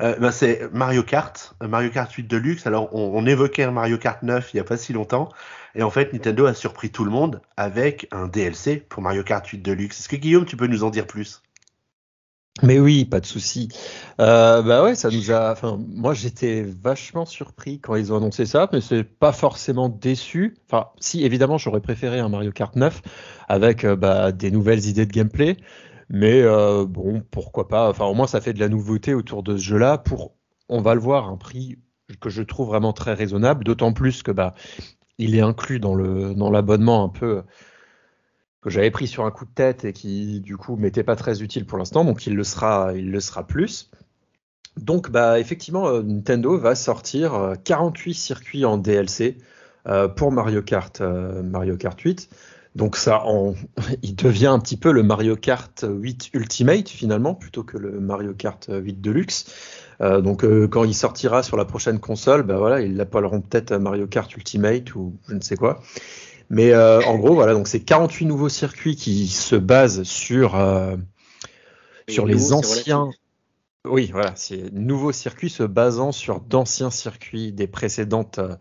[0.00, 2.66] euh, ben, c'est Mario Kart, Mario Kart 8 Deluxe.
[2.66, 5.28] Alors on, on, évoquait un Mario Kart 9 il n'y a pas si longtemps.
[5.74, 9.46] Et en fait, Nintendo a surpris tout le monde avec un DLC pour Mario Kart
[9.46, 10.00] 8 Deluxe.
[10.00, 11.42] Est-ce que Guillaume, tu peux nous en dire plus?
[12.62, 13.68] Mais oui, pas de souci.
[14.20, 15.50] Euh, bah ouais, ça nous a.
[15.50, 20.56] Enfin, moi, j'étais vachement surpris quand ils ont annoncé ça, mais c'est pas forcément déçu.
[20.68, 23.02] Enfin, si évidemment, j'aurais préféré un Mario Kart 9
[23.48, 25.56] avec euh, bah, des nouvelles idées de gameplay,
[26.08, 27.90] mais euh, bon, pourquoi pas.
[27.90, 29.98] Enfin, au moins, ça fait de la nouveauté autour de ce jeu-là.
[29.98, 30.36] Pour,
[30.68, 31.78] on va le voir, un prix
[32.20, 34.54] que je trouve vraiment très raisonnable, d'autant plus que bah,
[35.18, 37.42] il est inclus dans l'abonnement un peu
[38.64, 41.42] que j'avais pris sur un coup de tête et qui du coup m'était pas très
[41.42, 43.90] utile pour l'instant, donc il le sera, il le sera plus.
[44.78, 49.36] Donc bah effectivement euh, Nintendo va sortir 48 euh, circuits en DLC
[49.86, 52.30] euh, pour Mario Kart, Mario Kart 8.
[52.74, 53.22] Donc ça,
[54.02, 58.32] il devient un petit peu le Mario Kart 8 Ultimate finalement, plutôt que le Mario
[58.32, 59.44] Kart 8 Deluxe.
[60.00, 64.34] donc quand il sortira sur la prochaine console, bah voilà, ils l'appelleront peut-être Mario Kart
[64.34, 65.82] Ultimate ou je ne sais quoi.
[66.50, 70.96] Mais euh, en gros, voilà, donc c'est 48 nouveaux circuits qui se basent sur, euh,
[72.08, 73.10] sur les anciens.
[73.86, 78.56] Oui, voilà, c'est nouveaux circuits se basant sur d'anciens circuits des précédentes euh,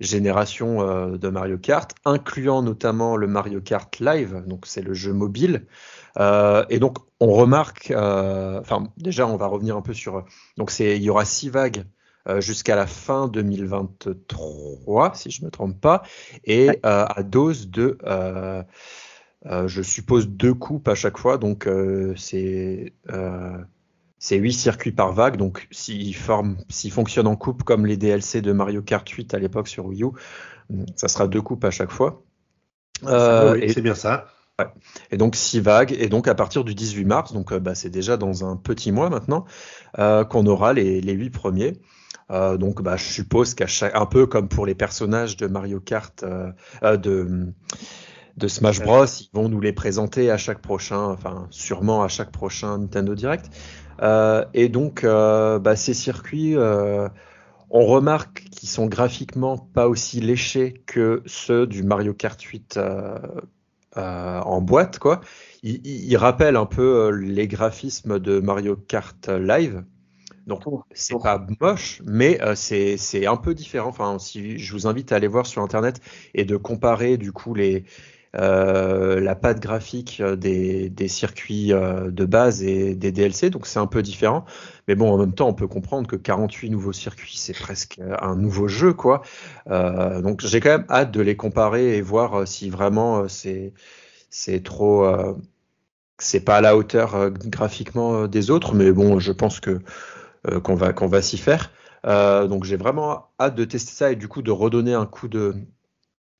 [0.00, 0.82] générations
[1.16, 5.66] de Mario Kart, incluant notamment le Mario Kart Live, donc c'est le jeu mobile.
[6.18, 10.24] et donc on remarque, enfin déjà on va revenir un peu sur,
[10.56, 11.93] donc c'est il y aura six vagues euh,
[12.38, 16.02] jusqu'à la fin 2023, si je ne me trompe pas,
[16.44, 18.62] et euh, à dose de, euh,
[19.66, 21.38] je suppose, deux coupes à chaque fois.
[21.38, 21.68] Donc,
[22.16, 22.94] c'est
[24.18, 25.36] c'est 8 circuits par vague.
[25.36, 29.84] Donc, s'ils fonctionnent en coupe comme les DLC de Mario Kart 8 à l'époque sur
[29.84, 30.12] Wii U,
[30.96, 32.22] ça sera deux coupes à chaque fois.
[33.68, 34.28] c'est bien ça.
[35.10, 38.16] Et donc 6 vagues, et donc à partir du 18 mars, donc bah, c'est déjà
[38.16, 39.44] dans un petit mois maintenant,
[39.94, 41.74] qu'on aura les, les 8 premiers.
[42.30, 45.80] Euh, donc, bah, je suppose qu'à chaque, un peu comme pour les personnages de Mario
[45.80, 46.50] Kart, euh,
[46.82, 47.52] euh, de,
[48.36, 52.32] de Smash Bros, ils vont nous les présenter à chaque prochain, enfin, sûrement à chaque
[52.32, 53.46] prochain Nintendo Direct.
[54.54, 56.56] et donc, bah, ces circuits,
[57.70, 62.80] on remarque qu'ils sont graphiquement pas aussi léchés que ceux du Mario Kart 8
[63.96, 65.20] en boîte, quoi.
[65.62, 69.84] Ils, rappellent un peu les graphismes de Mario Kart Live,
[70.46, 70.62] donc
[70.92, 73.88] c'est pas moche, mais euh, c'est un peu différent.
[73.88, 76.00] Enfin, si je vous invite à aller voir sur internet
[76.34, 77.84] et de comparer du coup les
[78.36, 83.78] euh, la patte graphique euh, des, des circuits de base et des DLC, donc c'est
[83.78, 84.44] un peu différent.
[84.88, 88.36] Mais bon, en même temps, on peut comprendre que 48 nouveaux circuits, c'est presque un
[88.36, 89.22] nouveau jeu, quoi.
[89.66, 93.72] donc j'ai quand même hâte de les comparer et voir si vraiment c'est
[94.30, 95.06] c'est trop
[96.18, 99.80] c'est pas à la hauteur graphiquement des autres, mais bon, je pense que
[100.62, 101.70] qu'on va, qu'on va s'y faire.
[102.06, 105.28] Euh, donc j'ai vraiment hâte de tester ça et du coup de redonner un coup
[105.28, 105.54] de,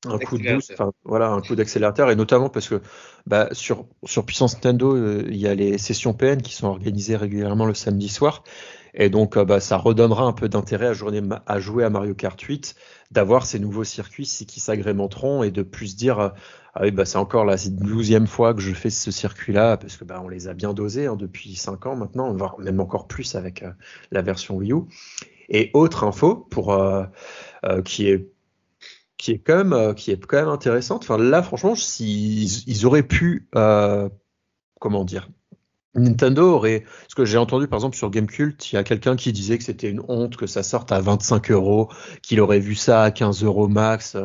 [0.07, 0.75] un coup de boost,
[1.05, 2.83] voilà, un coup d'accélérateur, et notamment parce que
[3.27, 7.17] bah, sur, sur Puissance Nintendo, euh, il y a les sessions PN qui sont organisées
[7.17, 8.45] régulièrement le samedi soir,
[8.93, 12.75] et donc bah, ça redonnera un peu d'intérêt à, à, jouer à Mario Kart 8,
[13.11, 16.33] d'avoir ces nouveaux circuits qui s'agrémenteront et de plus dire
[16.77, 20.05] ah oui, bah, c'est encore la douzième fois que je fais ce circuit-là, parce que
[20.05, 23.37] bah, on les a bien dosés hein, depuis 5 ans maintenant, voire même encore plus
[23.37, 23.71] avec euh,
[24.11, 24.83] la version Wii U.
[25.49, 27.05] Et autre info pour euh,
[27.65, 28.29] euh, qui est
[29.19, 31.05] qui est quand même qui est quand même intéressante.
[31.05, 33.49] Enfin là, franchement, s'ils ils auraient pu
[34.81, 35.29] comment dire
[35.95, 39.33] Nintendo aurait, ce que j'ai entendu par exemple sur Gamecult, il y a quelqu'un qui
[39.33, 41.89] disait que c'était une honte que ça sorte à 25 euros,
[42.23, 44.17] qu'il aurait vu ça à 15 euros max.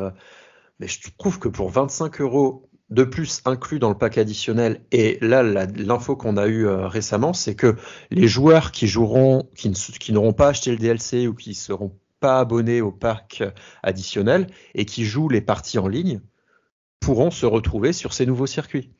[0.80, 5.18] Mais je trouve que pour 25 euros de plus inclus dans le pack additionnel, et
[5.20, 7.76] là, l'info qu'on a eue euh, récemment, c'est que
[8.10, 12.80] les joueurs qui joueront, qui, n'auront pas acheté le DLC ou qui seront pas abonnés
[12.80, 13.42] au pack
[13.82, 16.20] additionnel et qui jouent les parties en ligne
[16.98, 18.90] pourront se retrouver sur ces nouveaux circuits.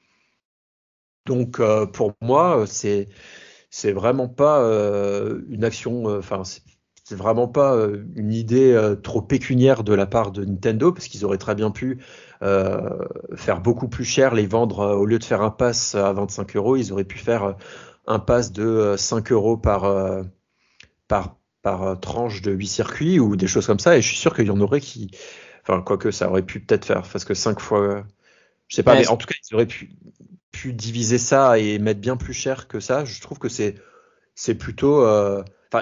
[1.27, 3.09] Donc euh, pour moi, c'est
[3.71, 6.43] c'est vraiment pas euh, une action, enfin
[7.11, 11.09] c'est vraiment pas euh, une idée euh, trop pécuniaire de la part de Nintendo, parce
[11.09, 11.99] qu'ils auraient très bien pu
[12.45, 13.01] euh,
[13.35, 16.77] faire beaucoup plus cher, les vendre au lieu de faire un pass à 25 euros,
[16.77, 17.57] ils auraient pu faire
[18.07, 19.93] un pass de 5 euros par,
[21.09, 24.33] par, par tranche de 8 circuits ou des choses comme ça, et je suis sûr
[24.33, 25.11] qu'il y en aurait qui,
[25.63, 28.05] enfin, quoique ça aurait pu peut-être faire, parce que 5 fois,
[28.69, 29.91] je sais pas, mais en tout cas, ils auraient pu,
[30.53, 33.05] pu diviser ça et mettre bien plus cher que ça.
[33.05, 33.75] Je trouve que c'est,
[34.37, 35.05] c'est plutôt,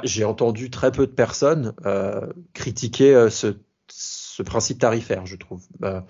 [0.04, 5.62] j'ai entendu très peu de personnes euh, critiquer euh, ce, principe tarifaire, je trouve.
[5.80, 6.06] Bah,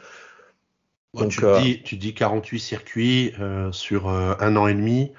[1.14, 3.32] Donc, tu, dis, tu, dis, 48 circuits
[3.72, 5.12] sur un an et demi.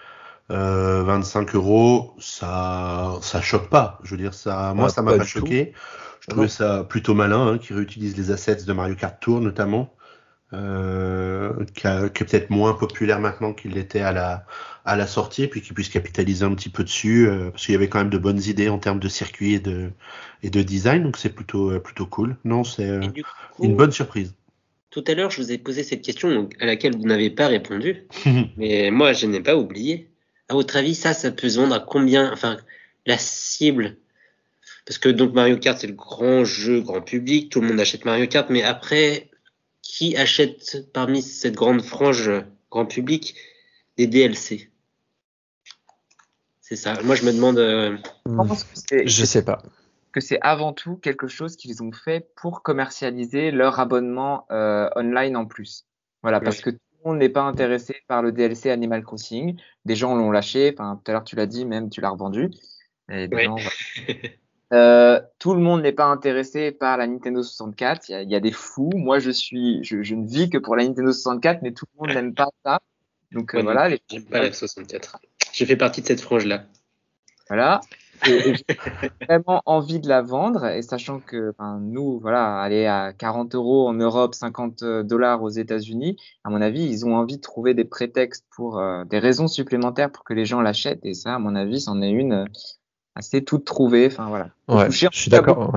[0.49, 3.99] 25 euros, ça, ça choque pas.
[4.03, 5.73] Je veux dire, ça, moi, ça m'a pas, choqué.
[6.22, 9.94] Je trouvais ça plutôt malin, hein, qui réutilise les assets de Mario Kart Tour notamment,
[10.53, 14.45] euh, qui, est peut-être moins populaire maintenant qu'il l'était à la,
[14.90, 17.76] à la sortie, puis qui puisse capitaliser un petit peu dessus, euh, parce qu'il y
[17.76, 19.91] avait quand même de bonnes idées en termes de circuit et de,
[20.41, 22.36] et de design, donc c'est plutôt, euh, plutôt cool.
[22.44, 23.02] Non, c'est euh,
[23.61, 24.34] une bonne surprise.
[24.90, 28.07] Tout à l'heure, je vous ai posé cette question à laquelle vous n'avez pas répondu,
[28.57, 30.10] mais moi, je n'ai pas oublié.
[30.49, 32.57] À votre avis, ça, ça peut se vendre à combien Enfin,
[33.06, 33.98] la cible?
[34.88, 38.06] Parce que donc Mario Kart c'est le grand jeu grand public, tout le monde achète
[38.06, 39.30] Mario Kart, mais après
[39.84, 42.32] qui achète parmi cette grande frange
[42.72, 43.36] grand public
[43.98, 44.69] des DLC
[46.70, 46.94] C'est ça.
[47.04, 47.58] Moi je me demande.
[47.58, 47.98] Euh,
[49.06, 49.64] je sais pas.
[50.12, 55.36] Que c'est avant tout quelque chose qu'ils ont fait pour commercialiser leur abonnement euh, online
[55.36, 55.88] en plus.
[56.22, 59.60] Voilà, parce que tout le monde n'est pas intéressé par le DLC Animal Crossing.
[59.86, 60.72] Des gens l'ont lâché.
[60.72, 62.52] Enfin, tout à l'heure tu l'as dit, même tu l'as revendu.
[63.12, 63.56] Et des gens,
[64.72, 68.10] Euh, tout le monde n'est pas intéressé par la Nintendo 64.
[68.10, 68.91] Il y, a, des fous.
[68.94, 72.16] Moi, je suis, je, ne vis que pour la Nintendo 64, mais tout le monde
[72.16, 72.80] n'aime pas ça.
[73.32, 73.90] Donc euh, voilà.
[73.90, 74.00] Les...
[74.08, 75.18] J'aime pas la 64.
[75.60, 76.64] J'ai fait partie de cette frange-là.
[77.49, 77.81] Voilà.
[78.26, 78.64] Et, j'ai
[79.27, 80.65] vraiment envie de la vendre.
[80.68, 86.15] Et sachant que nous, voilà, aller à 40 euros en Europe, 50 dollars aux États-Unis,
[86.45, 90.10] à mon avis, ils ont envie de trouver des prétextes pour euh, des raisons supplémentaires
[90.10, 91.03] pour que les gens l'achètent.
[91.03, 92.48] Et ça, à mon avis, c'en est une
[93.15, 94.07] assez tout trouvé.
[94.07, 94.90] Enfin voilà.
[94.90, 95.73] je suis d'accord.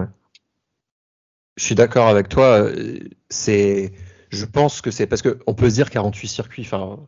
[1.56, 2.68] Je suis d'accord avec toi.
[3.30, 3.94] C'est,
[4.30, 6.62] je pense que c'est parce que on peut se dire 48 circuits.
[6.64, 7.00] Enfin,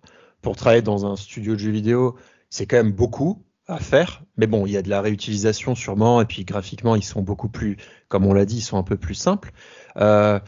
[0.42, 2.16] pour travailler dans un studio de jeux vidéo,
[2.54, 4.22] c'est quand même beaucoup à faire.
[4.36, 7.48] Mais bon, il y a de la réutilisation sûrement, et puis graphiquement, ils sont beaucoup
[7.48, 9.50] plus, comme on l'a dit, ils sont un peu plus simples.
[9.96, 10.38] Euh,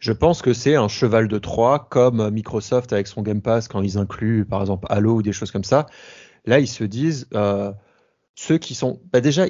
[0.00, 3.80] je pense que c'est un cheval de Troie, comme Microsoft avec son Game Pass quand
[3.80, 5.86] ils incluent, par exemple, Halo ou des choses comme ça.
[6.46, 7.70] Là, ils se disent, euh,
[8.34, 9.00] ceux qui sont.
[9.12, 9.44] Bah déjà,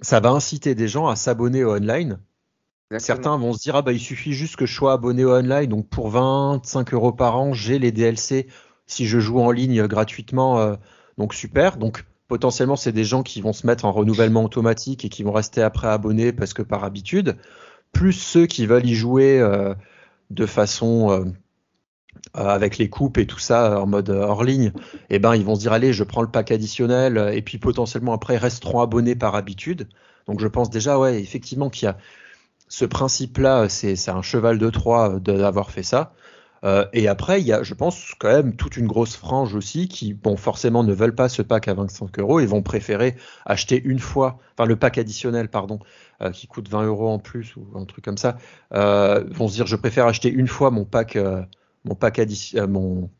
[0.00, 2.20] ça va inciter des gens à s'abonner au online.
[2.98, 5.66] Certains vont se dire ah bah il suffit juste que je sois abonné au online,
[5.66, 8.46] donc pour 25 euros par an, j'ai les DLC
[8.88, 10.74] si je joue en ligne gratuitement, euh,
[11.18, 11.76] donc super.
[11.76, 15.32] Donc potentiellement c'est des gens qui vont se mettre en renouvellement automatique et qui vont
[15.32, 17.36] rester après abonnés parce que par habitude.
[17.92, 19.74] Plus ceux qui veulent y jouer euh,
[20.30, 21.24] de façon euh,
[22.36, 24.72] euh, avec les coupes et tout ça en mode hors ligne,
[25.10, 28.12] eh ben ils vont se dire allez, je prends le pack additionnel et puis potentiellement
[28.12, 29.88] après resteront abonnés par habitude.
[30.26, 31.96] Donc je pense déjà ouais effectivement qu'il y a
[32.70, 36.12] ce principe-là, c'est un cheval de Troie d'avoir fait ça.
[36.92, 40.12] Et après, il y a, je pense, quand même toute une grosse frange aussi qui,
[40.12, 43.16] bon, forcément, ne veulent pas ce pack à 25 euros et vont préférer
[43.46, 45.78] acheter une fois, enfin le pack additionnel, pardon,
[46.32, 48.38] qui coûte 20 euros en plus ou un truc comme ça,
[48.72, 51.16] vont se dire je préfère acheter une fois mon pack
[51.84, 53.10] mon pack, euh, mon,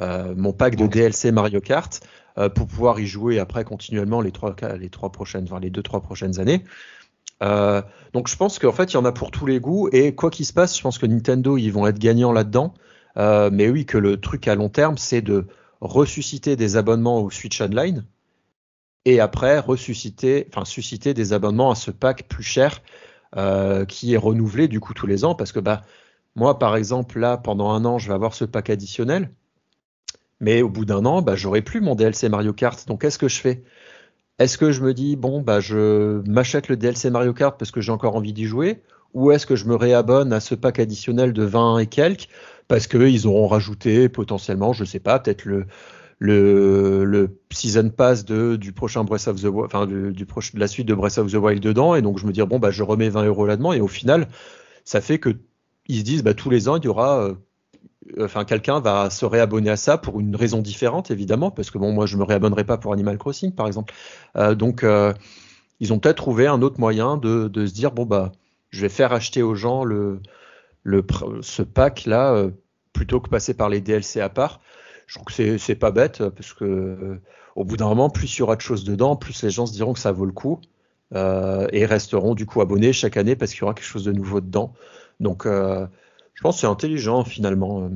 [0.00, 2.00] euh, mon pack de DLC Mario Kart
[2.38, 5.82] euh, pour pouvoir y jouer après continuellement les trois, les trois prochaines, enfin les deux
[5.82, 6.64] trois prochaines années.
[7.40, 10.30] Donc je pense qu'en fait il y en a pour tous les goûts et quoi
[10.30, 12.74] qu'il se passe, je pense que Nintendo ils vont être gagnants là-dedans.
[13.16, 15.46] mais oui que le truc à long terme c'est de
[15.80, 18.04] ressusciter des abonnements au Switch Online
[19.04, 22.82] et après ressusciter, enfin susciter des abonnements à ce pack plus cher
[23.88, 25.82] qui est renouvelé du coup tous les ans parce que bah
[26.36, 29.30] moi, par exemple, là, pendant un an, je vais avoir ce pack additionnel.
[30.40, 32.86] Mais au bout d'un an, bah, j'aurai plus mon DLC Mario Kart.
[32.88, 33.64] Donc, qu'est-ce que je fais?
[34.38, 37.80] Est-ce que je me dis, bon, bah, je m'achète le DLC Mario Kart parce que
[37.80, 38.82] j'ai encore envie d'y jouer
[39.14, 42.28] Ou est-ce que je me réabonne à ce pack additionnel de 20 et quelques
[42.68, 45.66] parce qu'ils auront rajouté potentiellement, je sais pas, peut-être le,
[46.18, 50.58] le, le, season pass de, du prochain Breath of the Wild, enfin du, du de
[50.58, 52.70] la suite de Breath of the Wild dedans, et donc je me dis bon bah
[52.70, 54.28] je remets 20 euros là-dedans, et au final
[54.84, 55.36] ça fait que
[55.86, 57.30] ils se disent bah, tous les ans, il y aura.
[58.18, 61.78] Euh, enfin, quelqu'un va se réabonner à ça pour une raison différente, évidemment, parce que
[61.78, 63.94] bon, moi, je me réabonnerai pas pour Animal Crossing, par exemple.
[64.36, 65.12] Euh, donc, euh,
[65.80, 68.32] ils ont peut-être trouvé un autre moyen de, se dire bon, bah,
[68.70, 70.20] je vais faire acheter aux gens le,
[71.42, 72.46] ce pack-là
[72.92, 74.60] plutôt que passer par les DLC à part.
[75.06, 77.20] Je trouve que c'est pas bête, parce que
[77.56, 79.72] au bout d'un moment, plus il y aura de choses dedans, plus les gens se
[79.72, 80.60] diront que ça vaut le coup.
[81.14, 84.40] et resteront du coup abonnés chaque année parce qu'il y aura quelque chose de nouveau
[84.40, 84.74] dedans.
[85.20, 85.86] Donc, euh,
[86.34, 87.82] je pense que c'est intelligent finalement.
[87.82, 87.90] Euh.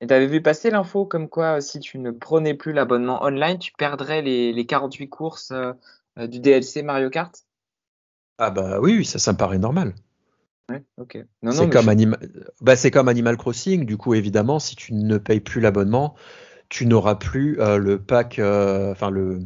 [0.00, 3.58] Et tu avais vu passer l'info comme quoi si tu ne prenais plus l'abonnement online,
[3.58, 7.34] tu perdrais les, les 48 courses euh, du DLC Mario Kart?
[8.38, 9.94] Ah bah oui, ça, ça me paraît normal.
[10.70, 11.18] Ouais, ok.
[11.50, 11.86] C'est comme,
[12.60, 16.14] bah, comme, Animal Crossing, du coup évidemment, si tu ne payes plus l'abonnement,
[16.68, 19.40] tu n'auras plus le pack, enfin le,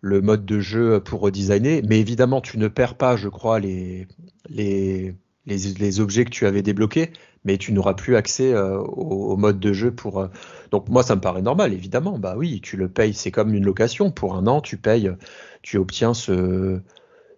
[0.00, 1.82] le mode de jeu pour redesigner.
[1.82, 4.06] Mais évidemment, tu ne perds pas, je crois, les,
[4.48, 5.16] les,
[5.46, 7.12] les, objets que tu avais débloqués,
[7.44, 10.20] mais tu n'auras plus accès euh, au, mode de jeu pour.
[10.20, 10.28] Euh,
[10.70, 12.18] Donc moi, ça me paraît normal, évidemment.
[12.18, 14.10] Bah oui, tu le payes, c'est comme une location.
[14.10, 15.10] Pour un an, tu payes,
[15.62, 16.80] tu obtiens ce,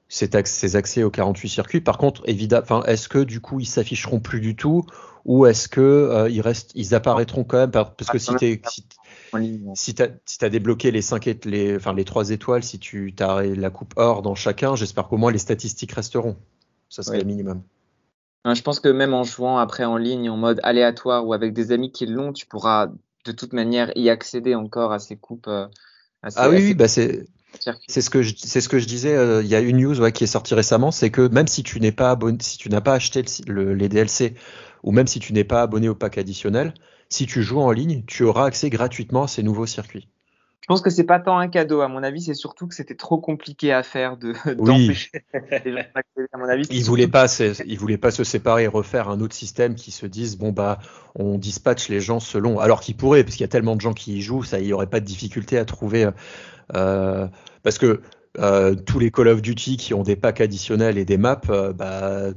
[0.08, 1.80] ces, accès aux 48 circuits.
[1.80, 4.84] Par contre, évidemment, est-ce que du coup, ils s'afficheront plus du tout
[5.24, 7.70] ou est-ce que euh, ils restent, ils apparaîtront quand même?
[7.70, 8.62] Parce que si tu
[9.74, 9.94] si,
[10.24, 13.92] si as, débloqué les 5 les, enfin, les 3 étoiles, si tu as la coupe
[13.96, 16.36] or dans chacun, j'espère qu'au moins les statistiques resteront.
[16.88, 17.62] Ça serait le minimum.
[18.44, 21.72] Je pense que même en jouant après en ligne en mode aléatoire ou avec des
[21.72, 22.88] amis qui l'ont, tu pourras
[23.24, 25.48] de toute manière y accéder encore à ces coupes.
[25.48, 25.66] Euh,
[26.36, 27.26] ah oui, bah c'est
[27.86, 29.14] c'est ce que je c'est ce que je disais.
[29.14, 31.80] Euh, il y a une news qui est sortie récemment, c'est que même si tu
[31.80, 34.34] n'es pas abonné, si tu n'as pas acheté les DLC
[34.82, 36.74] ou même si tu n'es pas abonné au pack additionnel,
[37.08, 40.08] si tu joues en ligne, tu auras accès gratuitement à ces nouveaux circuits.
[40.68, 41.80] Je pense que c'est pas tant un cadeau.
[41.80, 45.24] À mon avis, c'est surtout que c'était trop compliqué à faire de d'empêcher
[45.64, 45.84] les gens.
[46.30, 47.24] À mon avis, ils voulaient pas,
[47.64, 50.78] ils voulaient pas se séparer et refaire un autre système qui se dise bon bah
[51.14, 52.58] on dispatche les gens selon.
[52.58, 54.66] Alors qu'ils pourraient, parce qu'il y a tellement de gens qui y jouent, ça, il
[54.66, 56.06] y aurait pas de difficulté à trouver.
[56.76, 57.26] Euh,
[57.62, 58.02] parce que
[58.38, 61.72] euh, tous les Call of Duty qui ont des packs additionnels et des maps, euh,
[61.72, 62.34] bah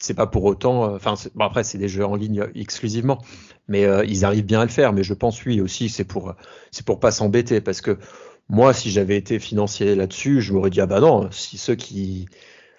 [0.00, 0.84] c'est pas pour autant.
[0.84, 3.18] Euh, enfin, bon, après, c'est des jeux en ligne exclusivement,
[3.68, 4.92] mais euh, ils arrivent bien à le faire.
[4.92, 6.34] Mais je pense, oui, aussi, c'est pour,
[6.72, 7.98] c'est pour pas s'embêter, parce que
[8.48, 12.26] moi, si j'avais été financier là-dessus, je m'aurais dit ah bah non, si ceux qui,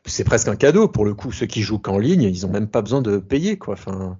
[0.06, 2.68] c'est presque un cadeau pour le coup, ceux qui jouent qu'en ligne, ils ont même
[2.68, 3.76] pas besoin de payer, quoi.
[3.76, 4.18] Enfin.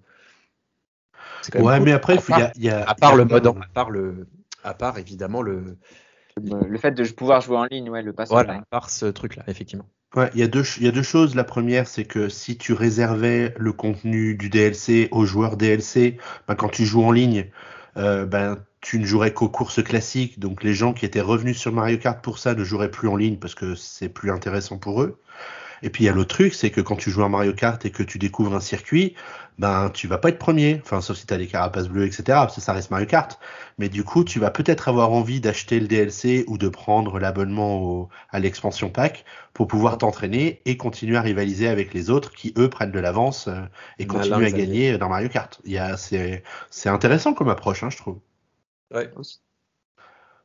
[1.55, 2.17] Ouais, mais après,
[2.55, 4.27] il y, a, à part le mode, à part le,
[4.63, 5.77] à part évidemment le.
[6.39, 8.31] Le fait de pouvoir jouer en ligne, ouais, le passage.
[8.31, 9.85] Voilà, à part ce truc-là, effectivement.
[10.15, 11.35] Ouais, il y, a deux, y a deux choses.
[11.35, 16.17] La première, c'est que si tu réservais le contenu du DLC aux joueurs DLC,
[16.49, 17.49] ben, quand tu joues en ligne,
[17.95, 20.38] euh, ben, tu ne jouerais qu'aux courses classiques.
[20.38, 23.15] Donc les gens qui étaient revenus sur Mario Kart pour ça ne joueraient plus en
[23.15, 25.17] ligne parce que c'est plus intéressant pour eux.
[25.83, 27.83] Et puis il y a l'autre truc, c'est que quand tu joues à Mario Kart
[27.85, 29.15] et que tu découvres un circuit,
[29.57, 32.23] ben tu vas pas être premier, enfin sauf si tu as des carapaces bleues, etc.
[32.27, 33.39] Parce que ça reste Mario Kart.
[33.77, 38.09] Mais du coup, tu vas peut-être avoir envie d'acheter le DLC ou de prendre l'abonnement
[38.29, 42.69] à l'expansion pack pour pouvoir t'entraîner et continuer à rivaliser avec les autres qui eux
[42.69, 43.61] prennent de l'avance euh,
[43.99, 45.59] et continuent à gagner dans Mario Kart.
[45.65, 48.19] Il y a c'est c'est intéressant comme approche, hein, je trouve.
[48.93, 49.11] Ouais.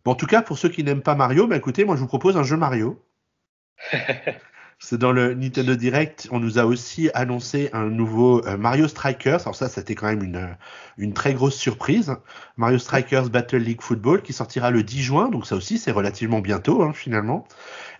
[0.04, 2.06] Bon, en tout cas, pour ceux qui n'aiment pas Mario, ben écoutez, moi je vous
[2.06, 3.02] propose un jeu Mario.
[4.78, 9.40] C'est dans le Nintendo Direct, on nous a aussi annoncé un nouveau euh, Mario Strikers.
[9.40, 10.54] Alors ça, c'était quand même une,
[10.98, 12.14] une très grosse surprise.
[12.58, 16.40] Mario Strikers Battle League Football qui sortira le 10 juin, donc ça aussi c'est relativement
[16.40, 17.48] bientôt hein, finalement.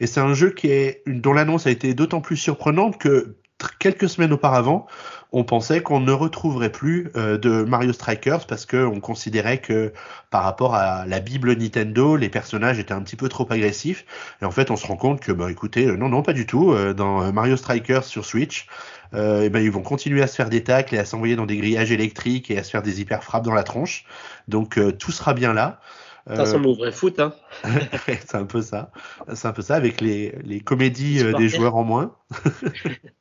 [0.01, 3.37] Et c'est un jeu qui est dont l'annonce a été d'autant plus surprenante que
[3.79, 4.87] quelques semaines auparavant,
[5.33, 9.93] on pensait qu'on ne retrouverait plus euh, de Mario Strikers parce qu'on considérait que
[10.31, 14.05] par rapport à la Bible Nintendo, les personnages étaient un petit peu trop agressifs.
[14.41, 16.47] Et en fait, on se rend compte que, bah, écoutez, euh, non, non, pas du
[16.47, 16.73] tout.
[16.73, 18.67] Euh, dans Mario Strikers sur Switch,
[19.13, 21.57] et ben, ils vont continuer à se faire des tacles et à s'envoyer dans des
[21.57, 24.05] grillages électriques et à se faire des hyper frappes dans la tronche.
[24.47, 25.81] Donc tout sera bien là.
[26.27, 27.33] Ça ressemble au vrai foot, hein.
[28.07, 28.91] c'est un peu ça.
[29.33, 32.15] C'est un peu ça avec les, les comédies des joueurs en moins.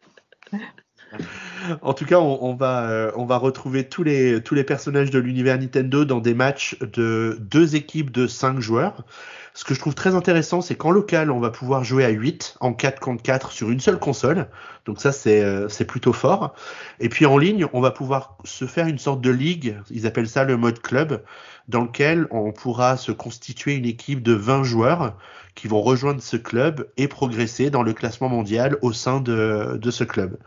[1.81, 5.19] En tout cas, on, va, euh, on va retrouver tous les, tous les personnages de
[5.19, 9.03] l'univers Nintendo dans des matchs de deux équipes de cinq joueurs.
[9.53, 12.57] Ce que je trouve très intéressant, c'est qu'en local, on va pouvoir jouer à 8
[12.59, 14.47] en 4 contre 4 sur une seule console.
[14.85, 16.53] Donc ça, c'est euh, c'est plutôt fort.
[16.99, 20.27] Et puis en ligne, on va pouvoir se faire une sorte de ligue, ils appellent
[20.27, 21.23] ça le mode club,
[21.69, 25.17] dans lequel on pourra se constituer une équipe de 20 joueurs
[25.55, 29.91] qui vont rejoindre ce club et progresser dans le classement mondial au sein de, de
[29.91, 30.37] ce club.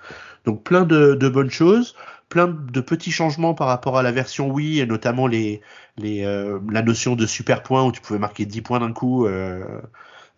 [0.44, 1.96] Donc plein de, de, bonnes choses,
[2.28, 5.60] plein de petits changements par rapport à la version Wii, et notamment les,
[5.96, 9.26] les, euh, la notion de super points où tu pouvais marquer 10 points d'un coup.
[9.26, 9.64] Euh,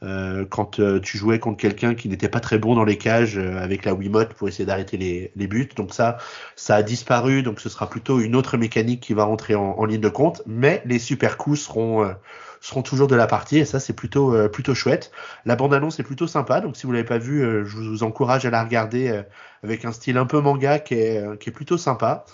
[0.03, 3.37] euh, quand euh, tu jouais contre quelqu'un qui n'était pas très bon dans les cages
[3.37, 5.69] euh, avec la Wiimote pour essayer d'arrêter les, les, buts.
[5.77, 6.17] Donc ça,
[6.57, 7.43] ça a disparu.
[7.43, 10.43] Donc ce sera plutôt une autre mécanique qui va rentrer en, en ligne de compte.
[10.47, 12.15] Mais les super coups seront
[12.61, 15.11] seront toujours de la partie et ça c'est plutôt plutôt chouette.
[15.45, 16.61] La bande annonce est plutôt sympa.
[16.61, 19.23] Donc si vous l'avez pas vu, je vous encourage à la regarder
[19.63, 22.25] avec un style un peu manga qui est qui est plutôt sympa.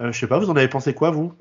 [0.00, 1.34] je sais pas, vous en avez pensé quoi vous?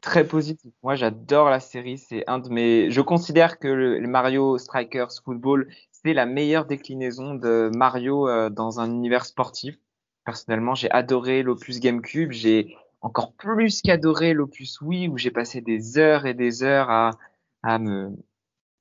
[0.00, 0.72] Très positif.
[0.82, 1.98] Moi, j'adore la série.
[1.98, 2.90] C'est un de mes.
[2.90, 8.80] Je considère que le, Mario Strikers Football, c'est la meilleure déclinaison de Mario euh, dans
[8.80, 9.76] un univers sportif.
[10.24, 12.32] Personnellement, j'ai adoré l'opus GameCube.
[12.32, 17.10] J'ai encore plus qu'adoré l'opus Wii, où j'ai passé des heures et des heures à,
[17.62, 18.12] à me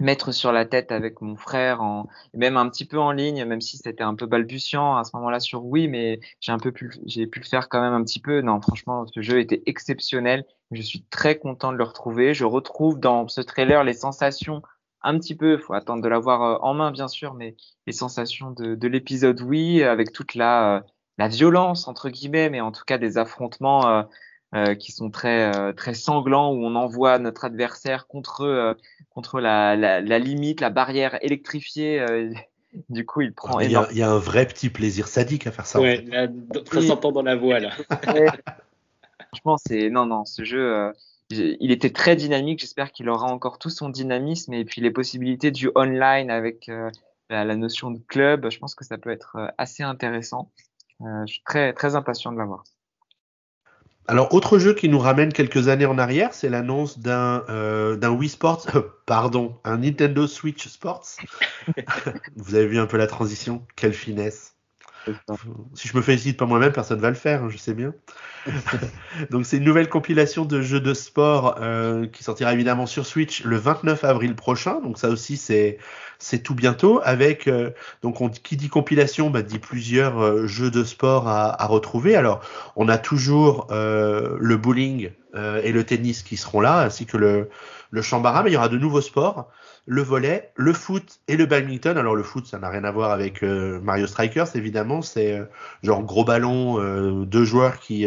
[0.01, 3.61] mettre sur la tête avec mon frère, en, même un petit peu en ligne, même
[3.61, 6.91] si c'était un peu balbutiant à ce moment-là sur Wii, mais j'ai un peu pu,
[7.05, 8.41] j'ai pu le faire quand même un petit peu.
[8.41, 10.45] Non, franchement, ce jeu était exceptionnel.
[10.71, 12.33] Je suis très content de le retrouver.
[12.33, 14.61] Je retrouve dans ce trailer les sensations
[15.01, 17.55] un petit peu, faut attendre de l'avoir euh, en main bien sûr, mais
[17.87, 20.81] les sensations de, de l'épisode Wii avec toute la, euh,
[21.19, 24.07] la violence entre guillemets, mais en tout cas des affrontements
[24.79, 28.75] qui sont très très sanglants où on envoie notre adversaire contre
[29.11, 32.03] contre la, la, la, limite, la barrière électrifiée.
[32.89, 33.59] du coup, il prend.
[33.59, 35.79] Il y, a, il y, a, un vrai petit plaisir sadique à faire ça.
[35.79, 36.03] Ouais,
[36.71, 37.69] ça s'entend dans la voix là.
[39.27, 40.91] Franchement, c'est non non, ce jeu
[41.31, 42.59] il était très dynamique.
[42.59, 46.89] J'espère qu'il aura encore tout son dynamisme et puis les possibilités du online avec euh,
[47.29, 48.49] la, notion de club.
[48.49, 50.51] Je pense que ça peut être euh, assez intéressant.
[51.01, 52.63] Euh, je suis très très impatient de l'avoir.
[54.07, 57.43] Alors, autre jeu qui nous ramène quelques années en arrière, c'est l'annonce d'un
[57.95, 58.65] d'un Wii Sports,
[59.05, 61.05] pardon, un Nintendo Switch Sports.
[62.35, 63.65] Vous avez vu un peu la transition?
[63.75, 64.48] Quelle finesse
[65.73, 67.93] si je me félicite pas moi-même, personne ne va le faire, hein, je sais bien.
[69.31, 73.43] Donc c'est une nouvelle compilation de jeux de sport euh, qui sortira évidemment sur Switch
[73.43, 74.79] le 29 avril prochain.
[74.81, 75.77] Donc ça aussi c'est
[76.19, 77.01] c'est tout bientôt.
[77.03, 77.71] Avec euh,
[78.01, 82.15] donc on, qui dit compilation, bah, dit plusieurs euh, jeux de sport à, à, retrouver.
[82.15, 82.41] Alors
[82.75, 87.49] on a toujours le bowling et le tennis qui seront là, ainsi que le
[87.91, 89.49] le chambara, mais il y aura de nouveaux sports
[89.91, 91.97] le volet, le foot et le badminton.
[91.97, 95.45] Alors le foot, ça n'a rien à voir avec euh, Mario Strikers, évidemment, c'est euh,
[95.81, 98.05] genre gros ballon, euh, deux joueurs qui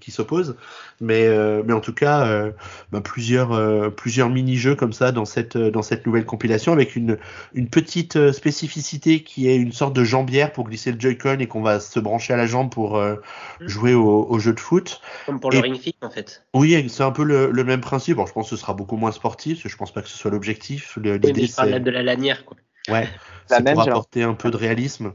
[0.00, 0.54] qui s'opposent.
[1.00, 1.26] Mais
[1.64, 2.50] mais en tout cas,
[2.92, 7.18] bah, plusieurs plusieurs mini-jeux comme ça dans cette dans cette nouvelle compilation avec une
[7.54, 11.62] une petite spécificité qui est une sorte de jambière pour glisser le Joy-Con et qu'on
[11.62, 13.16] va se brancher à la jambe pour mmh.
[13.60, 15.00] jouer au, au, jeu de foot.
[15.26, 16.44] Comme pour le Ring Fit en fait.
[16.52, 18.16] Oui, c'est un peu le, le même principe.
[18.16, 20.08] Bon, je pense que ce sera beaucoup moins sportif, parce que je pense pas que
[20.08, 20.98] ce soit l'objectif.
[21.16, 22.56] L'idée, c'est de la lanière, quoi.
[22.88, 23.08] Ouais,
[23.46, 25.14] c'est pour apporter un peu de réalisme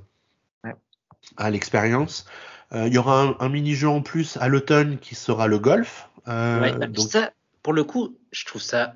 [1.38, 2.26] à l'expérience.
[2.74, 6.10] Euh, il y aura un, mini-jeu en plus à l'automne qui sera le golf.
[6.28, 7.10] Euh, ouais, bah, donc...
[7.10, 7.32] ça,
[7.64, 8.96] pour le coup, je trouve ça.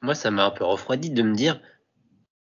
[0.00, 1.60] Moi, ça m'a un peu refroidi de me dire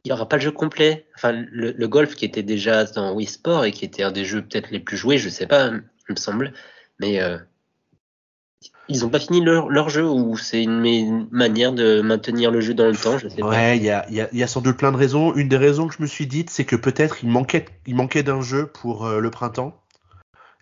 [0.05, 1.09] il n'y aura pas le jeu complet.
[1.17, 4.25] Enfin, le, le, golf qui était déjà dans Wii Sport et qui était un des
[4.25, 6.53] jeux peut-être les plus joués, je sais pas, il me semble.
[7.01, 7.39] Mais euh,
[8.89, 12.87] ils n'ont pas fini leur, jeu ou c'est une manière de maintenir le jeu dans
[12.87, 14.93] le temps je sais Ouais, il y a, y, a, y a, sans doute plein
[14.93, 15.35] de raisons.
[15.35, 18.23] Une des raisons que je me suis dite, c'est que peut-être il manquait, il manquait
[18.23, 19.81] d'un jeu pour euh, le printemps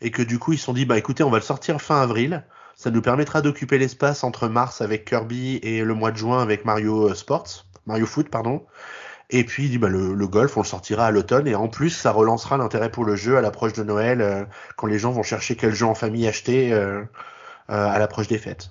[0.01, 2.01] et que du coup ils se sont dit bah écoutez on va le sortir fin
[2.01, 2.45] avril.
[2.77, 6.65] Ça nous permettra d'occuper l'espace entre mars avec Kirby et le mois de juin avec
[6.65, 8.65] Mario euh, Sports, Mario Foot pardon.
[9.31, 12.11] Et puis bah, le, le, golf on le sortira à l'automne et en plus ça
[12.11, 14.45] relancera l'intérêt pour le jeu à l'approche de Noël euh,
[14.77, 16.73] quand les gens vont chercher quel jeu en famille acheter.
[17.69, 18.71] À l'approche des fêtes.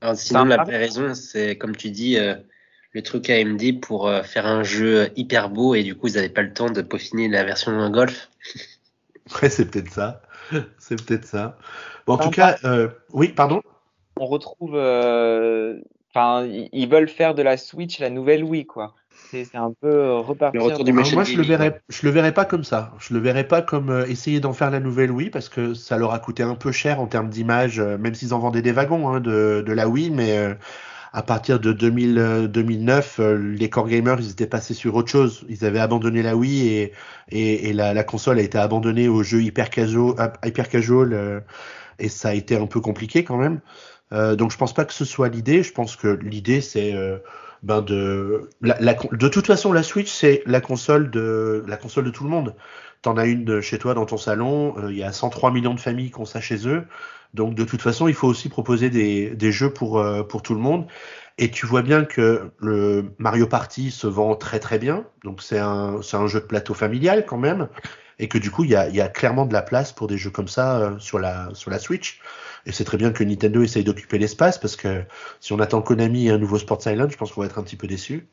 [0.00, 2.34] Alors, sinon, la vraie raison, c'est comme tu dis, euh,
[2.92, 6.28] le truc AMD pour euh, faire un jeu hyper beau et du coup, ils n'avaient
[6.28, 8.28] pas le temps de peaufiner la version golf.
[9.42, 10.22] ouais, c'est peut-être ça.
[10.78, 11.56] c'est peut-être ça.
[12.06, 12.58] Bon, en tout cas,
[13.12, 13.62] oui, pardon?
[14.16, 14.74] On retrouve.
[16.10, 18.94] Enfin, ils veulent faire de la Switch la nouvelle Wii, quoi
[19.32, 20.60] c'est un peu euh, repartir.
[20.60, 22.92] moi, je le verrais, je le verrais pas comme ça.
[22.98, 25.96] Je le verrais pas comme euh, essayer d'en faire la nouvelle Wii parce que ça
[25.96, 28.72] leur a coûté un peu cher en termes d'image, euh, même s'ils en vendaient des
[28.72, 30.56] wagons hein, de, de, la Wii, mais
[31.12, 35.44] à partir de 2000, 2009, les core gamers, ils étaient passés sur autre chose.
[35.48, 36.92] Ils avaient abandonné la Wii et,
[37.30, 40.14] et, et la, la, console a été abandonnée aux jeux hyper casual,
[40.44, 41.42] hyper casual
[41.98, 43.60] et ça a été un peu compliqué quand même.
[44.36, 45.62] donc je pense pas que ce soit l'idée.
[45.62, 46.94] Je pense que l'idée c'est
[47.62, 52.10] ben de, la, de toute façon, la Switch, c'est la console de, la console de
[52.10, 52.56] tout le monde.
[53.02, 55.80] T'en as une chez toi dans ton salon, euh, il y a 103 millions de
[55.80, 56.84] familles qui ont ça chez eux.
[57.34, 60.54] Donc de toute façon, il faut aussi proposer des, des jeux pour, euh, pour tout
[60.54, 60.86] le monde.
[61.38, 65.04] Et tu vois bien que le Mario Party se vend très très bien.
[65.24, 67.68] Donc c'est un, un jeu de plateau familial quand même.
[68.18, 70.18] Et que du coup, il y a, y a clairement de la place pour des
[70.18, 72.20] jeux comme ça euh, sur, la, sur la Switch.
[72.66, 75.02] Et c'est très bien que Nintendo essaye d'occuper l'espace parce que
[75.40, 77.62] si on attend Konami et un nouveau Sports Island, je pense qu'on va être un
[77.62, 78.28] petit peu déçu.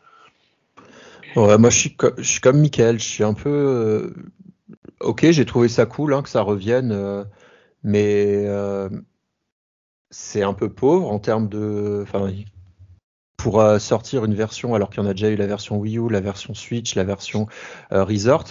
[1.36, 1.96] Moi, je suis,
[2.42, 3.00] comme Michael.
[3.00, 3.50] Je suis un peu.
[3.50, 4.14] Euh,
[5.00, 7.24] ok, j'ai trouvé ça cool hein, que ça revienne, euh,
[7.84, 8.90] mais euh,
[10.10, 12.00] c'est un peu pauvre en termes de.
[12.04, 12.32] Enfin,
[13.38, 16.10] pour sortir une version alors qu'il y en a déjà eu la version Wii U,
[16.10, 17.48] la version Switch, la version
[17.90, 18.46] Resort.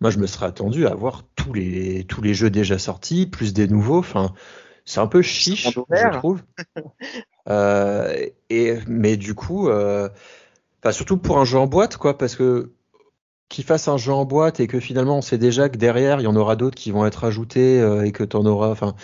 [0.00, 3.54] Moi, je me serais attendu à voir tous les tous les jeux déjà sortis, plus
[3.54, 4.00] des nouveaux.
[4.00, 4.34] Enfin,
[4.84, 6.42] c'est un peu chiche, je trouve.
[7.48, 10.08] euh, et, mais du coup, euh,
[10.90, 12.72] surtout pour un jeu en boîte, quoi, parce que
[13.48, 16.24] qu'il fasse un jeu en boîte et que finalement on sait déjà que derrière il
[16.24, 18.68] y en aura d'autres qui vont être ajoutés euh, et que tu en auras.
[18.68, 18.94] Enfin,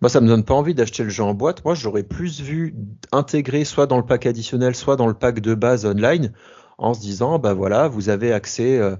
[0.00, 1.64] moi ça me donne pas envie d'acheter le jeu en boîte.
[1.64, 2.74] Moi j'aurais plus vu
[3.12, 6.32] intégrer soit dans le pack additionnel, soit dans le pack de base online,
[6.78, 8.96] en se disant bah voilà vous avez accès euh,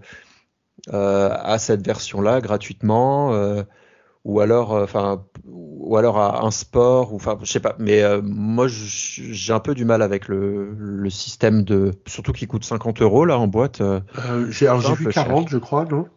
[0.92, 3.32] euh à cette version là gratuitement.
[4.24, 7.76] Ou alors, euh, enfin, ou alors à un sport, ou enfin, je sais pas.
[7.78, 12.46] Mais euh, moi, j'ai un peu du mal avec le, le, système de, surtout qui
[12.46, 13.82] coûte 50 euros là en boîte.
[13.82, 14.00] Euh,
[14.50, 16.08] j'ai vu 40, je crois, non?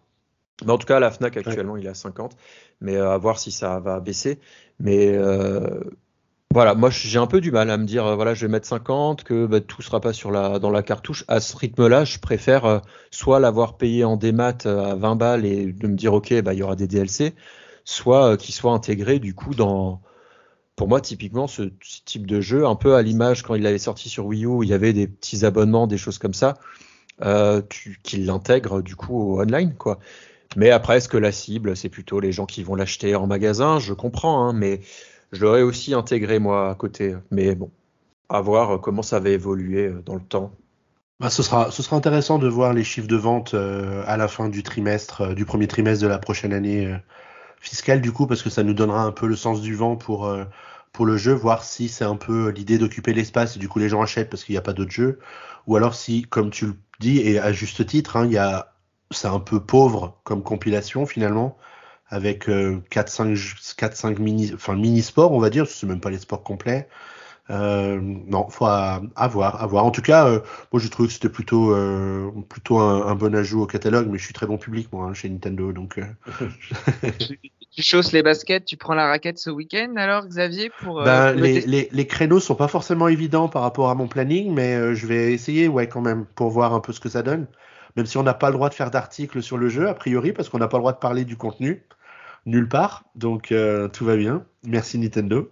[0.66, 2.38] Mais en tout cas, la Fnac actuellement, il est à 50.
[2.80, 4.40] Mais à voir si ça va baisser.
[4.80, 5.18] Mais
[6.54, 9.24] voilà, moi j'ai un peu du mal à me dire, voilà, je vais mettre 50,
[9.24, 11.26] que bah, tout sera pas sur la, dans la cartouche.
[11.28, 12.82] À ce rythme-là, je préfère
[13.12, 16.60] soit l'avoir payé en démat à 20 balles et de me dire, ok, bah, il
[16.60, 17.36] y aura des DLC,
[17.88, 20.02] soit qu'il soit intégré du coup dans,
[20.76, 21.64] pour moi, typiquement, ce,
[22.06, 24.70] type de jeu, un peu à l'image quand il avait sorti sur Wii U, il
[24.70, 26.56] y avait des petits abonnements, des choses comme ça,
[27.22, 27.62] euh,
[28.04, 30.00] qu'il l'intègre du coup au online, quoi.
[30.58, 33.80] Mais après, est-ce que la cible, c'est plutôt les gens qui vont l'acheter en magasin?
[33.80, 34.82] Je comprends, hein, mais
[35.32, 37.16] je l'aurais aussi intégré moi à côté.
[37.32, 37.72] Mais bon,
[38.28, 40.52] à voir comment ça va évoluer euh, dans le temps.
[41.20, 44.28] Bah, ce, sera, ce sera intéressant de voir les chiffres de vente euh, à la
[44.28, 46.94] fin du trimestre, euh, du premier trimestre de la prochaine année
[47.60, 50.32] fiscale, du coup, parce que ça nous donnera un peu le sens du vent pour,
[50.92, 53.90] pour le jeu, voir si c'est un peu l'idée d'occuper l'espace et du coup les
[53.90, 55.20] gens achètent parce qu'il n'y a pas d'autres jeux,
[55.68, 58.74] ou alors si, comme tu le dis, et à juste titre, hein, y a,
[59.12, 61.58] c'est un peu pauvre comme compilation finalement
[62.10, 63.36] avec 4-5
[63.76, 66.88] 4-5 mini, enfin mini sports, on va dire, c'est même pas les sports complets.
[67.50, 69.86] Euh, non, faut avoir, avoir.
[69.86, 70.40] En tout cas, euh,
[70.72, 74.26] moi j'ai trouvé que c'était plutôt, euh, plutôt un, bon ajout au catalogue, mais je
[74.26, 75.98] suis très bon public moi hein, chez Nintendo, donc.
[75.98, 77.10] Euh.
[77.72, 81.04] tu chausses les baskets, tu prends la raquette ce week-end alors Xavier pour.
[81.04, 84.94] Ben, les, les, les, créneaux sont pas forcément évidents par rapport à mon planning, mais
[84.94, 87.48] je vais essayer ouais quand même pour voir un peu ce que ça donne.
[87.96, 90.32] Même si on n'a pas le droit de faire d'articles sur le jeu a priori
[90.32, 91.84] parce qu'on n'a pas le droit de parler du contenu
[92.46, 93.04] nulle part.
[93.16, 94.44] Donc euh, tout va bien.
[94.66, 95.52] Merci Nintendo.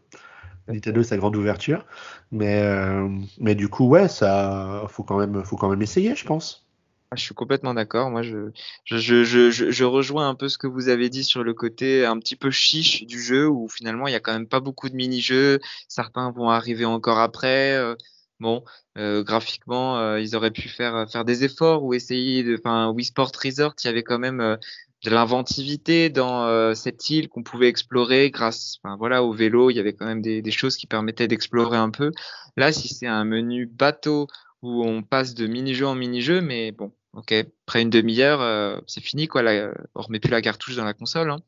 [0.67, 1.85] Nintendo, sa grande ouverture.
[2.31, 3.07] Mais, euh,
[3.39, 6.65] mais du coup, ouais, ça faut quand même, faut quand même essayer, je pense.
[7.11, 8.09] Ah, je suis complètement d'accord.
[8.09, 8.51] Moi, je,
[8.85, 12.17] je, je, je, rejoins un peu ce que vous avez dit sur le côté un
[12.17, 14.95] petit peu chiche du jeu où finalement il y a quand même pas beaucoup de
[14.95, 15.59] mini-jeux.
[15.87, 17.73] Certains vont arriver encore après.
[17.75, 17.95] Euh,
[18.39, 18.63] bon,
[18.97, 22.57] euh, graphiquement, ils auraient pu faire faire des efforts ou essayer de.
[22.57, 24.57] Enfin, Wii Sport Resort, il y avait quand même
[25.06, 29.69] de l'inventivité dans euh, cette île qu'on pouvait explorer grâce enfin, voilà, au vélo.
[29.69, 32.11] Il y avait quand même des, choses qui permettaient d'explorer un peu.
[32.57, 34.27] Là, si c'est un menu bateau
[34.64, 37.34] où on passe de mini-jeu en mini-jeu, mais bon, ok,
[37.68, 39.44] après une demi-heure, euh, c'est fini, quoi.
[39.44, 41.30] Là, on remet plus la cartouche dans la console.
[41.30, 41.40] Hein.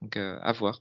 [0.00, 0.80] Donc, euh, à voir.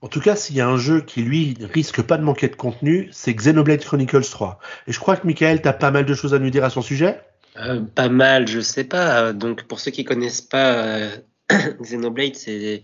[0.00, 2.56] En tout cas, s'il y a un jeu qui, lui, risque pas de manquer de
[2.56, 4.58] contenu, c'est Xenoblade Chronicles 3.
[4.86, 6.70] Et je crois que, Michael, tu as pas mal de choses à nous dire à
[6.70, 7.20] son sujet?
[7.56, 9.32] Euh, pas mal, je sais pas.
[9.32, 11.16] Donc pour ceux qui connaissent pas euh,
[11.80, 12.82] Xenoblade, c'est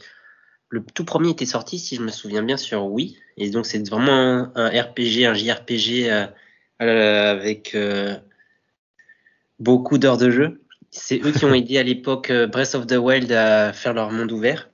[0.69, 3.19] le tout premier était sorti, si je me souviens bien, sur Wii.
[3.37, 6.27] Et donc c'est vraiment un, RPG, un JRPG euh,
[6.81, 7.77] avec
[9.59, 10.63] beaucoup d'heures de jeu.
[10.93, 14.31] C'est eux qui ont aidé à l'époque Breath of the Wild à faire leur monde
[14.33, 14.71] ouvert.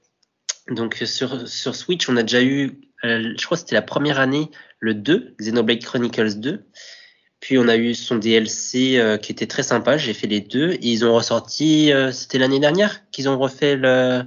[0.69, 4.51] Donc sur, sur Switch, on a déjà eu, je crois que c'était la première année,
[4.79, 6.67] le 2, Xenoblade Chronicles 2.
[7.47, 9.97] Puis on a eu son DLC euh, qui était très sympa.
[9.99, 10.73] J'ai fait les deux.
[10.73, 14.25] Et ils ont ressorti, euh, c'était l'année dernière qu'ils ont refait le,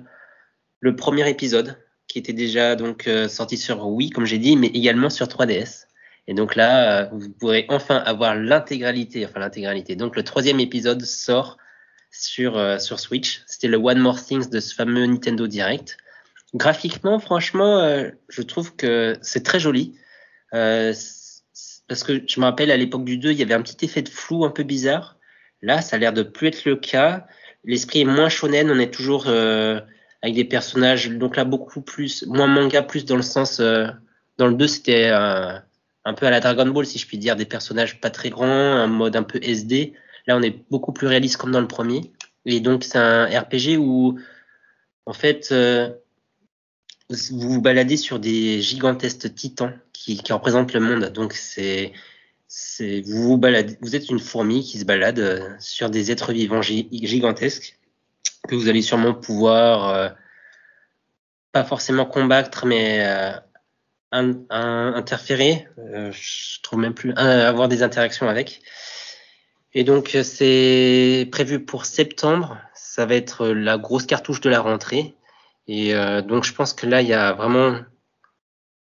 [0.96, 1.76] premier épisode
[2.08, 5.88] qui était déjà donc euh, sorti sur Wii, comme j'ai dit, mais également sur 3DS.
[6.28, 9.98] Et donc là, vous pourrez enfin avoir l'intégralité, enfin l'intégralité.
[9.98, 11.58] Donc le troisième épisode sort
[12.12, 13.44] sur, sur Switch.
[13.48, 15.98] C'était le One More Things de ce fameux Nintendo Direct.
[16.54, 19.98] Graphiquement, franchement, je trouve que c'est très joli.
[21.90, 24.04] Parce que je me rappelle à l'époque du 2, il y avait un petit effet
[24.04, 25.18] de flou un peu bizarre.
[25.62, 27.28] Là, ça a l'air de plus être le cas.
[27.66, 29.82] L'esprit est moins shonen, on est toujours euh,
[30.22, 33.88] avec des personnages, donc là beaucoup plus, moins manga, plus dans le sens, euh,
[34.38, 35.58] dans le 2 c'était euh,
[36.06, 38.46] un peu à la Dragon Ball si je puis dire, des personnages pas très grands,
[38.46, 39.94] un mode un peu SD.
[40.28, 42.14] Là on est beaucoup plus réaliste comme dans le premier.
[42.46, 44.18] Et donc c'est un RPG où
[45.06, 45.54] en fait
[47.10, 51.06] vous vous baladez sur des gigantesques titans qui, qui représentent le monde.
[51.06, 51.94] Donc c'est
[53.06, 56.62] vous vous baladez, vous êtes une fourmi qui se balade euh, sur des êtres vivants
[56.62, 57.78] gigantesques
[58.48, 60.10] que vous allez sûrement pouvoir euh,
[61.52, 63.32] pas forcément combattre, mais euh,
[64.12, 65.68] interférer.
[65.78, 68.62] je trouve même plus avoir des interactions avec.
[69.74, 72.58] Et donc c'est prévu pour septembre.
[72.74, 75.16] Ça va être la grosse cartouche de la rentrée.
[75.70, 77.76] Et euh, donc je pense que là, il y a vraiment...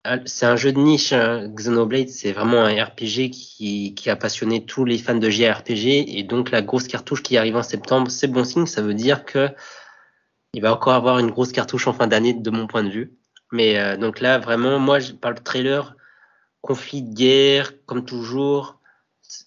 [0.03, 1.47] Ah, c'est un jeu de niche, hein.
[1.47, 6.17] Xenoblade, c'est vraiment un RPG qui, qui a passionné tous les fans de JRPG.
[6.17, 9.23] Et donc la grosse cartouche qui arrive en septembre, c'est bon signe, ça veut dire
[9.23, 9.49] que
[10.53, 13.13] il va encore avoir une grosse cartouche en fin d'année de mon point de vue.
[13.53, 15.95] Mais euh, donc là, vraiment, moi, par le trailer,
[16.61, 18.79] conflit de guerre, comme toujours,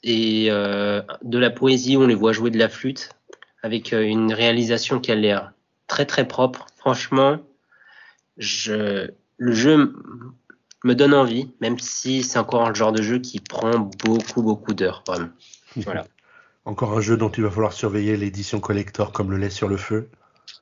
[0.03, 3.11] et euh, de la poésie, on les voit jouer de la flûte,
[3.63, 5.53] avec euh, une réalisation qui a l'air
[5.87, 6.67] très très propre.
[6.77, 7.39] Franchement,
[8.37, 9.95] je, le jeu
[10.85, 14.75] me donne envie, même si c'est encore un genre de jeu qui prend beaucoup beaucoup
[14.75, 15.03] d'heures.
[15.85, 16.07] Voilà.
[16.65, 19.77] encore un jeu dont il va falloir surveiller l'édition collector comme le lait sur le
[19.77, 20.09] feu.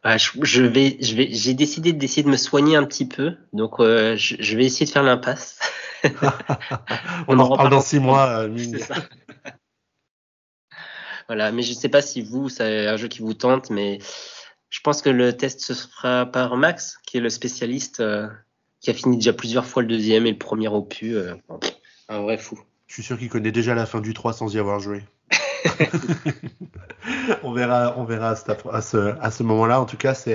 [0.04, 4.16] je, vais, je vais, j'ai décidé d'essayer de me soigner un petit peu, donc euh,
[4.16, 5.60] je, vais essayer de faire l'impasse.
[7.28, 8.48] On, en reparle dans six mois,
[11.28, 13.98] voilà, mais je ne sais pas si vous, c'est un jeu qui vous tente, mais
[14.74, 18.26] je pense que le test se fera par Max, qui est le spécialiste, euh,
[18.80, 21.14] qui a fini déjà plusieurs fois le deuxième et le premier opus.
[21.14, 21.34] Euh,
[22.08, 22.58] un vrai fou.
[22.88, 25.04] Je suis sûr qu'il connaît déjà la fin du 3 sans y avoir joué.
[27.44, 28.30] on verra, on verra
[28.72, 29.80] à ce, à ce moment-là.
[29.80, 30.34] En tout cas, c'est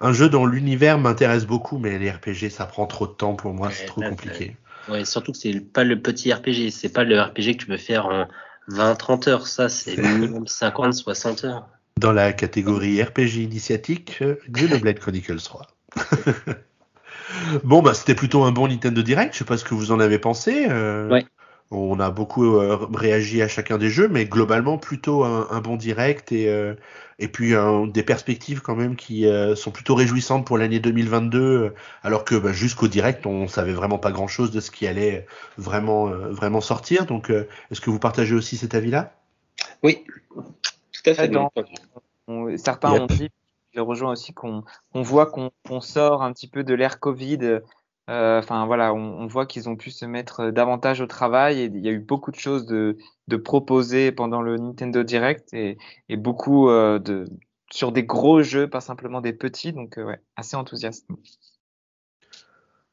[0.00, 3.52] un, jeu dont l'univers m'intéresse beaucoup, mais les RPG, ça prend trop de temps pour
[3.52, 4.56] moi, c'est trop compliqué.
[4.88, 7.76] Ouais, surtout que c'est pas le petit RPG, c'est pas le RPG que tu peux
[7.76, 8.26] faire en
[8.70, 11.68] 20-30 heures, ça c'est minimum 50-60 heures.
[11.98, 15.66] Dans la catégorie RPG initiatique, Xenoblade Chronicles 3.
[17.64, 20.00] bon, bah c'était plutôt un bon Nintendo Direct, je sais pas ce que vous en
[20.00, 20.66] avez pensé.
[20.68, 21.08] Euh...
[21.08, 21.26] Ouais.
[21.72, 26.30] On a beaucoup euh, réagi à chacun des jeux, mais globalement plutôt un, bon direct
[26.30, 26.74] et, euh,
[27.18, 27.54] et puis
[27.88, 31.74] des perspectives quand même qui euh, sont plutôt réjouissantes pour l'année 2022,
[32.04, 35.26] alors que bah, jusqu'au direct on savait vraiment pas grand chose de ce qui allait
[35.58, 37.04] vraiment vraiment sortir.
[37.04, 39.12] Donc est-ce que vous partagez aussi cet avis-là?
[39.82, 40.04] Oui,
[41.10, 42.58] à fait.
[42.58, 43.30] certains ont dit,
[43.74, 44.64] je rejoins aussi qu'on
[44.94, 47.60] voit qu'on sort un petit peu de l'ère Covid
[48.08, 51.64] euh, enfin voilà, on, voit qu'ils ont pu se mettre euh, davantage au travail et
[51.64, 52.96] il y a eu beaucoup de choses de,
[53.26, 55.76] de proposées pendant le Nintendo Direct et,
[56.08, 57.28] et beaucoup euh, de
[57.72, 59.72] sur des gros jeux, pas simplement des petits.
[59.72, 61.08] Donc ouais, assez enthousiaste.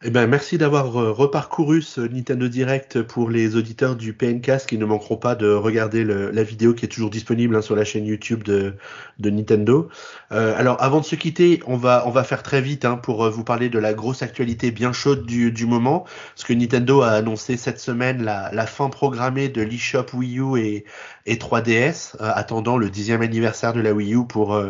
[0.05, 4.77] Eh ben, merci d'avoir euh, reparcouru ce Nintendo Direct pour les auditeurs du PNcast qui
[4.77, 8.05] ne manqueront pas de regarder la vidéo qui est toujours disponible hein, sur la chaîne
[8.05, 8.75] YouTube de,
[9.19, 9.87] Nintendo.
[10.33, 13.23] Euh, alors, avant de se quitter, on va, on va faire très vite hein, pour
[13.23, 16.03] euh, vous parler de la grosse actualité bien chaude du, moment.
[16.35, 20.83] Parce que Nintendo a annoncé cette semaine la, fin programmée de l'eShop Wii U et,
[21.25, 24.61] et 3DS, attendant le dixième anniversaire de la Wii U pour,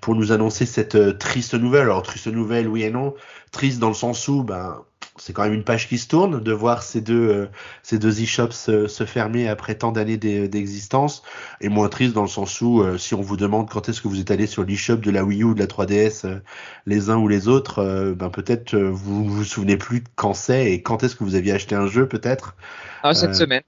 [0.00, 1.82] pour nous annoncer cette triste nouvelle.
[1.82, 3.14] Alors, triste nouvelle, oui et non.
[3.52, 4.82] Triste dans le sens où ben
[5.20, 7.46] c'est quand même une page qui se tourne de voir ces deux euh,
[7.82, 11.22] ces deux e-shops se, fermer après tant d'années d'existence.
[11.60, 14.08] Et moins triste dans le sens où euh, si on vous demande quand est-ce que
[14.08, 16.40] vous êtes allé sur l'e-shop de la Wii U ou de la 3DS euh,
[16.86, 21.02] les uns ou les autres ben peut-être vous vous souvenez plus quand c'est et quand
[21.02, 22.56] est-ce que vous aviez acheté un jeu peut-être.
[23.02, 23.62] Ah cette semaine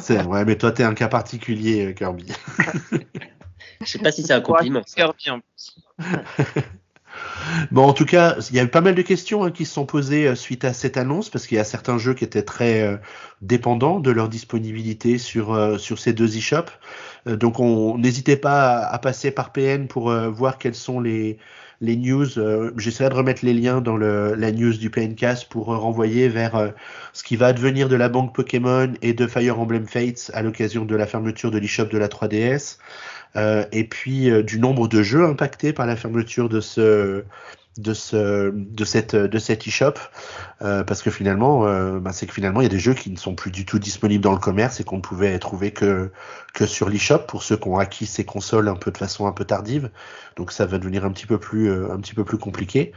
[0.00, 2.26] c'est vrai mais toi t'es un cas particulier Kirby.
[3.80, 5.76] Je sais pas si c'est un compliment Kirby en plus.
[7.70, 9.74] Bon, en tout cas, il y a eu pas mal de questions hein, qui se
[9.74, 12.42] sont posées euh, suite à cette annonce, parce qu'il y a certains jeux qui étaient
[12.42, 12.96] très euh,
[13.42, 16.70] dépendants de leur disponibilité sur, euh, sur ces deux e-shops.
[17.26, 21.38] donc, on n'hésitez pas à, passer par PN pour voir quelles sont les,
[21.80, 22.26] les news.
[22.76, 26.72] J'essaierai de remettre les liens dans le, la news du PNcast pour renvoyer vers
[27.12, 30.84] ce qui va advenir de la banque Pokémon et de Fire Emblem Fates à l'occasion
[30.84, 32.78] de la fermeture de l'e-shop de la 3DS.
[33.36, 37.22] Euh, et puis euh, du nombre de jeux impactés par la fermeture de ce
[37.80, 39.94] de ce de cette de cet e-shop
[40.62, 41.64] euh, parce que finalement
[42.00, 43.78] bah, c'est que finalement il y a des jeux qui ne sont plus du tout
[43.78, 46.10] disponibles dans le commerce et qu'on ne pouvait trouver que
[46.52, 47.20] que sur l'e-shop.
[47.28, 49.90] Pour ceux qui ont acquis ces consoles un peu de façon un peu tardive
[50.36, 52.92] donc ça va devenir un petit peu plus un petit peu plus compliqué.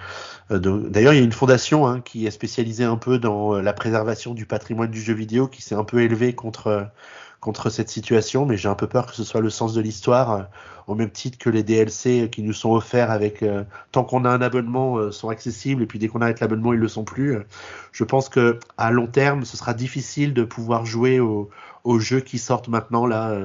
[0.50, 4.34] D'ailleurs il y a une fondation hein, qui est spécialisée un peu dans la préservation
[4.34, 6.90] du patrimoine du jeu vidéo qui s'est un peu élevée contre
[7.44, 10.32] contre cette situation, mais j'ai un peu peur que ce soit le sens de l'histoire,
[10.32, 10.44] euh,
[10.88, 14.30] au même titre que les DLC qui nous sont offerts avec euh, tant qu'on a
[14.30, 17.38] un abonnement euh, sont accessibles et puis dès qu'on arrête l'abonnement ils le sont plus.
[17.92, 21.50] je pense que à long terme ce sera difficile de pouvoir jouer aux,
[22.00, 23.38] jeux qui sortent maintenant là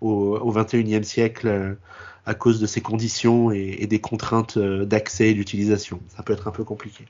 [0.00, 1.76] au, au 21e siècle
[2.24, 6.00] à cause de ces conditions et des contraintes d'accès et d'utilisation.
[6.08, 7.04] Ça peut être un peu compliqué.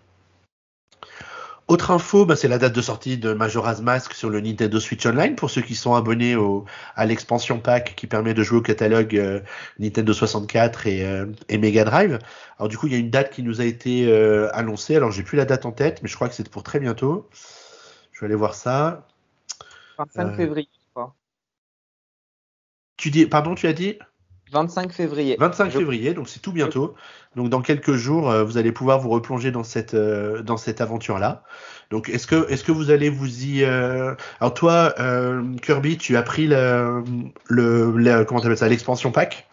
[1.69, 5.05] Autre info, bah, c'est la date de sortie de Majora's Mask sur le Nintendo Switch
[5.05, 6.65] Online pour ceux qui sont abonnés au,
[6.95, 9.41] à l'expansion pack qui permet de jouer au catalogue euh,
[9.81, 12.21] Nintendo 64 et, euh, et, Mega Drive.
[12.59, 14.95] Alors du coup, il y a une date qui nous a été euh, annoncée.
[14.95, 17.29] Alors j'ai plus la date en tête, mais je crois que c'est pour très bientôt.
[18.13, 19.05] Je vais aller voir ça.
[19.99, 21.17] 25 février, je crois.
[22.97, 23.99] Tu dis, pardon, tu as dit?
[24.53, 25.37] 25 février.
[25.39, 26.95] 25 février, donc c'est tout bientôt.
[27.35, 30.81] Donc dans quelques jours, euh, vous allez pouvoir vous replonger dans cette euh, dans cette
[30.81, 31.43] aventure là.
[31.91, 34.15] Donc est-ce que est-ce que vous allez vous y euh...
[34.41, 37.03] Alors toi, euh, Kirby, tu as pris le
[37.49, 39.49] le, le comment t'appelles ça l'expansion pack?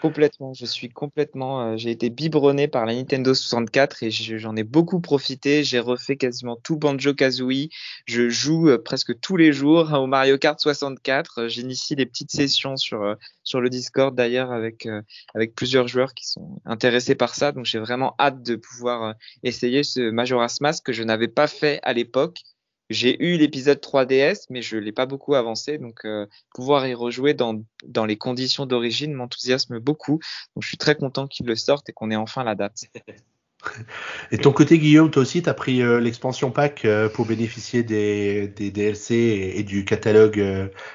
[0.00, 4.62] Complètement, je suis complètement, euh, j'ai été biberonné par la Nintendo 64 et j'en ai
[4.62, 5.64] beaucoup profité.
[5.64, 7.70] J'ai refait quasiment tout Banjo Kazooie.
[8.06, 11.48] Je joue euh, presque tous les jours au Mario Kart 64.
[11.48, 14.86] J'initie des petites sessions sur euh, sur le Discord d'ailleurs avec
[15.34, 17.50] avec plusieurs joueurs qui sont intéressés par ça.
[17.50, 21.80] Donc j'ai vraiment hâte de pouvoir essayer ce Majora's Mask que je n'avais pas fait
[21.82, 22.42] à l'époque
[22.90, 27.34] j'ai eu l'épisode 3DS, mais je l'ai pas beaucoup avancé, donc euh, pouvoir y rejouer
[27.34, 27.62] dans,
[28.06, 30.20] les conditions d'origine m'enthousiasme beaucoup.
[30.54, 32.84] Donc je suis très content qu'il le sorte et qu'on ait enfin la date.
[34.30, 37.82] Et ton côté Guillaume, toi aussi, tu as pris euh, l'expansion pack euh, pour bénéficier
[37.82, 40.38] des, des DLC et, du catalogue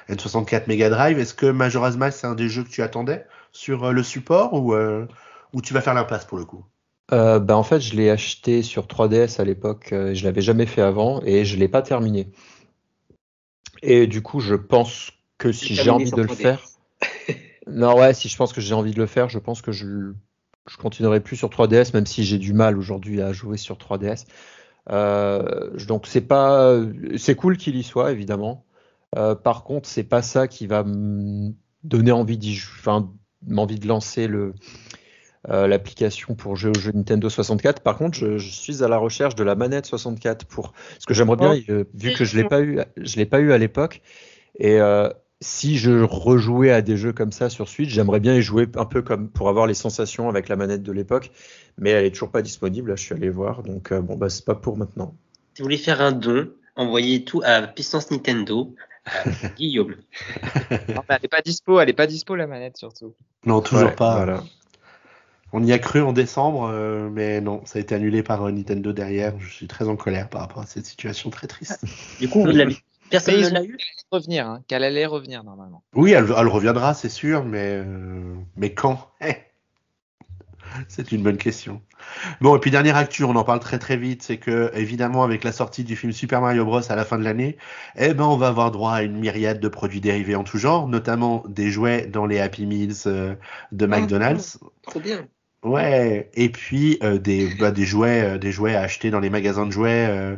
[0.08, 1.18] N64 Mega Drive.
[1.18, 4.74] Est-ce que Majora's Mask c'est un des jeux que tu attendais sur le support ou,
[4.74, 6.64] ou tu vas faire l'impasse pour le coup?
[7.12, 10.66] Euh, bah, en fait, je l'ai acheté sur 3DS à l'époque, euh, je l'avais jamais
[10.66, 12.28] fait avant et je l'ai pas terminé.
[13.82, 16.64] Et du coup, je pense que si j'ai envie de le faire,
[17.66, 20.12] non ouais, si je pense que j'ai envie de le faire, je pense que je,
[20.66, 24.24] je continuerai plus sur 3DS, même si j'ai du mal aujourd'hui à jouer sur 3DS.
[24.90, 26.78] Euh, donc c'est pas,
[27.16, 28.64] c'est cool qu'il y soit évidemment.
[29.16, 31.52] Euh, par contre, c'est pas ça qui va me
[31.84, 33.12] donner envie d'y, enfin,
[33.46, 34.54] m'envie de lancer le
[35.50, 37.82] euh, l'application pour jouer au jeu Nintendo 64.
[37.82, 41.36] Par contre, je, suis à la recherche de la manette 64 pour parce que j'aimerais
[41.36, 41.70] bien, oh.
[41.70, 44.00] euh, vu que je l'ai pas eu, je l'ai pas eu à l'époque.
[44.58, 45.10] Et euh,
[45.40, 48.86] si je rejouais à des jeux comme ça sur Switch, j'aimerais bien y jouer un
[48.86, 51.30] peu comme pour avoir les sensations avec la manette de l'époque.
[51.76, 52.88] Mais elle est toujours pas disponible.
[52.90, 53.62] Là, je suis allé voir.
[53.62, 55.14] Donc bon, bah c'est pas pour maintenant.
[55.52, 58.74] Si vous voulez faire un don, envoyez tout à Puissance Nintendo.
[59.56, 59.96] Guillaume.
[60.70, 63.14] elle est pas dispo, elle est pas dispo la manette surtout.
[63.44, 64.16] Non, toujours pas.
[64.16, 64.42] Voilà.
[65.56, 68.50] On y a cru en décembre, euh, mais non, ça a été annulé par euh,
[68.50, 69.38] Nintendo derrière.
[69.38, 71.84] Je suis très en colère par rapport à cette situation très triste.
[72.18, 72.76] Du coup, vous l'avez
[73.08, 73.78] Personne ne l'a eu
[74.10, 75.84] revenir, hein, qu'elle allait revenir normalement.
[75.94, 79.12] Oui, elle, reviendra, c'est sûr, mais, euh, mais quand?
[79.20, 79.36] Eh,
[80.88, 81.82] C'est une bonne question.
[82.40, 85.44] Bon, et puis dernière actu, on en parle très très vite, c'est que évidemment avec
[85.44, 87.58] la sortie du film Super Mario Bros à la fin de l'année,
[87.96, 90.88] eh ben on va avoir droit à une myriade de produits dérivés en tout genre,
[90.88, 93.36] notamment des jouets dans les Happy Meals de
[93.80, 94.58] ah, McDonald's.
[94.82, 95.28] trop bien.
[95.64, 99.30] Ouais, et puis euh, des, bah, des jouets, euh, des jouets à acheter dans les
[99.30, 100.36] magasins de jouets euh,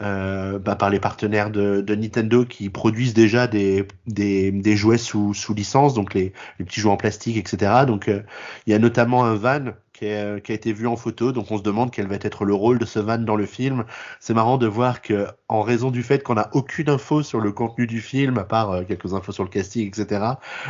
[0.00, 5.34] euh bah, par les partenaires de, Nintendo qui produisent déjà des, des, des jouets sous,
[5.34, 7.84] sous licence, donc les, les, petits jouets en plastique, etc.
[7.86, 9.72] Donc il y a notamment un van
[10.02, 11.32] euh, qui, a été vu en photo.
[11.32, 13.84] Donc on se demande quel va être le rôle de ce van dans le film.
[14.20, 17.52] C'est marrant de voir que, en raison du fait qu'on n'a aucune info sur le
[17.52, 20.24] contenu du film, à part euh, quelques infos sur le casting, etc.,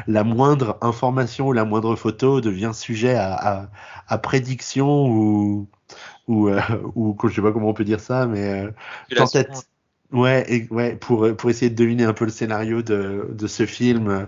[0.06, 3.68] la moindre information ou la moindre photo devient sujet à,
[4.08, 5.68] à, prédiction ou
[6.28, 6.60] ou, euh,
[6.94, 8.70] ou je sais pas comment on peut dire ça, mais euh,
[10.12, 13.64] Ouais, et, ouais, pour pour essayer de deviner un peu le scénario de de ce
[13.64, 14.26] film,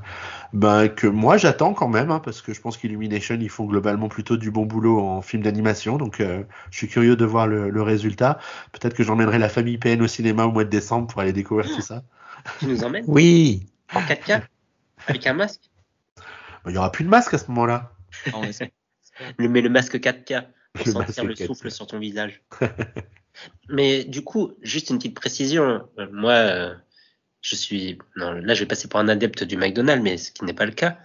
[0.55, 4.09] ben que moi j'attends quand même, hein, parce que je pense qu'Illumination ils font globalement
[4.09, 7.69] plutôt du bon boulot en film d'animation, donc euh, je suis curieux de voir le,
[7.69, 8.39] le résultat.
[8.73, 11.69] Peut-être que j'emmènerai la famille PN au cinéma au mois de décembre pour aller découvrir
[11.69, 12.02] tout ça.
[12.61, 13.05] Tu nous emmènes?
[13.06, 13.66] Oui.
[13.94, 14.43] En 4K
[15.06, 15.70] avec un masque?
[16.65, 17.93] Ben, il y aura plus de masque à ce moment-là.
[19.39, 22.43] mais le masque 4K pour sentir le souffle sur ton visage.
[23.69, 25.89] Mais du coup, juste une petite précision.
[25.98, 26.74] Euh, moi, euh,
[27.40, 27.98] je suis.
[28.16, 30.66] Non, là, je vais passer pour un adepte du McDonald's, mais ce qui n'est pas
[30.66, 30.98] le cas.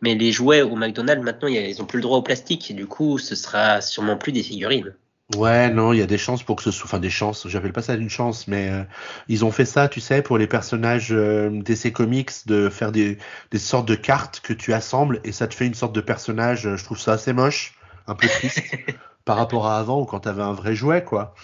[0.00, 2.70] Mais les jouets au McDonald's, maintenant, ils ont plus le droit au plastique.
[2.70, 4.94] Et du coup, ce sera sûrement plus des figurines.
[5.36, 7.72] Ouais, non, il y a des chances pour que ce soit, enfin des chances, j'appelle
[7.72, 8.84] pas ça une chance, mais euh,
[9.26, 13.16] ils ont fait ça, tu sais, pour les personnages euh, DC Comics, de faire des,
[13.50, 16.76] des sortes de cartes que tu assembles et ça te fait une sorte de personnage,
[16.76, 17.74] je trouve ça assez moche,
[18.06, 18.62] un peu triste.
[19.24, 21.34] par rapport à avant ou quand tu avais un vrai jouet, quoi.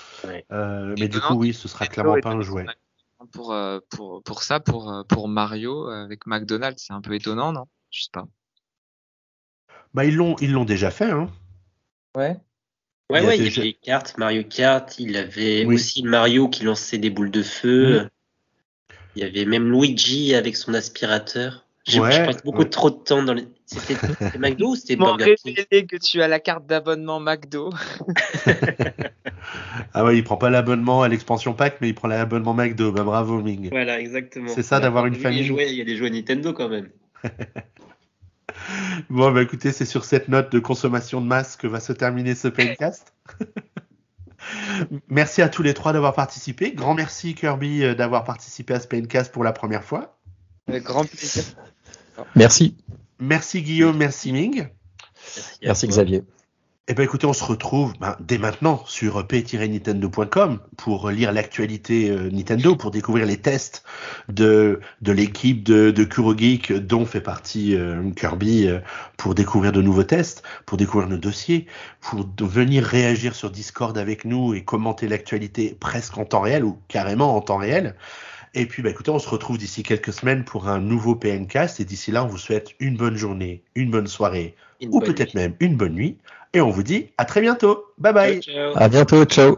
[0.52, 2.66] Euh, mais du coup, oui, ce sera clairement pas un jouet.
[3.32, 7.52] Pour, euh, pour, pour ça, pour, euh, pour Mario avec McDonald's, c'est un peu étonnant,
[7.52, 7.66] non?
[7.90, 8.26] Je sais pas.
[9.92, 11.30] Bah, ils l'ont, ils l'ont déjà fait, hein.
[12.16, 12.40] Ouais.
[13.10, 16.64] Ouais, il ouais, il y avait les cartes, Mario Kart, il avait aussi Mario qui
[16.64, 18.08] lançait des boules de feu.
[19.16, 21.66] Il y avait même Luigi avec son aspirateur.
[21.86, 23.48] J'ai ouais, passe beaucoup trop de temps dans les.
[23.64, 23.94] C'était
[24.38, 25.54] McDo ou c'était Burger King
[25.86, 27.70] que tu as la carte d'abonnement McDo.
[29.94, 32.92] ah ouais, il prend pas l'abonnement à l'expansion pack, mais il prend l'abonnement McDo.
[32.92, 33.70] Bah bravo Ming.
[33.70, 34.48] Voilà, exactement.
[34.48, 35.46] C'est ça d'avoir une famille.
[35.46, 36.90] il y a des jouets Nintendo quand même.
[39.10, 42.34] bon, bah écoutez, c'est sur cette note de consommation de masse que va se terminer
[42.34, 43.14] ce podcast.
[45.08, 46.72] merci à tous les trois d'avoir participé.
[46.72, 50.19] Grand merci Kirby euh, d'avoir participé à ce Paincast pour la première fois.
[50.70, 51.44] Avec grand plaisir.
[52.36, 52.76] Merci.
[53.18, 54.68] Merci Guillaume, merci Ming.
[55.62, 56.22] Merci, Xavier.
[56.88, 62.30] Eh ben écoutez, on se retrouve ben, dès maintenant sur p-nintendo.com pour lire l'actualité euh,
[62.32, 63.84] Nintendo, pour découvrir les tests
[64.28, 68.80] de, de l'équipe de, de Kurogeek dont fait partie euh, Kirby, euh,
[69.16, 71.66] pour découvrir de nouveaux tests, pour découvrir nos dossiers,
[72.00, 76.78] pour venir réagir sur Discord avec nous et commenter l'actualité presque en temps réel ou
[76.88, 77.94] carrément en temps réel.
[78.54, 81.80] Et puis, bah, écoutez, on se retrouve d'ici quelques semaines pour un nouveau PNcast.
[81.80, 84.54] Et d'ici là, on vous souhaite une bonne journée, une bonne soirée,
[84.88, 86.16] ou peut-être même une bonne nuit.
[86.52, 87.84] Et on vous dit à très bientôt.
[87.98, 88.40] Bye bye.
[88.74, 89.24] À bientôt.
[89.24, 89.56] Ciao.